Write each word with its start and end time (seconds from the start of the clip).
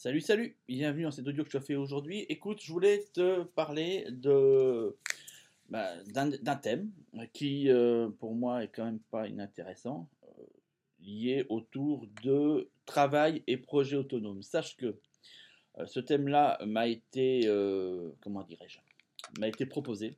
Salut, 0.00 0.20
salut, 0.20 0.56
bienvenue 0.68 1.02
dans 1.02 1.10
cet 1.10 1.26
audio 1.26 1.42
que 1.42 1.50
je 1.50 1.58
te 1.58 1.64
fais 1.64 1.74
aujourd'hui. 1.74 2.20
Écoute, 2.28 2.62
je 2.62 2.72
voulais 2.72 3.02
te 3.12 3.42
parler 3.42 4.06
bah, 5.68 5.92
d'un 6.04 6.56
thème 6.56 6.92
qui, 7.32 7.68
euh, 7.68 8.08
pour 8.08 8.36
moi, 8.36 8.62
est 8.62 8.68
quand 8.68 8.84
même 8.84 9.00
pas 9.10 9.26
inintéressant, 9.26 10.08
euh, 10.22 10.44
lié 11.00 11.46
autour 11.48 12.06
de 12.22 12.70
travail 12.86 13.42
et 13.48 13.56
projet 13.56 13.96
autonome. 13.96 14.40
Sache 14.40 14.76
que 14.76 15.00
euh, 15.78 15.86
ce 15.86 15.98
thème-là 15.98 16.60
m'a 16.64 16.86
été, 16.86 17.48
comment 18.20 18.44
dirais-je, 18.44 18.78
m'a 19.40 19.48
été 19.48 19.66
proposé 19.66 20.16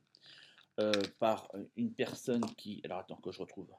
par 1.17 1.51
une 1.75 1.91
personne 1.91 2.45
qui, 2.55 2.81
alors 2.83 2.99
attends 2.99 3.15
que 3.15 3.31
je 3.31 3.39
retrouve 3.39 3.71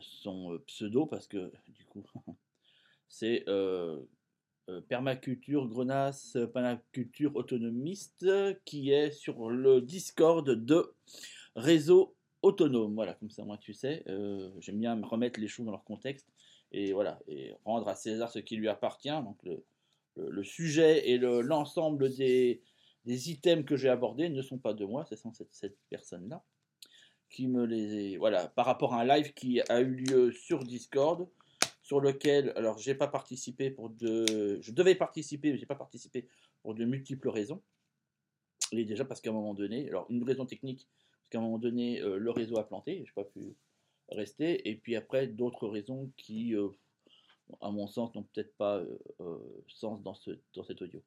son 0.00 0.60
pseudo 0.66 1.06
parce 1.06 1.26
que 1.26 1.50
du 1.68 1.86
coup, 1.86 2.04
c'est 3.08 3.46
permaculture 4.88 5.66
Grenasse, 5.66 6.36
permaculture 6.52 7.34
autonomiste, 7.36 8.26
qui 8.64 8.90
est 8.90 9.10
sur 9.10 9.48
le 9.48 9.80
Discord 9.80 10.48
de 10.48 10.94
Réseau 11.56 12.14
Autonome. 12.42 12.94
Voilà, 12.94 13.14
comme 13.14 13.30
ça, 13.30 13.44
moi, 13.44 13.58
tu 13.58 13.74
sais, 13.74 14.02
euh, 14.08 14.50
j'aime 14.60 14.78
bien 14.78 15.00
remettre 15.02 15.40
les 15.40 15.48
choses 15.48 15.66
dans 15.66 15.72
leur 15.72 15.84
contexte 15.84 16.28
et 16.72 16.92
voilà, 16.92 17.18
et 17.26 17.54
rendre 17.64 17.88
à 17.88 17.94
César 17.94 18.30
ce 18.30 18.38
qui 18.38 18.56
lui 18.56 18.68
appartient. 18.68 19.08
Donc, 19.08 19.38
le, 20.16 20.44
sujet 20.44 21.08
et 21.08 21.18
l'ensemble 21.18 22.10
des, 22.14 22.60
items 23.06 23.64
que 23.64 23.76
j'ai 23.76 23.88
abordés 23.88 24.28
ne 24.28 24.42
sont 24.42 24.58
pas 24.58 24.74
de 24.74 24.84
moi, 24.84 25.04
c'est 25.08 25.16
sans 25.16 25.32
cette, 25.32 25.54
cette 25.54 25.78
personne-là 25.88 26.42
qui 27.30 27.46
me 27.46 27.64
les. 27.64 28.16
Voilà, 28.16 28.48
par 28.48 28.66
rapport 28.66 28.94
à 28.94 29.02
un 29.02 29.04
live 29.04 29.32
qui 29.34 29.60
a 29.68 29.80
eu 29.80 29.94
lieu 29.94 30.32
sur 30.32 30.64
Discord 30.64 31.28
sur 31.88 32.00
lequel, 32.02 32.52
alors 32.54 32.76
j'ai 32.76 32.94
pas 32.94 33.08
participé 33.08 33.70
pour 33.70 33.88
de, 33.88 34.58
je 34.60 34.72
devais 34.72 34.94
participer, 34.94 35.50
mais 35.50 35.56
j'ai 35.56 35.64
pas 35.64 35.74
participé 35.74 36.28
pour 36.60 36.74
de 36.74 36.84
multiples 36.84 37.30
raisons. 37.30 37.62
Et 38.72 38.84
déjà 38.84 39.06
parce 39.06 39.22
qu'à 39.22 39.30
un 39.30 39.32
moment 39.32 39.54
donné, 39.54 39.88
alors 39.88 40.04
une 40.10 40.22
raison 40.22 40.44
technique, 40.44 40.86
parce 40.90 41.30
qu'à 41.30 41.38
un 41.38 41.40
moment 41.40 41.56
donné, 41.56 42.02
euh, 42.02 42.18
le 42.18 42.30
réseau 42.30 42.58
a 42.58 42.68
planté, 42.68 43.02
j'ai 43.06 43.12
pas 43.14 43.24
pu 43.24 43.56
rester, 44.10 44.68
et 44.68 44.76
puis 44.76 44.96
après 44.96 45.28
d'autres 45.28 45.66
raisons 45.66 46.12
qui, 46.18 46.54
euh, 46.54 46.68
à 47.62 47.70
mon 47.70 47.86
sens, 47.86 48.14
n'ont 48.14 48.24
peut-être 48.34 48.54
pas 48.58 48.82
euh, 49.20 49.38
sens 49.68 50.02
dans, 50.02 50.12
ce, 50.12 50.32
dans 50.52 50.64
cet 50.64 50.82
audio. 50.82 51.02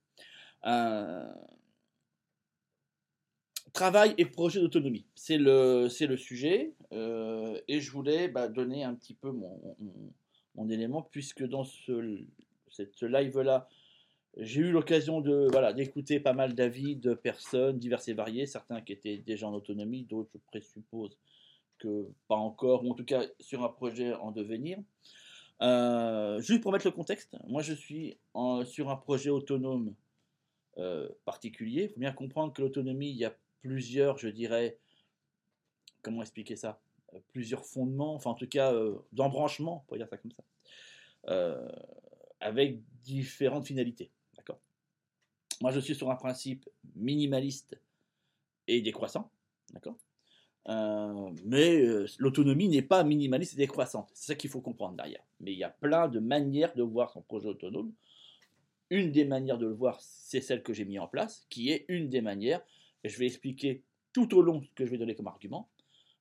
Travail 3.71 4.15
et 4.17 4.25
projet 4.25 4.59
d'autonomie, 4.59 5.05
c'est 5.13 5.37
le, 5.37 5.89
sujet, 6.17 6.73
et 6.91 7.79
je 7.79 7.91
voulais 7.91 8.29
bah, 8.29 8.47
donner 8.47 8.83
un 8.83 8.95
petit 8.95 9.13
peu 9.13 9.29
mon 9.29 9.75
élément, 10.69 11.01
puisque 11.01 11.43
dans 11.43 11.63
ce, 11.63 12.19
cette 12.69 13.01
live-là, 13.01 13.67
j'ai 14.37 14.61
eu 14.61 14.71
l'occasion 14.71 15.19
de 15.19 15.47
voilà 15.51 15.73
d'écouter 15.73 16.19
pas 16.19 16.33
mal 16.33 16.55
d'avis 16.55 16.95
de 16.95 17.13
personnes 17.13 17.77
diverses 17.79 18.07
et 18.07 18.13
variées, 18.13 18.45
certains 18.45 18.81
qui 18.81 18.93
étaient 18.93 19.17
déjà 19.17 19.47
en 19.47 19.53
autonomie, 19.53 20.03
d'autres 20.03 20.31
je 20.33 20.39
présuppose 20.47 21.17
que 21.79 22.07
pas 22.27 22.35
encore, 22.35 22.85
ou 22.85 22.91
en 22.91 22.93
tout 22.93 23.03
cas 23.03 23.23
sur 23.39 23.63
un 23.63 23.69
projet 23.69 24.13
en 24.13 24.31
devenir. 24.31 24.77
Euh, 25.61 26.39
juste 26.41 26.61
pour 26.61 26.71
mettre 26.71 26.87
le 26.87 26.91
contexte, 26.91 27.35
moi 27.47 27.61
je 27.61 27.73
suis 27.73 28.17
sur 28.65 28.89
un 28.89 28.95
projet 28.95 29.29
autonome 29.29 29.93
euh, 30.77 31.09
particulier. 31.25 31.83
Il 31.83 31.89
faut 31.89 31.99
bien 31.99 32.13
comprendre 32.13 32.53
que 32.53 32.61
l'autonomie, 32.61 33.09
il 33.09 33.17
y 33.17 33.25
a 33.25 33.35
plusieurs, 33.59 34.17
je 34.17 34.29
dirais, 34.29 34.77
comment 36.01 36.21
expliquer 36.21 36.55
ça? 36.55 36.81
Plusieurs 37.31 37.65
fondements, 37.65 38.15
enfin 38.15 38.31
en 38.31 38.35
tout 38.35 38.47
cas 38.47 38.73
euh, 38.73 38.97
d'embranchements, 39.11 39.83
pour 39.87 39.97
dire 39.97 40.07
ça 40.07 40.17
comme 40.17 40.31
ça, 40.31 40.43
euh, 41.29 41.69
avec 42.39 42.79
différentes 43.03 43.65
finalités. 43.65 44.11
D'accord? 44.35 44.59
Moi 45.61 45.71
je 45.71 45.79
suis 45.79 45.95
sur 45.95 46.09
un 46.09 46.15
principe 46.15 46.69
minimaliste 46.95 47.79
et 48.67 48.81
décroissant. 48.81 49.29
D'accord? 49.73 49.97
Euh, 50.69 51.31
mais 51.45 51.83
l'autonomie 52.19 52.69
n'est 52.69 52.81
pas 52.83 53.03
minimaliste 53.03 53.53
et 53.53 53.57
décroissante. 53.57 54.09
C'est 54.13 54.33
ça 54.33 54.35
qu'il 54.35 54.49
faut 54.49 54.61
comprendre 54.61 54.95
derrière. 54.95 55.23
Mais 55.39 55.53
il 55.53 55.57
y 55.57 55.63
a 55.63 55.69
plein 55.69 56.07
de 56.07 56.19
manières 56.19 56.73
de 56.75 56.83
voir 56.83 57.11
son 57.11 57.21
projet 57.21 57.47
autonome. 57.47 57.91
Une 58.91 59.11
des 59.11 59.25
manières 59.25 59.57
de 59.57 59.65
le 59.65 59.73
voir, 59.73 59.99
c'est 60.01 60.41
celle 60.41 60.63
que 60.63 60.73
j'ai 60.73 60.85
mis 60.85 60.99
en 60.99 61.07
place, 61.07 61.45
qui 61.49 61.71
est 61.71 61.85
une 61.87 62.09
des 62.09 62.21
manières, 62.21 62.61
et 63.03 63.09
je 63.09 63.17
vais 63.17 63.25
expliquer 63.25 63.83
tout 64.13 64.35
au 64.35 64.41
long 64.41 64.61
ce 64.61 64.69
que 64.75 64.85
je 64.85 64.91
vais 64.91 64.97
donner 64.97 65.15
comme 65.15 65.27
argument, 65.27 65.69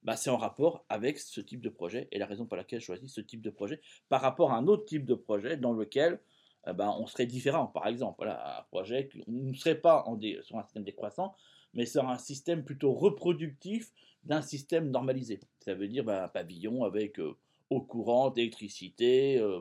bah, 0.02 0.16
c'est 0.16 0.30
en 0.30 0.36
rapport 0.36 0.84
avec 0.88 1.18
ce 1.18 1.40
type 1.40 1.60
de 1.60 1.68
projet 1.68 2.08
et 2.12 2.18
la 2.18 2.26
raison 2.26 2.46
pour 2.46 2.56
laquelle 2.56 2.80
je 2.80 2.86
choisis 2.86 3.12
ce 3.12 3.20
type 3.20 3.42
de 3.42 3.50
projet 3.50 3.80
par 4.08 4.20
rapport 4.20 4.52
à 4.52 4.56
un 4.56 4.66
autre 4.66 4.84
type 4.84 5.04
de 5.04 5.14
projet 5.14 5.56
dans 5.56 5.72
lequel 5.72 6.20
eh 6.66 6.72
ben, 6.72 6.94
on 6.98 7.06
serait 7.06 7.26
différent. 7.26 7.66
Par 7.66 7.86
exemple, 7.86 8.16
voilà, 8.18 8.60
un 8.60 8.62
projet, 8.64 9.08
on 9.26 9.32
ne 9.32 9.54
serait 9.54 9.80
pas 9.80 10.04
sur 10.42 10.58
un 10.58 10.62
système 10.62 10.84
décroissant, 10.84 11.34
mais 11.74 11.86
sur 11.86 12.08
un 12.08 12.18
système 12.18 12.64
plutôt 12.64 12.92
reproductif 12.92 13.92
d'un 14.24 14.42
système 14.42 14.90
normalisé. 14.90 15.40
Ça 15.60 15.74
veut 15.74 15.88
dire 15.88 16.04
bah, 16.04 16.24
un 16.24 16.28
pavillon 16.28 16.84
avec 16.84 17.18
euh, 17.18 17.36
eau 17.70 17.80
courante, 17.80 18.36
électricité, 18.38 19.38
euh, 19.38 19.60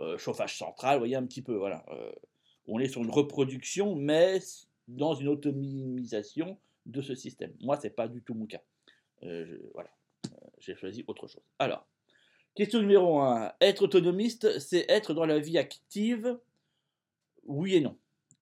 euh, 0.00 0.18
chauffage 0.18 0.58
central, 0.58 0.96
vous 0.96 1.00
voyez 1.00 1.16
un 1.16 1.24
petit 1.26 1.42
peu. 1.42 1.56
Voilà. 1.56 1.84
on 2.66 2.78
est 2.78 2.88
sur 2.88 3.02
une 3.02 3.10
reproduction, 3.10 3.94
mais 3.94 4.40
dans 4.86 5.14
une 5.14 5.28
autonomisation 5.28 6.58
de 6.86 7.02
ce 7.02 7.14
système. 7.14 7.52
Moi, 7.60 7.76
ce 7.76 7.84
n'est 7.84 7.92
pas 7.92 8.08
du 8.08 8.22
tout 8.22 8.34
mon 8.34 8.46
cas. 8.46 8.62
Euh, 9.24 9.58
voilà, 9.74 9.90
euh, 10.26 10.46
j'ai 10.58 10.74
choisi 10.74 11.04
autre 11.06 11.26
chose. 11.26 11.42
Alors, 11.58 11.86
question 12.54 12.80
numéro 12.80 13.20
1. 13.20 13.52
Être 13.60 13.82
autonomiste, 13.82 14.58
c'est 14.58 14.84
être 14.88 15.14
dans 15.14 15.26
la 15.26 15.38
vie 15.38 15.58
active? 15.58 16.38
Oui 17.44 17.76
et 17.76 17.80
non. 17.80 17.96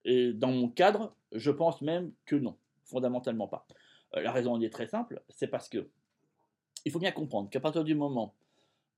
Et 0.05 0.33
dans 0.33 0.51
mon 0.51 0.69
cadre, 0.69 1.15
je 1.33 1.51
pense 1.51 1.83
même 1.83 2.13
que 2.25 2.37
non, 2.37 2.57
fondamentalement 2.85 3.49
pas. 3.49 3.67
Euh, 4.15 4.23
la 4.23 4.33
raison 4.33 4.53
en 4.53 4.61
est 4.61 4.73
très 4.73 4.87
simple, 4.87 5.23
c'est 5.29 5.49
parce 5.49 5.69
que 5.69 5.89
il 6.85 6.93
faut 6.93 7.01
bien 7.01 7.13
comprendre 7.13 7.51
qu'à 7.51 7.61
partir 7.61 7.83
du 7.83 7.95
moment 7.95 8.35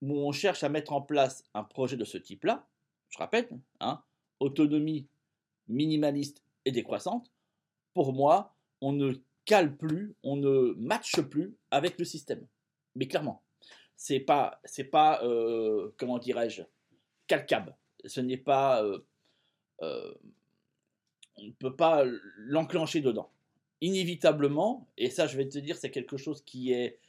où 0.02 0.12
on 0.12 0.32
cherche 0.32 0.62
à 0.62 0.68
mettre 0.68 0.92
en 0.92 1.00
place 1.00 1.44
un 1.54 1.64
projet 1.64 1.96
de 1.96 2.04
ce 2.04 2.18
type-là, 2.18 2.66
je 3.08 3.18
rappelle, 3.18 3.48
hein, 3.80 4.02
autonomie 4.40 5.08
minimaliste 5.68 6.42
et 6.64 6.70
décroissante, 6.70 7.32
pour 7.94 8.12
moi, 8.12 8.54
on 8.80 8.92
ne 8.92 9.14
cale 9.48 9.76
plus, 9.78 10.14
on 10.22 10.36
ne 10.36 10.74
matche 10.76 11.22
plus 11.22 11.56
avec 11.70 11.98
le 11.98 12.04
système. 12.04 12.46
Mais 12.94 13.08
clairement, 13.08 13.42
c'est 13.96 14.20
pas, 14.20 14.60
c'est 14.64 14.84
pas, 14.84 15.24
euh, 15.24 15.90
comment 15.96 16.18
dirais-je, 16.18 16.62
calcable. 17.26 17.74
Ce 18.04 18.20
n'est 18.20 18.36
pas, 18.36 18.84
euh, 18.84 18.98
euh, 19.80 20.14
on 21.38 21.46
ne 21.46 21.52
peut 21.52 21.74
pas 21.74 22.04
l'enclencher 22.36 23.00
dedans. 23.00 23.32
Inévitablement, 23.80 24.86
et 24.98 25.08
ça, 25.08 25.26
je 25.26 25.38
vais 25.38 25.48
te 25.48 25.58
dire, 25.58 25.78
c'est 25.78 25.90
quelque 25.90 26.18
chose 26.18 26.42
qui 26.42 26.72
est, 26.72 27.00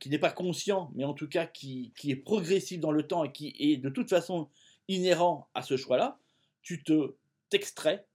qui 0.00 0.08
n'est 0.08 0.18
pas 0.18 0.30
conscient, 0.30 0.90
mais 0.94 1.04
en 1.04 1.12
tout 1.12 1.28
cas 1.28 1.46
qui, 1.46 1.92
qui 1.96 2.10
est 2.10 2.16
progressif 2.16 2.80
dans 2.80 2.90
le 2.90 3.06
temps 3.06 3.22
et 3.22 3.32
qui 3.32 3.54
est 3.58 3.76
de 3.76 3.90
toute 3.90 4.08
façon 4.08 4.48
inhérent 4.88 5.50
à 5.52 5.60
ce 5.60 5.76
choix-là. 5.76 6.18
Tu 6.62 6.82
te 6.82 7.14
t'extrais 7.50 8.06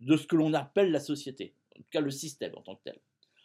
de 0.00 0.16
ce 0.16 0.26
que 0.26 0.34
l'on 0.34 0.54
appelle 0.54 0.90
la 0.90 1.00
société 1.00 1.54
tout 1.82 1.90
cas 1.90 2.00
le 2.00 2.10
système 2.10 2.52
en 2.56 2.62
tant 2.62 2.76
que 2.76 2.82
tel. 2.84 2.98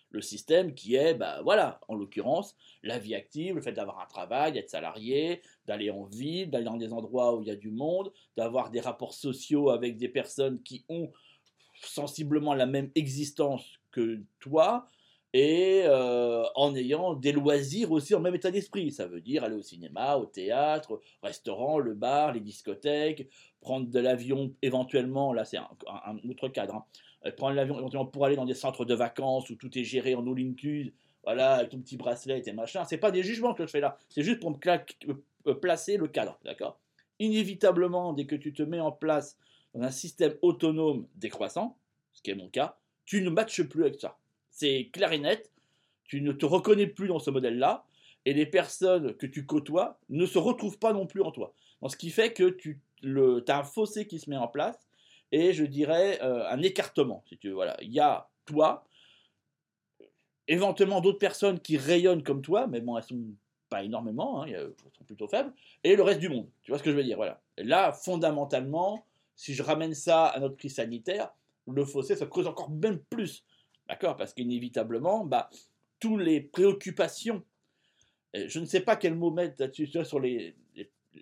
Le 0.10 0.22
système 0.22 0.74
qui 0.74 0.96
est, 0.96 1.16
bah, 1.16 1.42
voilà, 1.44 1.82
en 1.90 1.96
l'occurrence, 1.96 2.56
la 2.82 2.98
vie 2.98 3.14
active, 3.14 3.56
le 3.56 3.62
fait 3.62 3.74
d'avoir 3.74 4.00
un 4.00 4.06
travail, 4.06 4.54
d'être 4.54 4.70
salarié, 4.70 5.42
d'aller 5.66 5.90
en 5.92 6.06
ville, 6.06 6.50
d'aller 6.50 6.64
dans 6.64 6.78
des 6.78 6.94
endroits 6.94 7.36
où 7.36 7.42
il 7.42 7.48
y 7.50 7.52
a 7.52 7.56
du 7.56 7.72
monde, 7.72 8.14
d'avoir 8.38 8.72
des 8.72 8.80
rapports 8.80 9.14
sociaux 9.14 9.70
avec 9.70 9.98
des 9.98 10.08
personnes 10.08 10.62
qui 10.64 10.86
ont 10.88 11.12
sensiblement 11.82 12.54
la 12.54 12.66
même 12.66 12.90
existence 12.96 13.80
que 13.92 14.22
toi, 14.40 14.88
et 15.34 15.84
euh, 15.86 16.44
en 16.56 16.76
ayant 16.76 17.14
des 17.14 17.32
loisirs 17.32 17.92
aussi 17.92 18.16
en 18.16 18.20
même 18.20 18.36
état 18.36 18.50
d'esprit. 18.50 18.92
Ça 18.92 19.08
veut 19.08 19.22
dire 19.22 19.44
aller 19.44 19.56
au 19.56 19.62
cinéma, 19.62 20.16
au 20.16 20.26
théâtre, 20.26 21.02
restaurant, 21.22 21.80
le 21.80 21.94
bar, 21.94 22.34
les 22.34 22.40
discothèques, 22.40 23.30
prendre 23.62 23.88
de 23.90 24.00
l'avion 24.00 24.54
éventuellement, 24.62 25.34
là 25.34 25.46
c'est 25.46 25.58
un, 25.58 26.18
autre 26.30 26.48
cadre, 26.48 26.76
hein, 26.76 26.86
prendre 27.32 27.56
l'avion 27.56 28.06
pour 28.06 28.26
aller 28.26 28.36
dans 28.36 28.46
des 28.46 28.54
centres 28.54 28.86
de 28.86 28.94
vacances 28.94 29.50
où 29.50 29.56
tout 29.56 29.78
est 29.78 29.84
géré 29.84 30.16
en 30.16 30.26
all 30.26 30.40
inclus, 30.40 30.94
voilà, 31.24 31.56
avec 31.56 31.72
ton 31.72 31.80
petit 31.80 31.98
bracelet 31.98 32.44
et 32.46 32.54
machin. 32.54 32.86
C'est 32.86 32.98
pas 32.98 33.12
des 33.12 33.24
jugements 33.24 33.54
que 33.54 33.66
je 33.66 33.72
fais 33.72 33.80
là, 33.80 33.98
c'est 34.10 34.24
juste 34.24 34.40
pour 34.40 34.52
me 34.52 34.58
euh, 35.48 35.54
placer 35.56 35.98
le 35.98 36.08
cadre, 36.08 36.40
d'accord? 36.46 36.80
Inévitablement, 37.20 38.14
dès 38.14 38.26
que 38.26 38.36
tu 38.36 38.54
te 38.54 38.64
mets 38.64 38.80
en 38.80 38.92
place 38.92 39.38
dans 39.74 39.82
un 39.82 39.92
système 39.92 40.36
autonome 40.42 41.08
décroissant, 41.16 41.78
ce 42.14 42.22
qui 42.22 42.32
est 42.32 42.36
mon 42.36 42.50
cas, 42.50 42.78
tu 43.06 43.22
ne 43.22 43.30
matches 43.30 43.64
plus 43.64 43.84
avec 43.84 44.00
ça. 44.00 44.18
C'est 44.52 44.90
clair 44.94 45.12
et 45.12 45.20
net, 45.20 45.52
tu 46.06 46.22
ne 46.22 46.32
te 46.32 46.46
reconnais 46.46 46.88
plus 46.88 47.08
dans 47.08 47.20
ce 47.20 47.30
modèle-là, 47.30 47.86
et 48.26 48.34
les 48.34 48.46
personnes 48.46 49.14
que 49.16 49.26
tu 49.26 49.46
côtoies 49.46 50.00
ne 50.10 50.26
se 50.26 50.38
retrouvent 50.38 50.80
pas 50.80 50.94
non 50.94 51.08
plus 51.08 51.22
en 51.22 51.32
toi. 51.32 51.54
Ce 51.88 51.96
qui 51.96 52.10
fait 52.10 52.34
que 52.34 52.50
tu 52.50 52.82
as 53.48 53.60
un 53.60 53.64
fossé 53.64 54.08
qui 54.08 54.20
se 54.20 54.30
met 54.30 54.38
en 54.38 54.48
place, 54.48 54.87
et 55.32 55.54
je 55.54 55.64
dirais 55.66 56.20
euh, 56.22 56.48
un 56.50 56.62
écartement, 56.62 57.24
si 57.28 57.38
tu 57.38 57.50
veux. 57.50 57.54
Voilà. 57.54 57.78
Il 57.82 57.92
y 57.92 58.00
a 58.00 58.30
toi, 58.46 58.86
éventuellement 60.48 61.02
d'autres 61.02 61.20
personnes 61.20 61.60
qui 61.60 61.78
rayonnent 61.78 62.24
comme 62.24 62.42
toi, 62.42 62.68
mais 62.68 62.82
bon, 62.82 62.98
elles 62.98 63.04
sont 63.04 63.22
pas 63.70 63.84
énormément, 63.84 64.44
hein, 64.44 64.48
elles 64.48 64.74
sont 64.98 65.04
plutôt 65.06 65.28
faibles, 65.28 65.54
et 65.84 65.96
le 65.96 66.04
reste 66.04 66.20
du 66.20 66.30
monde. 66.30 66.48
Tu 66.64 66.72
vois 66.72 66.78
ce 66.78 66.84
que 66.84 66.92
je 66.92 66.96
veux 66.96 67.04
dire? 67.04 67.18
Voilà. 67.18 67.42
là, 67.58 67.92
fondamentalement, 67.92 69.06
si 69.36 69.54
je 69.54 69.62
ramène 69.62 69.94
ça 69.94 70.26
à 70.28 70.40
notre 70.40 70.56
crise 70.56 70.76
sanitaire, 70.76 71.32
le 71.68 71.84
fossé 71.84 72.16
se 72.16 72.24
creuse 72.24 72.48
encore 72.48 72.70
même 72.70 73.00
plus. 73.10 73.44
D'accord? 73.88 74.16
Parce 74.16 74.34
qu'inévitablement, 74.34 75.26
bah, 75.26 75.50
toutes 76.00 76.22
les 76.22 76.42
préoccupations, 76.42 77.44
je 78.34 78.60
ne 78.60 78.66
sais 78.66 78.82
pas 78.82 78.96
quel 78.96 79.16
mot 79.16 79.32
mettre 79.32 79.56
là-dessus, 79.60 79.88
sur 80.04 80.20
les, 80.20 80.56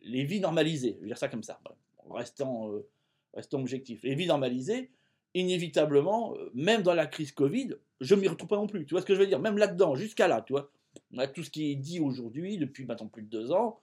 les, 0.04 0.24
vies 0.24 0.40
normalisées, 0.40 0.96
je 0.98 1.02
vais 1.02 1.08
dire 1.08 1.18
ça 1.18 1.28
comme 1.28 1.44
ça, 1.44 1.60
en 2.08 2.14
restant, 2.14 2.72
euh, 2.72 2.88
restant 3.36 3.60
objectif. 3.60 4.02
Les 4.04 4.16
vies 4.16 4.28
normalisées, 4.28 4.92
inévitablement, 5.34 6.36
euh, 6.36 6.50
même 6.54 6.82
dans 6.82 6.94
la 6.94 7.06
crise 7.06 7.32
Covid, 7.32 7.76
je 8.02 8.16
m'y 8.16 8.28
retrouve 8.28 8.50
pas 8.50 8.56
non 8.56 8.68
plus. 8.68 8.86
Tu 8.86 8.94
vois 8.94 9.02
ce 9.02 9.06
que 9.06 9.14
je 9.14 9.20
veux 9.20 9.28
dire? 9.28 9.40
Même 9.40 9.58
là-dedans, 9.58 9.96
jusqu'à 9.96 10.28
là, 10.28 10.42
tu 10.42 10.54
vois. 10.54 10.72
Tout 11.34 11.44
ce 11.44 11.50
qui 11.50 11.72
est 11.72 11.76
dit 11.76 12.00
aujourd'hui, 12.00 12.58
depuis 12.58 12.86
maintenant 12.86 13.08
plus 13.08 13.24
de 13.24 13.30
deux 13.30 13.52
ans, 13.52 13.80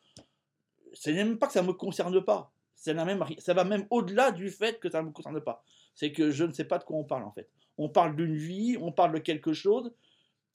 c'est 0.94 1.12
même 1.12 1.38
pas 1.38 1.46
que 1.46 1.52
ça 1.52 1.62
ne 1.62 1.68
me 1.68 1.72
concerne 1.72 2.22
pas. 2.24 2.52
Ça, 2.74 2.92
même, 2.94 3.24
ça 3.38 3.54
va 3.54 3.64
même 3.64 3.86
au-delà 3.90 4.32
du 4.32 4.50
fait 4.50 4.80
que 4.80 4.90
ça 4.90 5.02
ne 5.02 5.08
me 5.08 5.12
concerne 5.12 5.40
pas. 5.40 5.62
C'est 5.94 6.10
que 6.10 6.30
je 6.30 6.44
ne 6.44 6.52
sais 6.52 6.64
pas 6.64 6.78
de 6.78 6.84
quoi 6.84 6.96
on 6.96 7.04
parle 7.04 7.24
en 7.24 7.32
fait. 7.32 7.48
On 7.78 7.88
parle 7.88 8.16
d'une 8.16 8.36
vie, 8.36 8.76
on 8.80 8.92
parle 8.92 9.12
de 9.12 9.18
quelque 9.18 9.52
chose 9.52 9.92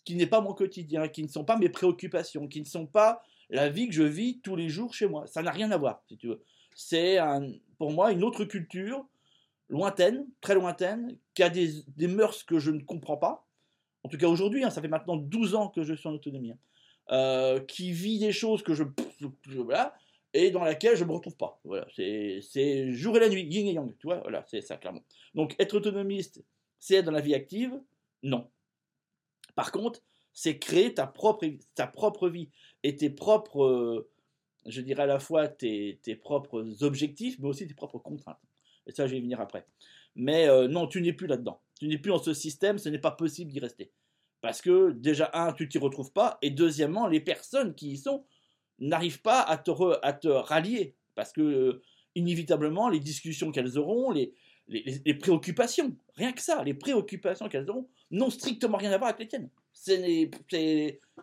qui 0.03 0.15
n'est 0.15 0.27
pas 0.27 0.41
mon 0.41 0.53
quotidien, 0.53 1.07
qui 1.07 1.23
ne 1.23 1.27
sont 1.27 1.43
pas 1.43 1.57
mes 1.57 1.69
préoccupations, 1.69 2.47
qui 2.47 2.59
ne 2.59 2.65
sont 2.65 2.85
pas 2.85 3.21
la 3.50 3.69
vie 3.69 3.88
que 3.88 3.93
je 3.93 4.03
vis 4.03 4.39
tous 4.41 4.55
les 4.55 4.69
jours 4.69 4.93
chez 4.93 5.07
moi. 5.07 5.27
Ça 5.27 5.41
n'a 5.41 5.51
rien 5.51 5.71
à 5.71 5.77
voir, 5.77 6.03
si 6.07 6.17
tu 6.17 6.27
veux. 6.27 6.43
C'est 6.79 7.18
pour 7.79 7.91
moi 7.91 8.12
une 8.12 8.24
autre 8.24 8.45
culture, 8.45 9.03
lointaine, 9.68 10.27
très 10.41 10.53
lointaine, 10.53 11.18
qui 11.33 11.41
a 11.41 11.50
des, 11.50 11.83
des 11.88 12.07
mœurs 12.07 12.44
que 12.44 12.59
je 12.59 12.69
ne 12.69 12.81
comprends 12.81 13.18
pas. 13.18 13.47
En 14.03 14.09
tout 14.09 14.18
cas 14.18 14.27
aujourd'hui, 14.27 14.63
hein, 14.63 14.69
ça 14.69 14.81
fait 14.81 14.88
maintenant 14.88 15.18
12 15.18 15.56
ans 15.56 15.69
que 15.69 15.81
je 15.83 15.95
suis 15.95 16.07
en 16.07 16.13
autonomie. 16.13 16.51
Hein. 16.51 16.59
Euh, 17.09 17.62
qui 17.62 17.94
vit 17.94 18.19
des 18.19 18.33
choses 18.33 18.62
que 18.62 18.74
je, 18.74 18.83
voilà, 19.56 19.95
et 20.33 20.51
dans 20.51 20.65
laquelle 20.65 20.97
je 20.97 21.06
ne 21.06 21.09
me 21.09 21.13
retrouve 21.13 21.38
pas. 21.38 21.57
Voilà, 21.63 21.88
c'est 21.95 22.91
jour 22.91 23.15
et 23.15 23.21
la 23.21 23.29
nuit, 23.29 23.44
yin 23.44 23.65
et 23.65 23.71
yang, 23.71 23.97
tu 23.97 24.07
vois, 24.07 24.18
voilà, 24.18 24.44
c'est 24.45 24.59
ça 24.59 24.75
clairement. 24.75 25.03
Donc 25.33 25.56
être 25.57 25.74
autonomiste, 25.74 26.44
c'est 26.79 26.95
être 26.95 27.06
dans 27.06 27.13
la 27.13 27.21
vie 27.21 27.33
active? 27.33 27.79
Non. 28.24 28.50
Par 29.56 29.71
contre, 29.71 30.01
c'est 30.33 30.59
créer 30.59 30.94
ta 30.94 31.07
propre, 31.07 31.47
ta 31.75 31.88
propre 31.88 32.27
vie 32.27 32.50
et 32.83 32.97
tes 32.97 33.09
propres, 33.09 33.63
euh, 33.63 34.09
je 34.67 34.81
dirais 34.81 35.03
à 35.03 35.07
la 35.07 35.19
fois 35.19 35.47
tes, 35.47 35.99
tes, 36.03 36.15
propres 36.15 36.83
objectifs, 36.83 37.37
mais 37.39 37.47
aussi 37.47 37.67
tes 37.67 37.73
propres 37.73 37.99
contraintes. 37.99 38.39
Et 38.85 38.91
ça, 38.91 39.07
je 39.07 39.11
vais 39.11 39.17
y 39.17 39.21
venir 39.21 39.41
après. 39.41 39.65
Mais 40.15 40.47
euh, 40.47 40.67
non, 40.67 40.87
tu 40.87 41.01
n'es 41.01 41.13
plus 41.13 41.27
là-dedans. 41.27 41.61
Tu 41.79 41.87
n'es 41.87 41.97
plus 41.97 42.09
dans 42.09 42.21
ce 42.21 42.33
système, 42.33 42.77
ce 42.77 42.89
n'est 42.89 42.99
pas 42.99 43.11
possible 43.11 43.51
d'y 43.51 43.59
rester. 43.59 43.91
Parce 44.41 44.61
que 44.61 44.91
déjà, 44.91 45.29
un, 45.33 45.53
tu 45.53 45.67
t'y 45.67 45.77
retrouves 45.77 46.11
pas, 46.11 46.37
et 46.41 46.49
deuxièmement, 46.49 47.07
les 47.07 47.19
personnes 47.19 47.75
qui 47.75 47.91
y 47.91 47.97
sont 47.97 48.25
n'arrivent 48.79 49.21
pas 49.21 49.41
à 49.41 49.57
te, 49.57 49.71
à 50.03 50.13
te 50.13 50.27
rallier. 50.27 50.95
Parce 51.15 51.31
que, 51.31 51.41
euh, 51.41 51.81
inévitablement, 52.15 52.89
les 52.89 52.99
discussions 52.99 53.51
qu'elles 53.51 53.77
auront, 53.77 54.11
les, 54.11 54.33
les, 54.67 55.13
préoccupations, 55.13 55.95
rien 56.15 56.33
que 56.33 56.41
ça, 56.41 56.63
les 56.63 56.73
préoccupations 56.73 57.47
qu'elles 57.47 57.69
auront, 57.69 57.87
n'ont 58.11 58.29
strictement 58.29 58.77
rien 58.77 58.91
à 58.91 58.97
voir 58.97 59.09
avec 59.09 59.21
les 59.21 59.27
tiennes. 59.27 59.49
C'est 59.73 60.29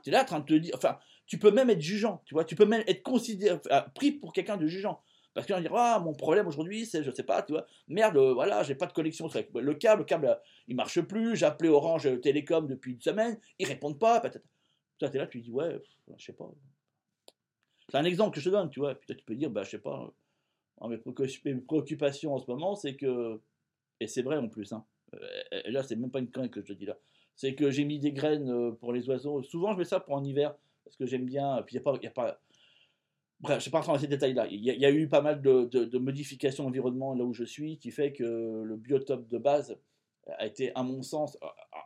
là 0.07 0.23
en 0.23 0.25
train 0.25 0.41
de 0.41 0.47
te 0.47 0.55
dire, 0.55 0.75
enfin, 0.77 0.99
tu 1.27 1.39
peux 1.39 1.51
même 1.51 1.71
être 1.71 1.81
jugeant, 1.81 2.23
tu 2.27 2.35
vois, 2.35 2.45
tu 2.45 2.55
peux 2.55 2.67
même 2.67 2.85
être 2.87 3.03
considéré, 3.03 3.59
pris 3.95 4.13
pour 4.13 4.33
quelqu'un 4.33 4.57
de 4.57 4.67
jugeant. 4.67 5.01
Parce 5.33 5.49
qu'on 5.49 5.55
va 5.55 5.61
dire, 5.61 5.75
ah, 5.75 5.99
mon 5.99 6.13
problème 6.13 6.47
aujourd'hui, 6.47 6.87
c'est, 6.87 7.03
je 7.03 7.11
sais 7.11 7.25
pas, 7.25 7.43
tu 7.43 7.53
vois, 7.53 7.67
merde, 7.89 8.17
voilà, 8.17 8.63
j'ai 8.63 8.77
pas 8.77 8.87
de 8.87 8.93
connexion 8.93 9.27
le 9.27 9.75
câble, 9.75 10.03
le 10.03 10.05
câble, 10.05 10.41
il 10.69 10.77
marche 10.77 11.01
plus, 11.01 11.35
j'ai 11.35 11.47
appelé 11.47 11.69
Orange 11.69 12.09
Télécom 12.21 12.69
depuis 12.69 12.93
une 12.93 13.01
semaine, 13.01 13.39
ils 13.59 13.67
répondent 13.67 13.99
pas, 13.99 14.21
peut-être. 14.21 14.47
Toi, 14.99 15.09
tu 15.09 15.17
es 15.17 15.19
là, 15.19 15.27
tu 15.27 15.41
dis, 15.41 15.51
ouais, 15.51 15.83
je 16.17 16.25
sais 16.25 16.33
pas. 16.33 16.49
C'est 17.89 17.99
un 17.99 18.05
exemple 18.05 18.35
que 18.35 18.41
je 18.41 18.49
te 18.49 18.55
donne, 18.55 18.71
tu 18.71 18.79
vois, 18.79 18.95
puis 18.95 19.17
tu 19.17 19.25
peux 19.25 19.35
dire, 19.35 19.51
bah, 19.51 19.65
je 19.65 19.71
sais 19.71 19.79
pas, 19.79 20.15
mes 20.89 20.99
préoccupations 20.99 22.35
en 22.35 22.39
ce 22.39 22.49
moment, 22.49 22.77
c'est 22.77 22.95
que, 22.95 23.41
et 23.99 24.07
c'est 24.07 24.23
vrai 24.23 24.37
en 24.37 24.49
plus, 24.49 24.73
hein, 24.73 24.85
et 25.51 25.71
là, 25.71 25.83
c'est 25.83 25.97
même 25.97 26.11
pas 26.11 26.21
une 26.21 26.31
connerie 26.31 26.51
que 26.51 26.61
je 26.61 26.67
te 26.67 26.73
dis 26.73 26.87
là, 26.87 26.97
c'est 27.37 27.55
que 27.55 27.71
j'ai 27.71 27.85
mis 27.85 27.99
des 27.99 28.13
graines 28.13 28.51
euh, 28.51 28.73
pour 28.73 28.93
les 28.93 29.09
oiseaux. 29.09 29.43
Souvent, 29.43 29.73
je 29.73 29.79
mets 29.79 29.85
ça 29.85 30.01
pour 30.01 30.15
en 30.15 30.25
hiver, 30.25 30.55
parce 30.85 30.97
que 30.97 31.07
j'aime 31.07 31.25
bien, 31.25 31.63
puis 31.67 31.77
il 31.77 31.79
n'y 31.79 31.81
a 31.81 31.85
pas, 31.85 31.99
y 32.03 32.07
a 32.07 32.11
pas 32.11 32.41
Bref, 33.41 33.59
je 33.59 33.65
ne 33.65 33.67
vais 33.67 33.71
pas 33.73 33.79
rentrer 33.81 33.93
dans 33.93 33.99
ces 33.99 34.07
détails-là. 34.07 34.47
Il 34.51 34.65
y, 34.65 34.87
a 34.87 34.91
eu 34.91 35.07
pas 35.07 35.21
mal 35.21 35.43
de, 35.43 35.99
modifications 35.99 36.65
d'environnement 36.65 37.15
là 37.15 37.25
où 37.25 37.35
je 37.35 37.45
suis, 37.45 37.77
qui 37.77 37.91
fait 37.91 38.13
que 38.13 38.63
le 38.65 38.77
biotope 38.77 39.29
de 39.29 39.37
base 39.37 39.77
a 40.39 40.47
été, 40.47 40.75
à 40.75 40.83
mon 40.83 41.03
sens, 41.03 41.37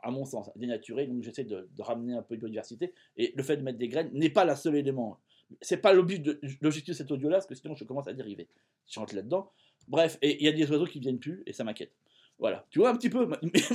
à 0.05 0.11
mon 0.13 0.25
sens, 0.25 0.51
dénaturé. 0.55 1.09
Donc 1.09 1.23
j'essaie 1.23 1.43
de, 1.43 1.69
ramener 1.81 2.15
un 2.15 2.23
peu 2.23 2.37
de 2.37 2.41
biodiversité. 2.41 2.93
Et 3.17 3.33
le 3.35 3.43
fait 3.43 3.57
de 3.57 3.63
mettre 3.63 3.79
des 3.79 3.89
graines 3.89 4.11
n'est 4.13 4.31
pas 4.31 4.45
le 4.45 4.55
seul 4.55 4.77
élément. 4.77 5.19
C'est 5.61 5.79
pas 5.79 5.93
l'objectif 5.93 6.89
de, 6.89 6.93
cet 6.93 7.11
audio-là, 7.11 7.39
parce 7.39 7.47
que 7.47 7.55
sinon 7.57 7.75
je 7.75 7.85
commence 7.85 8.07
à 8.07 8.13
dériver. 8.13 8.49
Je 8.87 9.01
rentre 9.01 9.17
là-dedans. 9.17 9.51
Bref, 9.89 10.17
et 10.23 10.37
il 10.37 10.45
y 10.45 10.49
a 10.49 10.53
des 10.53 10.71
oiseaux 10.71 10.87
qui 10.87 11.01
viennent 11.01 11.19
plus, 11.19 11.43
et 11.47 11.53
ça 11.53 11.65
m'inquiète. 11.65 11.93
Voilà, 12.39 12.65
tu 12.71 12.79
vois 12.79 12.91
un 12.91 12.97
petit 12.97 13.11
peu, 13.11 13.29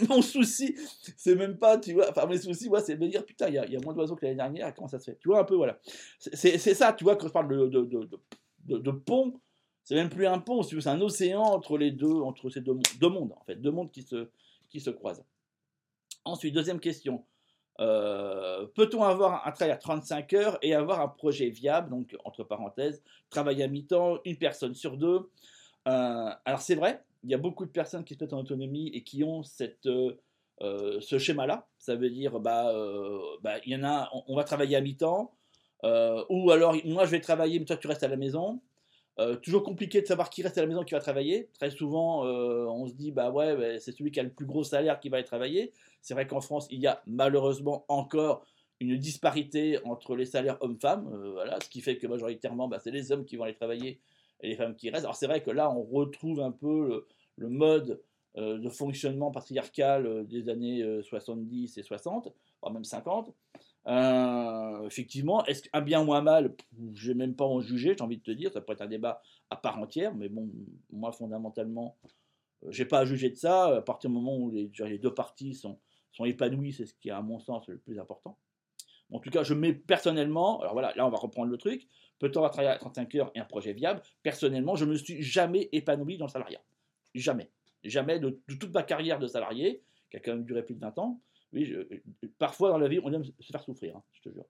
mon 0.09 0.21
souci, 0.21 0.75
c'est 1.17 1.35
même 1.35 1.57
pas, 1.57 1.77
tu 1.77 1.93
vois, 1.93 2.09
enfin 2.09 2.25
mes 2.27 2.37
soucis, 2.37 2.69
moi, 2.69 2.79
c'est 2.79 2.95
de 2.95 3.03
me 3.03 3.09
dire, 3.09 3.25
putain, 3.25 3.49
il 3.49 3.55
y, 3.55 3.57
a 3.75 3.79
moins 3.81 3.93
d'oiseaux 3.93 4.15
que 4.15 4.25
l'année 4.25 4.37
dernière, 4.37 4.73
comment 4.73 4.87
ça 4.87 4.99
se 4.99 5.11
fait? 5.11 5.17
Tu 5.19 5.27
vois 5.27 5.39
un 5.39 5.43
peu, 5.43 5.55
voilà. 5.55 5.79
C'est 6.17 6.57
ça, 6.57 6.93
tu 6.93 7.03
vois, 7.03 7.17
quand 7.17 7.27
je 7.27 7.33
parle 7.33 7.49
de, 7.49 8.91
pont, 8.91 9.33
c'est 9.83 9.95
même 9.95 10.09
plus 10.09 10.25
un 10.25 10.39
pont, 10.39 10.63
c'est 10.63 10.87
un 10.87 11.01
océan 11.01 11.41
entre 11.41 11.77
les 11.77 11.91
deux, 11.91 12.21
entre 12.21 12.49
ces 12.49 12.61
deux, 12.61 12.73
mondes, 13.09 13.33
en 13.33 13.43
fait, 13.43 13.57
deux 13.57 13.71
mondes 13.71 13.91
qui 13.91 14.01
se, 14.01 14.29
qui 14.69 14.79
se 14.79 14.89
croisent. 14.89 15.25
Ensuite, 16.23 16.53
deuxième 16.53 16.79
question. 16.79 17.25
Euh, 17.79 18.65
peut-on 18.75 19.03
avoir 19.03 19.45
un 19.45 19.51
travail 19.51 19.73
à 19.73 19.77
35 19.77 20.31
heures 20.33 20.57
et 20.61 20.73
avoir 20.73 21.01
un 21.01 21.07
projet 21.09 21.49
viable, 21.49 21.89
donc 21.89 22.15
entre 22.23 22.43
parenthèses, 22.43 23.03
travail 23.29 23.61
à 23.63 23.67
mi-temps, 23.67 24.19
une 24.23 24.37
personne 24.37 24.75
sur 24.75 24.95
deux 24.95 25.29
euh, 25.87 26.29
Alors 26.45 26.61
c'est 26.61 26.75
vrai, 26.75 27.03
il 27.23 27.29
y 27.29 27.33
a 27.33 27.37
beaucoup 27.37 27.65
de 27.65 27.71
personnes 27.71 28.03
qui 28.03 28.15
se 28.15 28.23
mettent 28.23 28.33
en 28.33 28.39
autonomie 28.39 28.89
et 28.93 29.03
qui 29.03 29.23
ont 29.23 29.43
cette, 29.43 29.85
euh, 29.85 30.19
euh, 30.61 30.99
ce 31.01 31.17
schéma-là. 31.17 31.67
Ça 31.77 31.95
veut 31.95 32.09
dire, 32.09 32.39
bah, 32.39 32.71
euh, 32.71 33.19
bah, 33.41 33.55
y 33.65 33.75
en 33.75 33.83
a, 33.83 34.09
on, 34.27 34.35
va 34.35 34.43
travailler 34.43 34.75
à 34.75 34.81
mi-temps, 34.81 35.31
ou 36.29 36.51
alors 36.51 36.75
moi 36.85 37.05
je 37.05 37.11
vais 37.11 37.19
travailler, 37.19 37.59
mais 37.59 37.65
toi 37.65 37.77
tu 37.77 37.87
restes 37.87 38.03
à 38.03 38.07
la 38.07 38.15
maison. 38.15 38.61
toujours 39.41 39.63
compliqué 39.63 40.01
de 40.01 40.07
savoir 40.07 40.29
qui 40.29 40.41
reste 40.43 40.57
à 40.57 40.61
la 40.61 40.67
maison 40.67 40.83
qui 40.83 40.93
va 40.93 41.01
travailler. 41.01 41.49
Très 41.59 41.71
souvent, 41.71 42.23
on 42.23 42.87
se 42.87 42.93
dit, 42.93 43.11
bah 43.11 43.31
ouais, 43.31 43.79
c'est 43.79 43.91
celui 43.91 44.11
qui 44.11 44.19
a 44.19 44.23
le 44.23 44.31
plus 44.31 44.45
gros 44.45 44.63
salaire 44.63 44.99
qui 44.99 45.09
va 45.09 45.17
aller 45.17 45.25
travailler. 45.25 45.73
C'est 46.01 46.13
vrai 46.13 46.25
qu'en 46.27 46.41
France, 46.41 46.67
il 46.71 46.79
y 46.79 46.87
a 46.87 47.01
malheureusement 47.05 47.85
encore 47.89 48.45
une 48.79 48.97
disparité 48.97 49.79
entre 49.85 50.15
les 50.15 50.25
salaires 50.25 50.57
hommes-femmes, 50.61 51.31
voilà, 51.33 51.59
ce 51.61 51.69
qui 51.69 51.81
fait 51.81 51.97
que 51.97 52.07
majoritairement, 52.07 52.67
bah, 52.67 52.79
c'est 52.79 52.91
les 52.91 53.11
hommes 53.11 53.25
qui 53.25 53.35
vont 53.35 53.43
aller 53.43 53.53
travailler 53.53 53.99
et 54.41 54.49
les 54.49 54.55
femmes 54.55 54.75
qui 54.75 54.89
restent. 54.89 55.05
Alors 55.05 55.15
c'est 55.15 55.27
vrai 55.27 55.41
que 55.41 55.51
là, 55.51 55.71
on 55.71 55.83
retrouve 55.83 56.41
un 56.41 56.51
peu 56.51 57.05
le, 57.35 57.49
mode 57.49 58.01
euh, 58.37 58.57
de 58.57 58.69
fonctionnement 58.69 59.31
patriarcal 59.31 60.05
euh, 60.05 60.23
des 60.23 60.49
années 60.49 60.83
70 61.03 61.77
euh, 61.77 61.81
et 61.81 61.83
60, 61.83 62.33
voire 62.61 62.73
même 62.73 62.83
50. 62.83 63.33
effectivement, 64.85 65.45
est-ce 65.45 65.63
qu'un 65.63 65.81
bien 65.81 66.05
ou 66.05 66.13
un 66.13 66.21
mal, 66.21 66.55
je 66.93 67.09
vais 67.09 67.17
même 67.17 67.35
pas 67.35 67.45
en 67.45 67.61
juger, 67.61 67.95
j'ai 67.97 68.03
envie 68.03 68.17
de 68.17 68.23
te 68.23 68.31
dire, 68.31 68.51
ça 68.51 68.61
pourrait 68.61 68.75
être 68.75 68.81
un 68.81 68.87
débat 68.87 69.21
à 69.49 69.55
part 69.55 69.77
entière, 69.79 70.15
mais 70.15 70.29
bon, 70.29 70.49
moi 70.91 71.11
fondamentalement, 71.11 71.97
j'ai 72.69 72.85
pas 72.85 72.99
à 72.99 73.05
juger 73.05 73.29
de 73.29 73.35
ça, 73.35 73.77
à 73.77 73.81
partir 73.81 74.09
du 74.09 74.15
moment 74.15 74.37
où 74.37 74.49
les, 74.49 74.71
les 74.79 74.97
deux 74.97 75.13
parties 75.13 75.53
sont, 75.53 75.79
sont 76.11 76.25
épanouies, 76.25 76.73
c'est 76.73 76.85
ce 76.85 76.93
qui 76.93 77.09
est 77.09 77.11
à 77.11 77.21
mon 77.21 77.39
sens 77.39 77.67
le 77.67 77.77
plus 77.77 77.99
important. 77.99 78.37
En 79.13 79.19
tout 79.19 79.29
cas, 79.29 79.43
je 79.43 79.53
mets 79.53 79.73
personnellement, 79.73 80.59
alors 80.61 80.73
voilà, 80.73 80.91
là 80.95 81.05
on 81.05 81.09
va 81.09 81.17
reprendre 81.17 81.49
le 81.49 81.57
truc, 81.57 81.87
peut-on 82.19 82.37
avoir 82.37 82.51
travaillé 82.51 82.73
à 82.73 82.77
35 82.77 83.15
heures 83.15 83.31
et 83.35 83.39
un 83.39 83.45
projet 83.45 83.73
viable 83.73 84.01
Personnellement, 84.23 84.75
je 84.75 84.85
ne 84.85 84.91
me 84.91 84.95
suis 84.95 85.21
jamais 85.21 85.69
épanoui 85.71 86.17
dans 86.17 86.25
le 86.25 86.31
salariat. 86.31 86.61
Jamais. 87.13 87.51
Jamais 87.83 88.19
de, 88.19 88.41
toute 88.47 88.73
ma 88.73 88.81
carrière 88.81 89.19
de 89.19 89.27
salarié, 89.27 89.83
qui 90.09 90.17
a 90.17 90.19
quand 90.19 90.31
même 90.31 90.45
duré 90.45 90.63
plus 90.63 90.73
de 90.73 90.79
20 90.79 90.97
ans. 90.97 91.21
Oui, 91.53 91.71
parfois 92.39 92.69
dans 92.69 92.79
la 92.79 92.87
vie, 92.87 92.99
on 93.03 93.13
aime 93.13 93.23
se 93.23 93.51
faire 93.51 93.63
souffrir, 93.63 93.95
hein, 93.95 94.03
je 94.13 94.21
te 94.21 94.29
jure. 94.29 94.45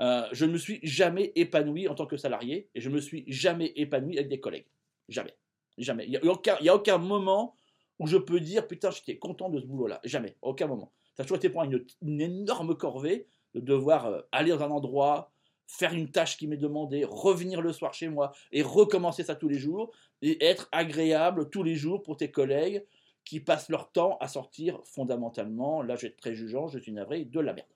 Euh, 0.00 0.26
je 0.32 0.44
ne 0.46 0.52
me 0.52 0.58
suis 0.58 0.80
jamais 0.82 1.32
épanoui 1.34 1.88
en 1.88 1.94
tant 1.94 2.06
que 2.06 2.16
salarié 2.16 2.70
et 2.74 2.80
je 2.80 2.88
ne 2.88 2.94
me 2.94 3.00
suis 3.00 3.24
jamais 3.26 3.72
épanoui 3.76 4.16
avec 4.16 4.30
des 4.30 4.40
collègues. 4.40 4.68
Jamais. 5.08 5.34
Jamais. 5.76 6.04
Il 6.06 6.10
n'y 6.10 6.16
a, 6.16 6.74
aucun, 6.74 6.98
moment 6.98 7.56
où 7.98 8.06
je 8.06 8.16
peux 8.16 8.40
dire 8.40 8.66
putain, 8.66 8.90
j'étais 8.90 9.18
content 9.18 9.50
de 9.50 9.60
ce 9.60 9.66
boulot-là. 9.66 10.00
Jamais. 10.04 10.36
Aucun 10.40 10.66
moment. 10.66 10.92
Ça 11.14 11.22
a 11.22 11.24
toujours 11.24 11.38
été 11.38 11.50
pour 11.50 11.64
une, 11.64 11.84
une 12.00 12.20
énorme 12.20 12.76
corvée 12.76 13.26
de 13.60 13.64
devoir 13.64 14.06
euh, 14.06 14.20
aller 14.32 14.50
dans 14.50 14.62
un 14.62 14.70
endroit, 14.70 15.30
faire 15.66 15.92
une 15.92 16.10
tâche 16.10 16.36
qui 16.36 16.46
m'est 16.46 16.56
demandée, 16.56 17.04
revenir 17.04 17.60
le 17.60 17.72
soir 17.72 17.92
chez 17.92 18.08
moi 18.08 18.32
et 18.52 18.62
recommencer 18.62 19.22
ça 19.22 19.34
tous 19.34 19.48
les 19.48 19.58
jours, 19.58 19.90
et 20.22 20.44
être 20.44 20.68
agréable 20.72 21.50
tous 21.50 21.62
les 21.62 21.76
jours 21.76 22.02
pour 22.02 22.16
tes 22.16 22.30
collègues 22.30 22.84
qui 23.24 23.40
passent 23.40 23.68
leur 23.68 23.92
temps 23.92 24.16
à 24.20 24.28
sortir 24.28 24.80
fondamentalement, 24.84 25.82
là 25.82 25.96
je 25.96 26.02
vais 26.02 26.08
être 26.08 26.16
très 26.16 26.34
jugeant, 26.34 26.68
je 26.68 26.78
suis 26.78 26.92
navré, 26.92 27.24
de 27.24 27.40
la 27.40 27.52
merde. 27.52 27.68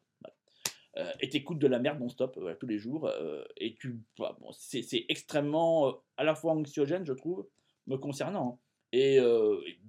Euh, 0.99 1.11
et 1.21 1.29
t'écoutes 1.29 1.59
de 1.59 1.67
la 1.67 1.79
merde 1.79 2.01
non-stop 2.01 2.39
tous 2.59 2.67
les 2.67 2.79
jours, 2.79 3.07
euh, 3.07 3.45
et 3.57 3.75
tu, 3.75 4.01
bon, 4.17 4.35
c'est 4.53 5.05
extrêmement 5.09 6.03
à 6.17 6.25
la 6.25 6.35
fois 6.35 6.53
anxiogène, 6.53 7.05
je 7.05 7.13
trouve, 7.13 7.47
me 7.87 7.97
concernant, 7.97 8.59
hein, 8.59 8.59
et, 8.93 9.19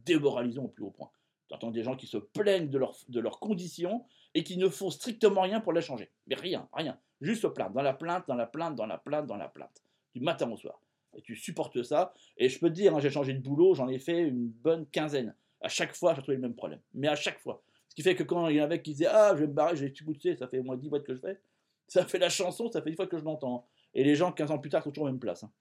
démoralisant 0.06 0.64
au 0.66 0.68
plus 0.70 0.84
haut 0.84 0.92
point. 0.92 1.10
Tu 1.48 1.56
entends 1.56 1.72
des 1.72 1.84
gens 1.84 1.96
qui 1.96 2.08
se 2.08 2.18
plaignent 2.18 2.70
de, 2.70 2.78
leur, 2.78 2.96
de 3.08 3.20
leurs 3.20 3.40
conditions 3.40 4.06
et 4.34 4.44
qui 4.44 4.58
ne 4.58 4.70
font 4.70 4.90
strictement 4.90 5.42
rien 5.42 5.60
pour 5.60 5.74
les 5.74 5.82
changer. 5.82 6.12
Mais 6.28 6.36
rien, 6.36 6.68
rien. 6.74 6.98
Juste 7.22 7.44
se 7.44 7.48
plaindre, 7.48 7.74
dans 7.74 7.82
la 7.82 7.94
plainte, 7.94 8.28
dans 8.28 8.36
la 8.36 8.48
plainte, 8.48 8.76
dans 8.76 8.86
la 8.86 8.98
plainte, 8.98 9.28
dans 9.28 9.38
la 9.38 9.48
plainte. 9.48 9.82
Du 10.14 10.22
matin 10.22 10.50
au 10.52 10.58
soir. 10.58 10.80
Et 11.16 11.22
tu 11.22 11.36
supportes 11.36 11.82
ça. 11.84 12.14
Et 12.38 12.50
je 12.50 12.60
peux 12.60 12.70
te 12.70 12.74
dire, 12.74 12.96
hein, 12.96 13.00
j'ai 13.00 13.10
changé 13.10 13.34
de 13.34 13.40
boulot, 13.40 13.76
j'en 13.76 13.88
ai 13.88 14.00
fait 14.00 14.22
une 14.22 14.48
bonne 14.48 14.86
quinzaine. 14.88 15.36
À 15.62 15.70
chaque 15.70 15.96
fois, 15.96 16.14
j'ai 16.14 16.22
trouvé 16.22 16.36
le 16.36 16.42
même 16.42 16.56
problème. 16.56 16.80
Mais 16.94 17.08
à 17.08 17.16
chaque 17.16 17.40
fois. 17.40 17.62
Ce 17.90 17.96
qui 17.96 18.02
fait 18.02 18.16
que 18.16 18.24
quand 18.24 18.48
il 18.48 18.56
y 18.58 18.62
en 18.62 18.66
avait 18.66 18.82
qui 18.82 18.92
disaient 18.92 19.08
Ah, 19.08 19.34
je 19.36 19.42
vais 19.42 19.48
me 19.48 19.54
barrer, 19.54 19.76
j'ai 19.76 19.94
tout 19.94 20.04
goûté, 20.04 20.36
ça 20.36 20.48
fait 20.48 20.60
au 20.60 20.64
moins 20.64 20.76
10 20.76 20.90
fois 20.90 21.00
que 21.00 21.14
je 21.14 21.20
fais. 21.20 21.40
Ça 21.88 22.06
fait 22.06 22.18
la 22.18 22.30
chanson, 22.30 22.72
ça 22.72 22.82
fait 22.82 22.90
10 22.90 22.96
fois 22.96 23.08
que 23.08 23.20
je 23.20 23.24
l'entends. 23.24 23.68
Et 23.94 24.04
les 24.04 24.16
gens, 24.16 24.32
15 24.32 24.50
ans 24.50 24.58
plus 24.58 24.72
tard, 24.72 24.84
sont 24.84 24.90
toujours 24.90 25.08
en 25.08 25.12
même 25.12 25.20
place. 25.20 25.44
Hein, 25.44 25.52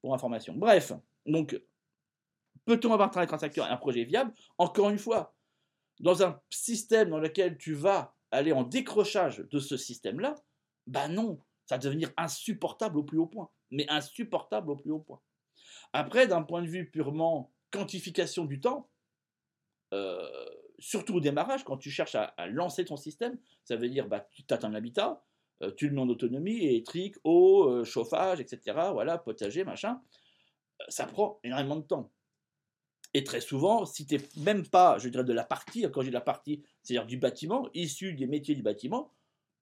pour 0.00 0.14
information. 0.14 0.54
Bref, 0.54 0.92
donc, 1.26 1.60
peut-on 2.64 2.92
avoir 2.92 3.16
un 3.16 3.26
transacteur 3.26 3.70
un 3.70 3.76
projet 3.76 4.04
viable? 4.04 4.32
Encore 4.58 4.90
une 4.90 4.98
fois, 4.98 5.33
dans 6.00 6.22
un 6.22 6.40
système 6.50 7.10
dans 7.10 7.18
lequel 7.18 7.56
tu 7.58 7.74
vas 7.74 8.14
aller 8.30 8.52
en 8.52 8.64
décrochage 8.64 9.38
de 9.38 9.58
ce 9.58 9.76
système-là, 9.76 10.34
bah 10.86 11.08
non, 11.08 11.40
ça 11.66 11.76
va 11.76 11.78
devenir 11.78 12.12
insupportable 12.16 12.98
au 12.98 13.04
plus 13.04 13.18
haut 13.18 13.26
point. 13.26 13.50
Mais 13.70 13.88
insupportable 13.88 14.70
au 14.70 14.76
plus 14.76 14.90
haut 14.90 15.00
point. 15.00 15.20
Après, 15.92 16.26
d'un 16.26 16.42
point 16.42 16.62
de 16.62 16.68
vue 16.68 16.90
purement 16.90 17.52
quantification 17.70 18.44
du 18.44 18.60
temps, 18.60 18.90
euh, 19.92 20.28
surtout 20.78 21.14
au 21.14 21.20
démarrage, 21.20 21.64
quand 21.64 21.76
tu 21.76 21.90
cherches 21.90 22.16
à, 22.16 22.34
lancer 22.48 22.84
ton 22.84 22.96
système, 22.96 23.38
ça 23.64 23.76
veut 23.76 23.88
dire 23.88 24.08
bah, 24.08 24.26
tu 24.32 24.42
as 24.50 24.64
un 24.64 24.74
habitat, 24.74 25.24
euh, 25.62 25.72
tu 25.76 25.88
le 25.88 25.94
mets 25.94 26.00
en 26.00 26.08
autonomie, 26.08 26.64
électrique, 26.64 27.16
eau, 27.24 27.68
euh, 27.68 27.84
chauffage, 27.84 28.40
etc. 28.40 28.60
Voilà, 28.92 29.18
potager, 29.18 29.64
machin. 29.64 30.00
ça 30.88 31.06
prend 31.06 31.38
énormément 31.44 31.76
de 31.76 31.82
temps. 31.82 32.10
Et 33.14 33.22
très 33.22 33.40
souvent, 33.40 33.86
si 33.86 34.06
tu 34.06 34.16
n'es 34.16 34.22
même 34.38 34.66
pas, 34.66 34.98
je 34.98 35.08
dirais, 35.08 35.24
de 35.24 35.32
la 35.32 35.44
partie, 35.44 35.86
quand 35.92 36.02
j'ai 36.02 36.10
la 36.10 36.20
partie, 36.20 36.62
c'est-à-dire 36.82 37.06
du 37.06 37.16
bâtiment, 37.16 37.68
issu 37.72 38.14
des 38.14 38.26
métiers 38.26 38.56
du 38.56 38.62
bâtiment, 38.62 39.12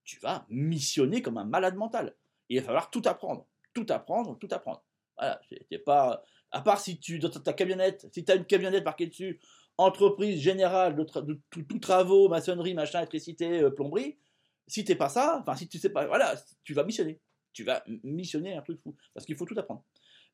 tu 0.04 0.18
vas 0.20 0.46
missionner 0.48 1.20
comme 1.20 1.36
un 1.36 1.44
malade 1.44 1.76
mental. 1.76 2.16
il 2.48 2.58
va 2.58 2.66
falloir 2.66 2.90
tout 2.90 3.02
apprendre, 3.04 3.46
tout 3.74 3.86
apprendre, 3.90 4.38
tout 4.38 4.48
apprendre. 4.50 4.82
Voilà, 5.18 5.40
c'est 5.70 5.78
pas. 5.78 6.22
À 6.50 6.60
part 6.62 6.80
si 6.80 6.98
tu, 6.98 7.18
dans 7.18 7.30
ta 7.30 7.52
camionnette, 7.52 8.08
si 8.12 8.24
tu 8.24 8.32
as 8.32 8.34
une 8.34 8.44
camionnette 8.44 8.84
marquée 8.84 9.06
dessus, 9.06 9.40
entreprise 9.78 10.40
générale 10.40 10.96
de, 10.96 11.40
tous 11.50 11.78
travaux, 11.78 12.28
maçonnerie, 12.28 12.74
machin, 12.74 12.98
électricité, 12.98 13.62
euh, 13.62 13.70
plomberie, 13.70 14.18
si 14.66 14.84
t'es 14.84 14.94
pas 14.94 15.08
ça, 15.08 15.38
enfin 15.40 15.56
si 15.56 15.68
tu 15.68 15.78
sais 15.78 15.90
pas, 15.90 16.06
voilà, 16.06 16.34
tu 16.64 16.74
vas 16.74 16.84
missionner. 16.84 17.20
Tu 17.52 17.64
vas 17.64 17.84
missionner 18.02 18.54
un 18.54 18.62
truc 18.62 18.80
fou. 18.82 18.96
Parce 19.12 19.26
qu'il 19.26 19.36
faut 19.36 19.44
tout 19.44 19.58
apprendre. 19.58 19.84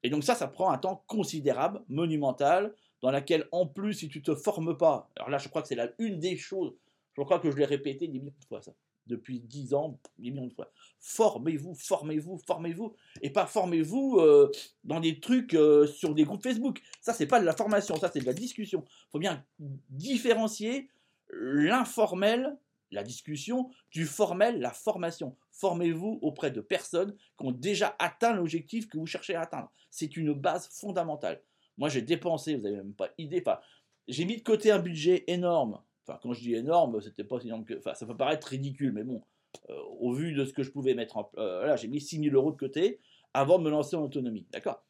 Et 0.05 0.11
donc 0.11 0.23
ça, 0.23 0.35
ça 0.35 0.47
prend 0.47 0.71
un 0.71 0.79
temps 0.79 1.05
considérable, 1.07 1.83
monumental, 1.89 2.75
dans 3.03 3.11
laquelle, 3.11 3.49
en 3.53 3.67
plus, 3.67 3.95
si 3.95 4.09
tu 4.09 4.23
te 4.23 4.35
formes 4.35 4.77
pas, 4.77 5.11
alors 5.17 5.31
là, 5.31 5.39
je 5.39 5.49
crois 5.49 5.63
que 5.63 5.69
c'est 5.69 5.75
la 5.75 5.91
une 5.99 6.19
des 6.19 6.37
choses, 6.37 6.75
je 7.17 7.23
crois 7.23 7.39
que 7.39 7.51
je 7.51 7.57
l'ai 7.57 7.65
répété 7.65 8.09
des 8.09 8.19
millions 8.19 8.35
de 8.41 8.45
fois, 8.47 8.63
ça, 8.63 8.73
depuis 9.07 9.41
dix 9.41 9.75
ans, 9.75 9.99
des 10.19 10.31
millions 10.31 10.47
de 10.47 10.55
fois. 10.55 10.71
Formez-vous, 11.01 11.75
formez-vous, 11.75 12.39
formez-vous, 12.47 12.95
et 13.23 13.31
pas 13.31 13.47
formez-vous 13.47 14.19
euh, 14.19 14.51
dans 14.85 15.01
des 15.01 15.21
trucs 15.21 15.55
euh, 15.55 15.87
sur 15.87 16.15
des 16.15 16.25
groupes 16.25 16.43
Facebook. 16.43 16.83
Ça, 17.01 17.13
c'est 17.13 17.27
pas 17.27 17.41
de 17.41 17.45
la 17.45 17.55
formation, 17.55 17.97
ça, 17.97 18.11
c'est 18.13 18.21
de 18.21 18.27
la 18.27 18.35
discussion. 18.35 18.85
Il 18.87 19.11
faut 19.13 19.19
bien 19.19 19.45
différencier 19.91 20.91
l'informel, 21.31 22.57
la 22.91 23.03
discussion, 23.03 23.71
du 23.91 24.07
formel, 24.07 24.61
la 24.61 24.71
formation. 24.71 25.37
Formez-vous 25.53 26.19
auprès 26.23 26.51
de 26.51 26.61
personnes 26.61 27.15
qui 27.39 27.47
ont 27.47 27.53
déjà 27.53 27.95
atteint 27.99 28.35
l'objectif 28.35 28.89
que 28.89 28.99
vous 28.99 29.07
cherchez 29.07 29.35
à 29.35 29.43
atteindre. 29.43 29.71
C'est 29.91 30.17
une 30.17 30.33
base 30.33 30.69
fondamentale. 30.69 31.43
Moi, 31.79 31.89
j'ai 31.89 32.03
dépensé, 32.03 32.57
vous 32.57 32.63
n'avez 32.63 32.77
même 32.77 32.93
pas 32.93 33.11
idée. 33.19 33.43
Enfin, 33.45 33.59
j'ai 34.07 34.25
mis 34.25 34.37
de 34.37 34.43
côté 34.43 34.71
un 34.71 34.79
budget 34.79 35.25
énorme. 35.27 35.81
Enfin, 36.07 36.19
quand 36.23 36.33
je 36.33 36.41
dis 36.41 36.55
énorme, 36.55 37.01
c'était 37.01 37.25
pas 37.25 37.39
énorme. 37.43 37.65
Enfin, 37.79 37.95
ça 37.95 38.05
peut 38.05 38.17
paraître 38.17 38.49
ridicule, 38.49 38.93
mais 38.93 39.05
bon, 39.05 39.23
euh, 39.71 39.81
au 40.01 40.13
vu 40.13 40.33
de 40.33 40.45
ce 40.45 40.53
que 40.53 40.63
je 40.63 40.71
pouvais 40.71 40.95
mettre 40.95 41.17
en. 41.17 41.31
Euh, 41.39 41.67
là, 41.67 41.77
j'ai 41.77 41.89
mis 41.89 42.01
6 42.01 42.23
000 42.25 42.35
euros 42.35 42.53
de 42.53 42.57
côté 42.57 43.01
avant 43.33 43.59
de 43.59 43.65
me 43.65 43.71
lancer 43.71 43.97
en 43.97 44.03
autonomie. 44.03 44.47
D'accord? 44.51 44.85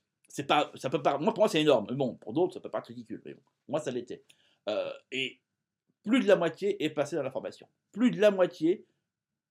Pas, 0.46 0.70
ça 0.76 0.90
peut 0.90 1.02
pas, 1.02 1.18
moi 1.18 1.32
pour 1.32 1.42
moi 1.42 1.48
c'est 1.48 1.60
énorme, 1.60 1.86
mais 1.90 1.96
bon, 1.96 2.14
pour 2.14 2.32
d'autres 2.32 2.54
ça 2.54 2.60
peut 2.60 2.70
pas 2.70 2.78
être 2.78 2.88
ridicule, 2.88 3.20
mais 3.24 3.34
bon, 3.34 3.40
moi 3.66 3.80
ça 3.80 3.90
l'était. 3.90 4.22
Euh, 4.68 4.92
et 5.10 5.40
plus 6.04 6.20
de 6.20 6.26
la 6.26 6.36
moitié 6.36 6.84
est 6.84 6.90
passé 6.90 7.16
dans 7.16 7.22
la 7.22 7.30
formation. 7.30 7.66
Plus 7.92 8.10
de 8.10 8.20
la 8.20 8.30
moitié 8.30 8.86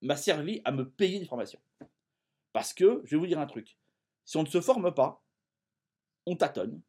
m'a 0.02 0.16
servi 0.16 0.62
à 0.64 0.72
me 0.72 0.88
payer 0.88 1.20
des 1.20 1.26
formations. 1.26 1.60
Parce 2.54 2.74
que, 2.74 3.02
je 3.04 3.12
vais 3.12 3.18
vous 3.18 3.28
dire 3.28 3.40
un 3.40 3.48
truc, 3.48 3.78
si 4.24 4.38
on 4.38 4.44
ne 4.44 4.48
se 4.48 4.62
forme 4.62 4.94
pas, 4.94 5.22
on 6.26 6.36
tâtonne, 6.36 6.80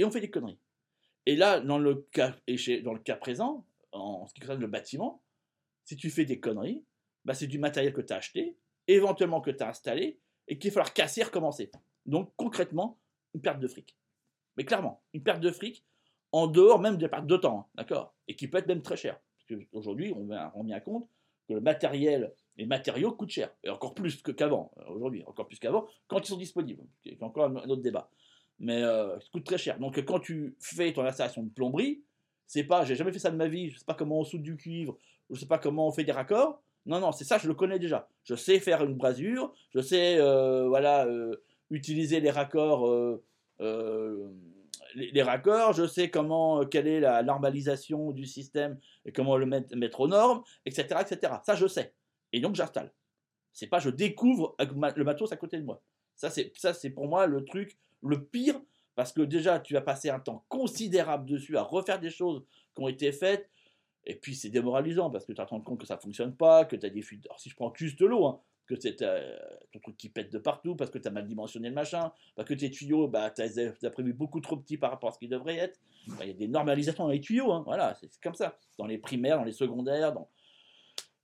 et 0.00 0.04
on 0.04 0.10
fait 0.10 0.20
des 0.20 0.30
conneries. 0.30 0.58
Et 1.26 1.36
là, 1.36 1.60
dans 1.60 1.78
le 1.78 2.06
cas, 2.10 2.34
dans 2.82 2.94
le 2.94 3.00
cas 3.00 3.16
présent, 3.16 3.66
en 3.92 4.26
ce 4.26 4.32
qui 4.32 4.40
concerne 4.40 4.60
le 4.60 4.66
bâtiment, 4.66 5.22
si 5.84 5.94
tu 5.94 6.08
fais 6.08 6.24
des 6.24 6.40
conneries, 6.40 6.82
bah 7.26 7.34
c'est 7.34 7.46
du 7.46 7.58
matériel 7.58 7.92
que 7.92 8.00
tu 8.00 8.12
as 8.14 8.16
acheté, 8.16 8.56
éventuellement 8.88 9.42
que 9.42 9.50
tu 9.50 9.62
as 9.62 9.68
installé, 9.68 10.18
et 10.48 10.58
qu'il 10.58 10.70
va 10.70 10.74
falloir 10.74 10.94
casser 10.94 11.20
et 11.20 11.24
recommencer. 11.24 11.70
Donc 12.06 12.32
concrètement, 12.36 12.98
une 13.34 13.42
perte 13.42 13.60
de 13.60 13.68
fric. 13.68 13.94
Mais 14.56 14.64
clairement, 14.64 15.02
une 15.12 15.22
perte 15.22 15.40
de 15.40 15.50
fric 15.50 15.84
en 16.32 16.46
dehors 16.46 16.80
même 16.80 16.96
de 16.96 17.02
la 17.02 17.10
perte 17.10 17.26
de 17.26 17.36
temps, 17.36 17.60
hein, 17.60 17.66
d'accord? 17.74 18.14
Et 18.26 18.36
qui 18.36 18.48
peut 18.48 18.56
être 18.56 18.68
même 18.68 18.82
très 18.82 18.96
cher. 18.96 19.20
Parce 19.36 19.60
qu'aujourd'hui, 19.60 20.14
on 20.16 20.28
rend 20.28 20.64
bien 20.64 20.80
compte 20.80 21.10
que 21.46 21.52
le 21.52 21.60
matériel, 21.60 22.32
les 22.56 22.64
matériaux 22.64 23.12
coûtent 23.12 23.30
cher. 23.30 23.54
Et 23.64 23.68
encore 23.68 23.94
plus 23.94 24.22
qu'avant, 24.22 24.72
aujourd'hui, 24.88 25.24
encore 25.26 25.46
plus 25.46 25.58
qu'avant, 25.58 25.86
quand 26.08 26.20
ils 26.20 26.28
sont 26.28 26.38
disponibles. 26.38 26.84
C'est 27.04 27.22
encore 27.22 27.46
un 27.46 27.68
autre 27.68 27.82
débat 27.82 28.10
mais 28.60 28.82
euh, 28.82 29.18
ça 29.18 29.26
coûte 29.32 29.44
très 29.44 29.58
cher. 29.58 29.78
Donc 29.78 29.98
quand 30.04 30.20
tu 30.20 30.54
fais 30.60 30.92
ton 30.92 31.04
installation 31.04 31.42
de 31.42 31.48
plomberie, 31.48 32.02
c'est 32.46 32.64
pas, 32.64 32.84
j'ai 32.84 32.94
jamais 32.94 33.12
fait 33.12 33.18
ça 33.18 33.30
de 33.30 33.36
ma 33.36 33.48
vie, 33.48 33.70
je 33.70 33.78
sais 33.78 33.84
pas 33.84 33.94
comment 33.94 34.20
on 34.20 34.24
soude 34.24 34.42
du 34.42 34.56
cuivre, 34.56 34.96
je 35.30 35.40
sais 35.40 35.46
pas 35.46 35.58
comment 35.58 35.88
on 35.88 35.92
fait 35.92 36.04
des 36.04 36.12
raccords. 36.12 36.62
Non, 36.86 37.00
non, 37.00 37.12
c'est 37.12 37.24
ça, 37.24 37.38
je 37.38 37.48
le 37.48 37.54
connais 37.54 37.78
déjà. 37.78 38.08
Je 38.24 38.34
sais 38.34 38.58
faire 38.58 38.84
une 38.84 38.94
brasure, 38.94 39.52
je 39.74 39.80
sais, 39.80 40.18
euh, 40.18 40.68
voilà, 40.68 41.06
euh, 41.06 41.36
utiliser 41.70 42.20
les 42.20 42.30
raccords, 42.30 43.18
les, 44.94 45.22
raccords, 45.22 45.72
je 45.72 45.86
sais 45.86 46.10
comment, 46.10 46.66
quelle 46.66 46.86
est 46.86 47.00
la 47.00 47.22
normalisation 47.22 48.10
du 48.10 48.26
système 48.26 48.78
et 49.04 49.12
comment 49.12 49.36
le 49.36 49.46
mettre, 49.46 49.74
mettre 49.76 50.00
aux 50.00 50.08
normes, 50.08 50.42
etc., 50.66 51.00
etc. 51.00 51.34
Ça, 51.44 51.54
je 51.54 51.66
sais. 51.66 51.94
Et 52.32 52.40
donc 52.40 52.56
j'installe. 52.56 52.92
C'est 53.52 53.66
pas, 53.68 53.78
je 53.78 53.90
découvre 53.90 54.56
le 54.58 55.04
matos 55.04 55.32
à 55.32 55.36
côté 55.36 55.58
de 55.58 55.64
moi. 55.64 55.82
Ça, 56.16 56.30
c'est 56.30 56.90
pour 56.90 57.08
moi 57.08 57.26
le 57.26 57.44
truc 57.44 57.78
le 58.02 58.24
pire, 58.24 58.60
parce 58.94 59.12
que 59.12 59.22
déjà, 59.22 59.60
tu 59.60 59.74
vas 59.74 59.80
passer 59.80 60.10
un 60.10 60.20
temps 60.20 60.44
considérable 60.48 61.26
dessus 61.26 61.56
à 61.56 61.62
refaire 61.62 62.00
des 62.00 62.10
choses 62.10 62.44
qui 62.74 62.82
ont 62.82 62.88
été 62.88 63.12
faites. 63.12 63.48
Et 64.06 64.14
puis, 64.14 64.34
c'est 64.34 64.48
démoralisant 64.48 65.10
parce 65.10 65.24
que 65.24 65.32
tu 65.32 65.36
te 65.36 65.42
rends 65.42 65.60
compte 65.60 65.80
que 65.80 65.86
ça 65.86 65.96
ne 65.96 66.00
fonctionne 66.00 66.34
pas, 66.34 66.64
que 66.64 66.76
tu 66.76 66.86
as 66.86 66.90
des 66.90 67.02
fuites. 67.02 67.26
Alors, 67.26 67.40
si 67.40 67.50
je 67.50 67.56
prends 67.56 67.72
juste 67.74 68.00
l'eau, 68.00 68.26
hein, 68.26 68.40
que 68.66 68.78
c'est 68.78 69.02
euh, 69.02 69.36
ton 69.72 69.80
truc 69.80 69.96
qui 69.96 70.08
pète 70.08 70.32
de 70.32 70.38
partout 70.38 70.76
parce 70.76 70.90
que 70.90 70.98
tu 70.98 71.08
as 71.08 71.10
mal 71.10 71.26
dimensionné 71.26 71.68
le 71.68 71.74
machin, 71.74 72.12
parce 72.36 72.48
que 72.48 72.54
tes 72.54 72.70
tuyaux, 72.70 73.08
bah, 73.08 73.30
tu 73.30 73.42
as, 73.42 73.90
prévu 73.90 74.12
beaucoup 74.12 74.40
trop 74.40 74.56
petits 74.56 74.76
par 74.76 74.90
rapport 74.90 75.10
à 75.10 75.12
ce 75.12 75.18
qu'ils 75.18 75.28
devraient 75.28 75.56
être. 75.56 75.78
Il 76.20 76.28
y 76.28 76.30
a 76.30 76.34
des 76.34 76.48
normalisations 76.48 77.04
dans 77.04 77.10
les 77.10 77.20
tuyaux, 77.20 77.52
hein, 77.52 77.62
voilà, 77.64 77.94
c'est 78.00 78.10
comme 78.22 78.34
ça. 78.34 78.56
Dans 78.78 78.86
les 78.86 78.98
primaires, 78.98 79.38
dans 79.38 79.44
les 79.44 79.52
secondaires, 79.52 80.12
dans... 80.12 80.28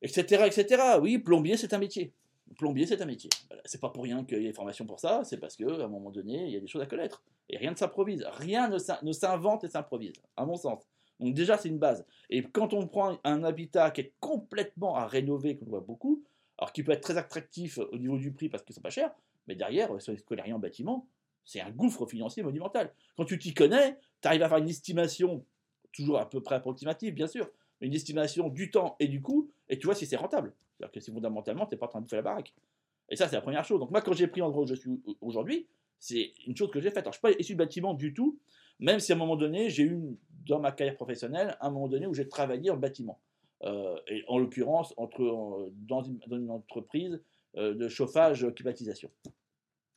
etc., 0.03 0.45
etc. 0.47 0.83
Oui, 1.01 1.19
plombier, 1.19 1.57
c'est 1.57 1.73
un 1.73 1.79
métier 1.79 2.13
plombier, 2.55 2.87
c'est 2.87 3.01
un 3.01 3.07
métier. 3.07 3.31
C'est 3.65 3.81
pas 3.81 3.91
pour 3.91 4.05
rien 4.05 4.25
qu'il 4.25 4.39
y 4.39 4.45
ait 4.45 4.49
des 4.49 4.53
formations 4.53 4.87
pour 4.87 5.01
ça, 5.01 5.25
c'est 5.25 5.39
parce 5.39 5.57
qu'à 5.57 5.65
un 5.65 5.89
moment 5.89 6.11
donné, 6.11 6.45
il 6.47 6.51
y 6.51 6.57
a 6.57 6.61
des 6.61 6.67
choses 6.67 6.83
à 6.83 6.87
connaître. 6.87 7.23
Et 7.49 7.57
rien 7.57 7.71
ne 7.71 7.77
s'improvise. 7.77 8.25
Rien 8.33 8.69
ne 8.69 9.13
s'invente 9.13 9.65
et 9.65 9.69
s'improvise, 9.69 10.15
à 10.37 10.45
mon 10.47 10.57
sens. 10.57 10.89
Donc 11.21 11.35
déjà, 11.35 11.57
c'est 11.57 11.69
une 11.69 11.79
base. 11.79 12.05
Et 12.31 12.43
quand 12.43 12.75
on 12.75 12.87
prend 12.87 13.19
un 13.25 13.43
habitat 13.45 13.91
qui 13.91 14.03
est 14.03 14.13
complètement 14.21 14.97
à 14.97 15.07
rénover, 15.07 15.57
qu'on 15.57 15.67
voit 15.67 15.81
beaucoup, 15.81 16.23
alors 16.59 16.73
qui 16.73 16.83
peut 16.83 16.93
être 16.93 17.03
très 17.03 17.17
attractif 17.17 17.79
au 17.79 17.99
niveau 17.99 18.19
du 18.19 18.33
prix 18.33 18.49
parce 18.49 18.63
que 18.63 18.73
c'est 18.73 18.83
pas 18.83 18.91
cher, 18.91 19.13
mais 19.47 19.55
derrière, 19.55 20.01
sur 20.01 20.13
les 20.13 20.43
rien 20.43 20.57
en 20.57 20.59
bâtiment, 20.59 21.07
c'est 21.45 21.61
un 21.61 21.71
gouffre 21.71 22.07
financier 22.07 22.43
monumental. 22.43 22.93
Quand 23.17 23.25
tu 23.25 23.39
t'y 23.39 23.55
connais, 23.55 23.99
tu 24.21 24.29
arrives 24.29 24.43
à 24.43 24.49
faire 24.49 24.59
une 24.59 24.69
estimation, 24.69 25.45
toujours 25.93 26.19
à 26.19 26.29
peu 26.29 26.43
près 26.43 26.57
approximative, 26.57 27.15
bien 27.15 27.27
sûr, 27.27 27.49
une 27.81 27.95
estimation 27.95 28.49
du 28.49 28.71
temps 28.71 28.97
et 29.01 29.09
du 29.09 29.21
coût, 29.23 29.51
et 29.69 29.79
tu 29.79 29.87
vois 29.87 29.95
si 29.95 30.07
c'est 30.07 30.17
rentable. 30.17 30.53
C'est-à-dire 30.77 30.93
que 30.93 31.01
si 31.01 31.11
fondamentalement, 31.11 31.67
tu 31.67 31.75
n'es 31.75 31.79
pas 31.79 31.87
en 31.87 31.91
train 31.91 32.01
de 32.01 32.09
faire 32.09 32.19
la 32.19 32.23
baraque. 32.23 32.53
Et 33.09 33.17
ça, 33.17 33.29
c'est 33.29 33.37
la 33.37 33.43
première 33.43 33.65
chose. 33.65 33.81
Donc 33.81 33.91
moi, 33.91 34.01
quand 34.01 34.13
j'ai 34.13 34.27
pris 34.27 34.41
l'endroit 34.41 34.65
où 34.65 34.67
je 34.67 34.75
suis 34.75 34.91
aujourd'hui, 35.21 35.67
c'est 35.99 36.33
une 36.47 36.57
chose 36.57 36.71
que 36.71 36.81
j'ai 36.81 36.91
faite. 36.91 37.07
Alors, 37.07 37.13
je 37.13 37.19
ne 37.19 37.31
suis 37.31 37.37
pas 37.37 37.41
issu 37.41 37.53
de 37.55 37.59
bâtiment 37.59 37.95
du 37.95 38.13
tout, 38.13 38.39
même 38.79 39.01
si 39.01 39.13
à 39.13 39.15
un 39.15 39.19
moment 39.19 39.37
donné, 39.37 39.71
j'ai 39.71 39.85
eu, 39.85 40.19
dans 40.47 40.61
ma 40.61 40.73
carrière 40.73 40.97
professionnelle, 40.97 41.57
un 41.61 41.71
moment 41.71 41.89
donné 41.89 42.07
où 42.07 42.15
j'ai 42.15 42.29
travaillé 42.29 42.71
en 42.71 42.77
bâtiment. 42.77 43.21
Euh, 43.63 43.97
et 44.09 44.23
en 44.29 44.39
l'occurrence, 44.39 44.93
entre, 44.97 45.71
dans, 45.89 46.03
une, 46.03 46.51
entreprise 46.51 47.21
euh, 47.57 47.75
de 47.75 47.89
chauffage 47.89 48.47
climatisation. 48.55 49.11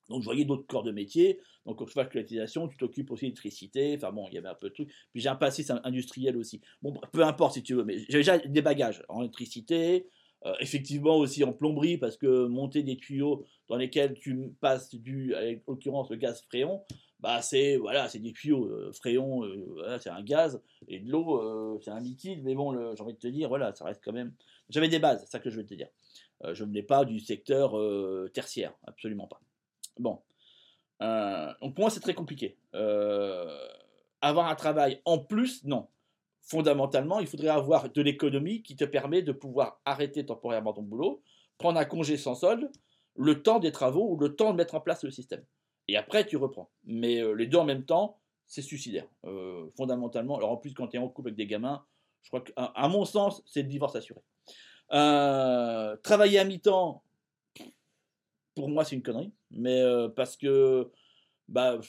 Donc 0.09 0.21
je 0.21 0.25
voyais 0.25 0.45
d'autres 0.45 0.67
corps 0.67 0.83
de 0.83 0.91
métier. 0.91 1.39
Donc 1.65 1.79
chauffage 1.79 2.09
climatisation, 2.09 2.67
tu 2.67 2.77
t'occupes 2.77 3.11
aussi 3.11 3.25
d'électricité. 3.25 3.95
Enfin 3.95 4.11
bon, 4.11 4.27
il 4.29 4.35
y 4.35 4.37
avait 4.37 4.49
un 4.49 4.55
peu 4.55 4.69
de 4.69 4.73
trucs. 4.73 4.89
Puis 5.11 5.21
j'ai 5.21 5.29
un 5.29 5.35
passé 5.35 5.65
industriel 5.83 6.37
aussi. 6.37 6.61
Bon, 6.81 6.93
peu 7.11 7.23
importe 7.23 7.53
si 7.53 7.63
tu 7.63 7.75
veux, 7.75 7.83
mais 7.83 7.99
j'ai 8.09 8.17
déjà 8.17 8.37
des 8.37 8.61
bagages 8.61 9.03
en 9.07 9.21
électricité, 9.21 10.07
euh, 10.45 10.53
effectivement 10.61 11.17
aussi 11.17 11.43
en 11.43 11.51
plomberie, 11.51 11.97
parce 11.97 12.15
que 12.15 12.47
monter 12.47 12.81
des 12.81 12.95
tuyaux 12.95 13.45
dans 13.67 13.75
lesquels 13.75 14.13
tu 14.13 14.53
passes 14.61 14.95
du, 14.95 15.35
en 15.35 15.71
l'occurrence 15.71 16.09
le 16.09 16.15
gaz 16.15 16.41
fréon, 16.43 16.81
bah 17.19 17.41
c'est 17.41 17.75
voilà, 17.75 18.07
des 18.07 18.31
tuyaux 18.31 18.65
euh, 18.67 18.93
fréon, 18.93 19.43
euh, 19.43 19.97
c'est 19.99 20.09
un 20.09 20.23
gaz 20.23 20.61
et 20.87 20.99
de 20.99 21.11
l'eau, 21.11 21.79
c'est 21.81 21.91
un 21.91 21.99
liquide. 21.99 22.43
Mais 22.43 22.55
bon, 22.55 22.95
j'ai 22.95 23.03
envie 23.03 23.13
de 23.13 23.19
te 23.19 23.27
dire, 23.27 23.49
voilà, 23.49 23.73
ça 23.75 23.85
reste 23.85 24.01
quand 24.03 24.13
même. 24.13 24.33
J'avais 24.69 24.87
des 24.87 24.99
bases, 24.99 25.21
c'est 25.21 25.29
ça 25.29 25.39
que 25.39 25.49
je 25.49 25.57
veux 25.57 25.65
te 25.65 25.73
dire. 25.73 25.89
je 26.53 26.63
ne 26.63 26.69
venais 26.69 26.83
pas 26.83 27.03
du 27.03 27.19
secteur 27.19 27.75
tertiaire, 28.33 28.73
absolument 28.87 29.27
pas. 29.27 29.41
Bon, 29.99 30.21
Euh, 31.01 31.53
pour 31.61 31.79
moi, 31.79 31.89
c'est 31.89 32.01
très 32.01 32.13
compliqué. 32.13 32.57
Euh, 32.75 33.67
avoir 34.21 34.47
un 34.47 34.55
travail 34.55 35.01
en 35.05 35.17
plus, 35.17 35.63
non. 35.63 35.87
Fondamentalement, 36.41 37.21
il 37.21 37.27
faudrait 37.27 37.47
avoir 37.47 37.89
de 37.89 38.01
l'économie 38.01 38.63
qui 38.63 38.75
te 38.75 38.83
permet 38.83 39.21
de 39.21 39.31
pouvoir 39.31 39.79
arrêter 39.85 40.25
temporairement 40.25 40.73
ton 40.73 40.81
boulot, 40.81 41.21
prendre 41.57 41.79
un 41.79 41.85
congé 41.85 42.17
sans 42.17 42.35
solde, 42.35 42.69
le 43.15 43.41
temps 43.41 43.59
des 43.59 43.71
travaux 43.71 44.09
ou 44.11 44.17
le 44.17 44.35
temps 44.35 44.51
de 44.51 44.57
mettre 44.57 44.75
en 44.75 44.81
place 44.81 45.03
le 45.05 45.11
système. 45.11 45.45
Et 45.87 45.95
après, 45.95 46.25
tu 46.25 46.35
reprends. 46.35 46.69
Mais 46.83 47.21
euh, 47.21 47.33
les 47.33 47.47
deux 47.47 47.59
en 47.59 47.65
même 47.65 47.85
temps, 47.85 48.19
c'est 48.45 48.61
suicidaire. 48.61 49.07
fondamentalement, 49.77 50.35
alors 50.35 50.51
en 50.51 50.57
plus, 50.57 50.73
quand 50.73 50.87
tu 50.87 50.97
es 50.97 50.99
en 50.99 51.07
couple 51.07 51.29
avec 51.29 51.37
des 51.37 51.47
gamins, 51.47 51.85
je 52.23 52.29
crois 52.29 52.41
qu'à 52.41 52.87
mon 52.89 53.05
sens, 53.05 53.41
c'est 53.45 53.61
le 53.61 53.69
divorce 53.69 53.95
assuré. 53.95 54.19
travailler 54.89 56.39
à 56.39 56.43
mi-temps, 56.43 57.03
pour 58.55 58.67
moi, 58.69 58.83
c'est 58.83 58.95
une 58.95 59.03
connerie. 59.03 59.31
Mais 59.51 59.81
euh, 59.81 60.09
parce 60.09 60.37
que 60.37 60.91
bah, 61.47 61.79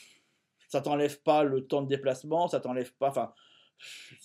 ça 0.69 0.81
t'enlève 0.81 1.21
pas 1.23 1.45
le 1.45 1.67
temps 1.67 1.83
de 1.83 1.89
déplacement, 1.89 2.49
ça 2.49 2.61
t'enlève 2.61 2.93
pas. 2.95 3.09
Enfin, 3.09 3.33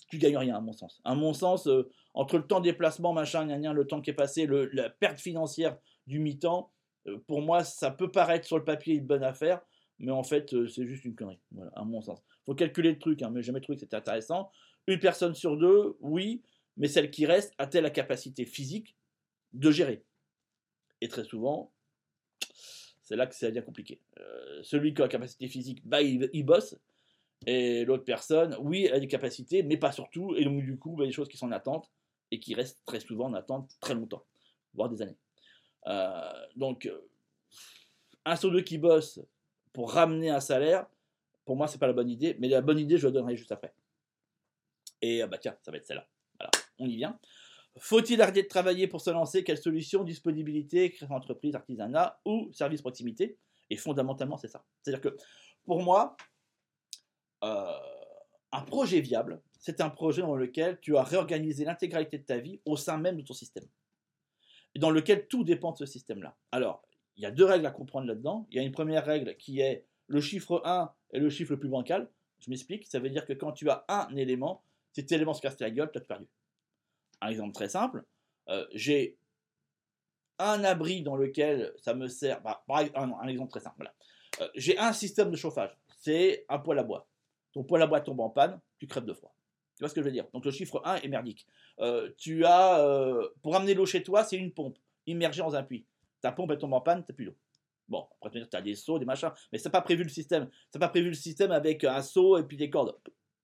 tu 0.10 0.18
gagnes 0.18 0.38
rien, 0.38 0.56
à 0.56 0.62
mon 0.62 0.74
sens. 0.74 1.01
À 1.04 1.15
mon 1.15 1.34
sens, 1.34 1.68
euh, 1.68 1.89
entre 2.13 2.38
le 2.38 2.48
temps 2.48 2.60
de 2.60 2.65
déplacement, 2.65 3.13
machin, 3.13 3.46
gna, 3.46 3.74
le 3.74 3.88
temps 3.88 4.01
qui 4.01 4.10
est 4.10 4.13
passé, 4.13 4.46
le, 4.46 4.65
la 4.74 4.89
perte 4.89 5.20
financière 5.20 5.77
du 6.08 6.20
mi-temps, 6.20 6.72
euh, 7.08 7.18
pour 7.27 7.42
moi, 7.42 7.63
ça 7.63 7.92
peut 7.92 8.12
paraître 8.12 8.46
sur 8.46 8.58
le 8.58 8.63
papier 8.63 8.96
une 8.96 9.06
bonne 9.06 9.24
affaire, 9.24 9.62
mais 10.00 10.12
en 10.12 10.24
fait, 10.24 10.50
c'est 10.68 10.86
juste 10.86 11.06
une 11.06 11.15
connerie. 11.15 11.39
Voilà, 11.51 11.72
à 11.75 11.84
mon 11.84 12.01
sens. 12.01 12.22
faut 12.46 12.56
calculer 12.56 12.92
le 12.92 13.00
truc, 13.00 13.22
hein, 13.22 13.30
mais 13.32 13.42
jamais 13.42 13.62
trouvé 13.62 13.77
que 13.77 13.82
c'était 13.82 13.96
intéressant. 13.96 14.51
Une 14.88 15.00
personne 15.00 15.34
sur 15.34 15.58
deux, 15.58 15.98
oui, 16.00 16.44
mais 16.77 16.88
celle 16.88 17.10
qui 17.10 17.25
reste 17.25 17.54
a-t-elle 17.58 17.84
la 17.84 17.89
capacité 17.89 18.46
physique 18.46 18.96
de 19.54 19.72
gérer? 19.72 20.04
Et 21.01 21.08
très 21.08 21.24
souvent, 21.24 21.72
c'est 23.06 23.16
là 23.16 23.28
que 23.28 23.36
ça 23.36 23.48
devient 23.48 23.64
compliqué. 23.64 24.02
Euh, 24.20 24.64
celui 24.64 24.94
qui 24.94 25.02
a 25.02 25.06
la 25.06 25.10
capacité 25.10 25.48
physique, 25.48 25.82
bah, 25.86 26.02
il, 26.02 26.44
bosse. 26.44 26.76
Et 27.46 27.86
l'autre 27.86 28.04
personne, 28.04 28.58
oui, 28.60 28.86
elle 28.86 28.96
a 28.96 29.00
des 29.00 29.08
capacités, 29.08 29.62
mais 29.62 29.78
pas 29.78 29.92
surtout. 29.92 30.36
Et 30.36 30.44
donc, 30.44 30.64
du 30.64 30.78
coup, 30.78 30.96
bah, 30.96 31.06
des 31.06 31.12
choses 31.12 31.30
qui 31.30 31.38
sont 31.38 31.46
en 31.46 31.52
attente 31.52 31.92
et 32.32 32.40
qui 32.40 32.56
restent 32.56 32.84
très 32.84 33.00
souvent 33.00 33.28
en 33.28 33.34
attente 33.36 33.70
très 33.80 33.94
longtemps, 33.94 34.26
voire 34.74 34.90
des 34.90 35.04
années. 35.04 35.18
Euh, 35.86 36.46
donc, 36.56 36.88
euh, 36.88 37.08
un 38.26 38.36
sur 38.36 38.52
deux 38.52 38.62
qui 38.62 38.80
bosse 38.80 39.20
pour 39.72 39.92
ramener 39.92 40.32
un 40.32 40.40
salaire, 40.40 40.88
pour 41.46 41.56
moi, 41.56 41.68
c'est 41.68 41.78
pas 41.78 41.88
la 41.88 41.94
bonne 41.94 42.10
idée. 42.10 42.36
Mais 42.40 42.48
la 42.48 42.62
bonne 42.62 42.80
idée, 42.80 42.98
je 42.98 43.06
la 43.06 43.12
donnerai 43.12 43.38
juste 43.38 43.52
après. 43.52 43.76
Et 45.00 45.24
bah 45.28 45.38
tiens, 45.38 45.56
ça 45.62 45.70
va 45.70 45.78
être 45.78 45.86
celle-là. 45.86 46.08
Voilà, 46.40 46.50
on 46.80 46.88
y 46.88 46.96
vient. 46.96 47.20
Faut-il 47.77 48.22
arrêter 48.22 48.44
de 48.44 48.48
travailler 48.48 48.88
pour 48.88 49.01
se 49.01 49.10
lancer? 49.10 49.44
Quelle 49.44 49.58
solution? 49.58 50.03
Disponibilité, 50.03 50.91
création 50.91 51.15
d'entreprise, 51.15 51.55
artisanat 51.55 52.20
ou 52.25 52.50
service 52.53 52.82
proximité 52.82 53.38
Et 53.70 53.75
fondamentalement, 53.75 54.38
c'est 54.38 54.48
ça. 54.48 54.63
C'est-à-dire 54.82 55.01
que 55.01 55.17
pour 55.65 55.82
moi, 55.82 56.15
euh, 57.44 57.65
un 58.51 58.62
projet 58.62 59.01
viable, 59.01 59.41
c'est 59.60 59.82
un 59.82 59.89
projet 59.89 60.22
dans 60.22 60.36
lequel 60.36 60.79
tu 60.79 60.96
as 60.96 61.03
réorganisé 61.03 61.65
l'intégralité 61.65 62.17
de 62.17 62.24
ta 62.24 62.38
vie 62.38 62.62
au 62.65 62.77
sein 62.77 62.98
même 62.98 63.17
de 63.17 63.24
ton 63.24 63.34
système. 63.34 63.65
Et 64.74 64.79
dans 64.79 64.91
lequel 64.91 65.27
tout 65.27 65.44
dépend 65.44 65.72
de 65.72 65.77
ce 65.77 65.86
système-là. 65.86 66.36
Alors, 66.51 66.84
il 67.17 67.24
y 67.24 67.25
a 67.25 67.32
deux 67.32 67.46
règles 67.46 67.65
à 67.65 67.72
comprendre 67.72 68.08
là-dedans. 68.08 68.48
Il 68.51 68.58
y 68.58 68.60
a 68.60 68.63
une 68.63 68.72
première 68.72 69.05
règle 69.05 69.36
qui 69.38 69.60
est 69.60 69.86
le 70.08 70.22
chiffre 70.22 70.62
1 70.65 70.91
est 71.12 71.20
le 71.20 71.29
chiffre 71.29 71.51
le 71.51 71.60
plus 71.60 71.70
bancal. 71.70 72.10
Je 72.39 72.50
m'explique. 72.50 72.86
Ça 72.88 73.00
veut 73.00 73.10
dire 73.10 73.25
que 73.25 73.34
quand 73.34 73.53
tu 73.53 73.70
as 73.70 73.86
un 73.88 74.15
élément, 74.15 74.63
cet 74.91 75.12
élément 75.12 75.34
se 75.34 75.41
casse 75.41 75.60
la 75.60 75.72
gueule, 75.72 75.89
tu 75.91 75.98
as 75.98 76.01
perdu. 76.01 76.27
Un 77.25 77.29
exemple 77.29 77.53
très 77.53 77.70
simple, 77.70 78.03
euh, 78.50 78.67
j'ai 78.72 79.17
un 80.38 80.63
abri 80.63 81.01
dans 81.01 81.15
lequel 81.15 81.74
ça 81.77 81.96
me 81.96 82.08
sert. 82.08 82.39
Bah, 82.44 82.63
un, 82.70 83.27
exemple 83.27 83.50
très 83.50 83.62
simple. 83.62 83.91
Euh, 84.41 84.48
j'ai 84.53 84.77
un 84.77 84.94
système 84.94 85.32
de 85.32 85.36
chauffage. 85.36 85.75
C'est 85.98 86.46
un 86.50 86.60
poêle 86.60 86.77
à 86.77 86.84
bois. 86.84 87.10
Ton 87.51 87.63
poêle 87.63 87.82
à 87.82 87.88
bois 87.88 88.01
tombe 88.01 88.20
en 88.20 88.29
panne, 88.29 88.62
tu 88.77 88.86
crèves 88.86 89.05
de 89.05 89.13
froid. 89.13 89.36
Tu 89.75 89.79
vois 89.79 89.89
ce 89.89 89.96
que 89.96 90.01
je 90.01 90.05
veux 90.05 90.12
dire? 90.12 90.27
Donc 90.34 90.46
le 90.46 90.51
chiffre 90.51 90.84
1 90.86 90.98
est 90.98 91.08
merdique. 91.08 91.47
Euh, 91.80 92.12
tu 92.17 92.45
as, 92.45 93.19
pour 93.41 93.56
amener 93.56 93.73
l'eau 93.73 93.88
chez 93.88 94.04
toi, 94.04 94.23
c'est 94.23 94.38
une 94.38 94.54
pompe 94.54 94.78
immergée 95.08 95.41
dans 95.41 95.56
un 95.56 95.63
puits. 95.63 95.88
Ta 96.21 96.32
pompe 96.32 96.52
elle 96.52 96.60
tombe 96.60 96.73
en 96.73 96.82
panne, 96.82 97.04
tu 97.04 97.12
n'as 97.12 97.15
plus 97.15 97.26
d'eau. 97.26 97.36
Bon, 97.88 98.08
après 98.21 98.47
tu 98.47 98.56
as 98.56 98.62
des 98.62 98.76
seaux, 98.76 99.00
des 99.00 99.06
machins, 99.06 99.32
mais 99.52 99.58
c'est 99.58 99.71
pas 99.71 99.82
prévu 99.82 100.04
le 100.04 100.10
système. 100.10 100.47
C'est 100.69 100.80
pas 100.80 100.89
prévu 100.89 101.10
le 101.10 101.15
système 101.15 101.52
avec 101.52 101.84
un 101.86 102.04
seau 102.04 102.38
et 102.38 102.43
puis 102.43 102.56
des 102.56 102.69
cordes. 102.69 102.95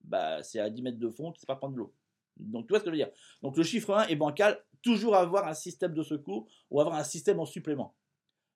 Bah, 0.03 0.43
c'est 0.43 0.59
à 0.59 0.69
10 0.69 0.83
mètres 0.83 0.99
de 0.99 1.09
fond, 1.09 1.31
tu 1.31 1.39
sais 1.39 1.47
pas 1.47 1.55
prendre 1.55 1.73
de 1.73 1.79
l'eau. 1.79 1.95
Donc, 2.37 2.67
tu 2.67 2.69
vois 2.71 2.79
ce 2.79 2.85
que 2.85 2.89
je 2.89 2.95
veux 2.95 3.03
dire 3.03 3.11
Donc, 3.41 3.57
le 3.57 3.63
chiffre 3.63 3.93
1 3.93 4.07
est 4.07 4.15
bancal, 4.15 4.63
toujours 4.81 5.15
avoir 5.15 5.47
un 5.47 5.53
système 5.53 5.93
de 5.93 6.03
secours 6.03 6.47
ou 6.69 6.79
avoir 6.79 6.95
un 6.95 7.03
système 7.03 7.39
en 7.39 7.45
supplément. 7.45 7.95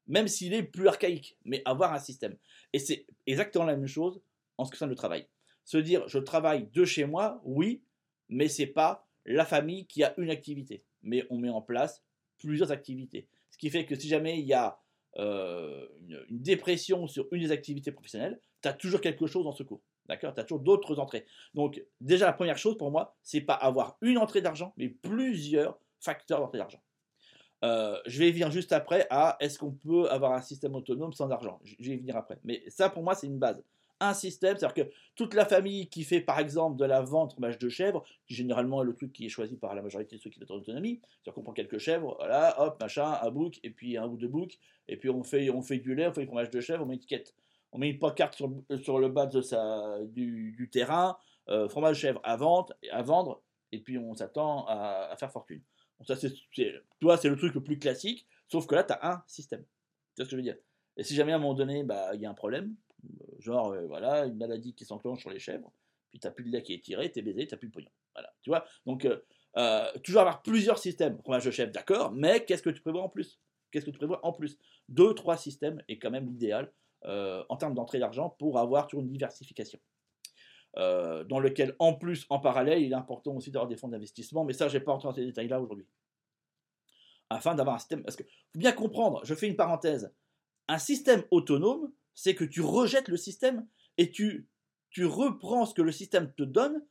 Même 0.08 0.28
s'il 0.28 0.54
est 0.54 0.64
plus 0.64 0.88
archaïque, 0.88 1.38
mais 1.46 1.62
avoir 1.66 1.94
un 1.94 2.00
système. 2.00 2.36
Et 2.74 2.80
c'est 2.80 3.06
exactement 3.26 3.66
la 3.66 3.76
même 3.76 3.88
chose 3.88 4.22
en 4.58 4.66
ce 4.66 4.70
qui 4.70 4.76
concerne 4.76 4.92
le 4.92 4.96
travail. 4.96 5.28
Se 5.64 5.78
dire, 5.78 6.08
je 6.08 6.20
travaille 6.20 6.68
de 6.68 6.86
chez 6.86 7.06
moi, 7.06 7.42
oui, 7.44 7.84
mais 8.30 8.48
c'est 8.48 8.68
pas 8.68 9.08
la 9.26 9.46
famille 9.46 9.88
qui 9.88 10.04
a 10.04 10.14
une 10.18 10.30
activité. 10.30 10.84
Mais 11.02 11.26
on 11.30 11.38
met 11.38 11.50
en 11.50 11.62
place 11.62 12.04
plusieurs 12.38 12.72
activités. 12.72 13.28
Ce 13.50 13.58
qui 13.58 13.70
fait 13.70 13.86
que 13.86 13.96
si 13.96 14.08
jamais 14.08 14.40
il 14.40 14.46
y 14.46 14.54
a 14.54 14.80
euh, 15.18 15.88
une, 16.02 16.26
une, 16.30 16.42
dépression 16.42 17.08
sur 17.08 17.28
une 17.32 17.42
des 17.42 17.52
activités 17.52 17.92
professionnelles, 17.92 18.40
tu 18.62 18.68
as 18.68 18.74
toujours 18.74 19.00
quelque 19.00 19.28
chose 19.28 19.48
en 19.48 19.54
secours. 19.54 19.82
D'accord? 20.08 20.34
Tu 20.34 20.40
as 20.40 20.44
toujours 20.44 20.60
d'autres 20.60 21.00
entrées. 21.00 21.26
Donc, 21.54 21.84
déjà, 22.02 22.26
la 22.26 22.34
première 22.34 22.58
chose 22.58 22.78
pour 22.78 22.92
moi, 22.92 23.16
c'est 23.24 23.42
pas 23.42 23.56
avoir 23.56 23.98
une 24.02 24.18
entrée 24.18 24.42
d'argent, 24.42 24.74
mais 24.78 24.90
plusieurs 24.90 25.80
facteurs 26.00 26.40
d'entrée 26.40 26.60
d'argent. 26.60 26.82
Euh, 27.64 27.98
je 28.06 28.20
vais 28.20 28.32
venir 28.32 28.52
juste 28.52 28.74
après 28.74 29.08
à 29.10 29.38
est-ce 29.40 29.58
qu'on 29.58 29.72
peut 29.72 30.10
avoir 30.10 30.34
un 30.34 30.42
système 30.42 30.76
autonome 30.76 31.14
sans 31.14 31.32
argent? 31.32 31.60
Je 31.64 31.90
vais 31.90 31.96
y 31.96 31.98
venir 31.98 32.16
après. 32.16 32.38
Mais 32.44 32.64
ça, 32.68 32.90
pour 32.90 33.02
moi, 33.02 33.16
c'est 33.16 33.28
une 33.28 33.40
base. 33.40 33.64
Un 34.02 34.14
système, 34.14 34.58
c'est-à-dire 34.58 34.86
que 34.86 34.92
toute 35.16 35.34
la 35.34 35.46
famille 35.46 35.88
qui 35.88 36.04
fait 36.04 36.20
par 36.20 36.40
exemple 36.40 36.78
de 36.78 36.84
la 36.84 37.02
vente 37.02 37.32
fromage 37.32 37.58
de 37.58 37.70
chèvre, 37.70 38.04
qui 38.28 38.36
généralement 38.36 38.84
est 38.84 38.86
le 38.86 38.94
truc 38.94 39.14
qui 39.14 39.26
est 39.26 39.30
choisi 39.30 39.56
par 39.56 39.74
la 39.74 39.82
majorité 39.82 40.18
de 40.18 40.22
ceux 40.22 40.30
qui 40.30 40.40
ont 40.44 40.54
en 40.54 40.58
autonomie, 40.58 41.00
c'est-à-dire 41.02 41.34
qu'on 41.34 41.44
prend 41.44 41.54
quelques 41.54 41.78
chèvres, 41.78 42.18
voilà, 42.20 42.62
hop, 42.62 42.80
machin, 42.82 43.18
un 43.22 43.32
bouc, 43.32 43.58
et 43.64 43.70
puis 43.70 43.96
un 43.98 44.06
ou 44.06 44.18
deux 44.18 44.28
boucs, 44.28 44.60
et 44.90 44.98
puis 44.98 45.10
on 45.10 45.24
fait, 45.24 45.50
on 45.50 45.62
fait 45.62 45.78
du 45.78 45.96
lait, 45.96 46.08
on 46.08 46.14
fait 46.14 46.22
du 46.22 46.28
fromage 46.28 46.50
de 46.50 46.60
chèvre, 46.60 46.84
on 46.84 46.88
met 46.88 46.96
une 46.96 47.00
étiquette 47.00 47.34
on 47.76 47.78
met 47.78 47.90
une 47.90 48.00
pancarte 48.00 48.36
sur, 48.36 48.48
le 49.00 49.10
bas 49.10 49.26
du, 49.28 50.70
terrain, 50.72 51.18
euh, 51.50 51.68
fromage 51.68 52.00
chèvre 52.00 52.22
à, 52.24 52.38
vente, 52.38 52.72
à 52.90 53.02
vendre, 53.02 53.44
et 53.74 53.80
puis 53.80 53.98
on 53.98 54.16
s'attend 54.16 54.66
à, 54.68 55.14
faire 55.20 55.30
fortune. 55.30 55.62
toi, 56.06 57.18
c'est 57.18 57.30
le 57.30 57.36
truc 57.36 57.54
le 57.54 57.62
plus 57.62 57.78
classique, 57.78 58.26
sauf 58.48 58.66
que 58.66 58.76
là, 58.76 58.86
tu 58.86 58.94
as 58.94 59.06
un 59.06 59.24
système. 59.28 59.62
Tu 60.16 60.22
vois 60.22 60.26
ce 60.26 60.30
que 60.30 60.32
je 60.32 60.36
veux 60.38 60.42
dire? 60.42 60.56
Et 60.96 61.04
si 61.04 61.16
jamais 61.16 61.34
à 61.34 61.36
un 61.36 61.40
moment 61.40 61.54
donné, 61.54 61.84
bah, 61.84 62.12
il 62.14 62.22
y 62.22 62.26
a 62.26 62.30
un 62.30 62.34
problème, 62.34 62.74
euh, 63.04 63.26
genre, 63.40 63.74
euh, 63.74 63.86
voilà, 63.88 64.26
une 64.26 64.38
maladie 64.38 64.74
qui 64.74 64.86
s'enclenche 64.86 65.20
sur 65.20 65.30
les 65.30 65.40
chèvres, 65.40 65.70
puis 66.12 66.20
tu 66.22 66.28
n'as 66.28 66.32
plus 66.32 66.46
de 66.46 66.52
lait 66.52 66.64
qui 66.64 66.74
est 66.74 66.82
tiré, 66.82 67.12
tu 67.12 67.20
es 67.20 67.22
baisé, 67.22 67.46
tu 67.46 67.54
n'as 67.54 67.58
plus 67.58 67.68
de 67.68 67.74
pognon. 67.74 67.92
Voilà, 68.14 68.34
tu 68.42 68.50
vois? 68.50 68.64
Donc, 68.86 69.06
toujours 70.02 70.22
avoir 70.22 70.42
plusieurs 70.44 70.78
systèmes. 70.78 71.20
Fromage 71.20 71.50
chèvre, 71.52 71.74
d'accord, 71.74 72.14
mais 72.14 72.46
qu'est-ce 72.46 72.64
que 72.64 72.70
tu 72.70 72.82
prévois 72.82 73.04
en 73.04 73.10
plus? 73.10 73.38
Qu'est-ce 73.70 73.86
que 73.86 73.92
tu 73.92 73.98
prévois 73.98 74.26
en 74.26 74.32
plus? 74.32 74.58
Deux, 74.88 75.14
trois 75.14 75.36
systèmes 75.36 75.84
est 75.90 76.00
quand 76.00 76.12
même 76.12 76.28
l'idéal 76.28 76.72
en 77.08 77.58
termes 77.58 77.76
d'entrée 77.76 78.00
d'argent 78.00 78.36
pour 78.40 78.58
avoir 78.60 78.88
toujours 78.88 79.04
une 79.04 79.12
diversification. 79.12 79.80
Euh, 80.78 81.24
dans 81.24 81.40
lequel, 81.40 81.74
en 81.80 81.94
plus, 81.94 82.26
en 82.30 82.40
parallèle, 82.40 82.82
il 82.82 82.92
est 82.92 82.96
important 82.96 83.34
aussi 83.36 83.50
d'avoir 83.50 83.70
des 83.70 83.78
fonds 83.78 83.88
d'investissement, 83.88 84.44
mais 84.44 84.52
ça, 84.52 84.68
je 84.68 84.78
n'ai 84.78 84.84
pas 84.84 84.92
entré 84.92 85.08
dans 85.08 85.16
ces 85.16 85.26
détails-là 85.26 85.62
aujourd'hui. 85.62 85.88
Afin 87.30 87.56
d'avoir 87.56 87.78
un 87.78 87.80
système. 87.80 88.04
Parce 88.04 88.18
que, 88.18 88.24
faut 88.24 88.60
bien 88.60 88.74
comprendre, 88.74 89.22
je 89.24 89.34
fais 89.36 89.48
une 89.48 89.56
parenthèse. 89.56 90.14
Un 90.68 90.78
système 90.78 91.24
autonome, 91.32 91.94
c'est 92.14 92.36
que 92.36 92.44
tu 92.44 92.62
rejettes 92.62 93.08
le 93.08 93.16
système 93.16 93.66
et 93.98 94.12
tu, 94.12 94.50
tu 94.90 95.06
reprends 95.06 95.66
ce 95.66 95.74
que 95.74 95.82
le 95.82 95.94
système 95.94 96.34
te 96.34 96.44
donne 96.44 96.86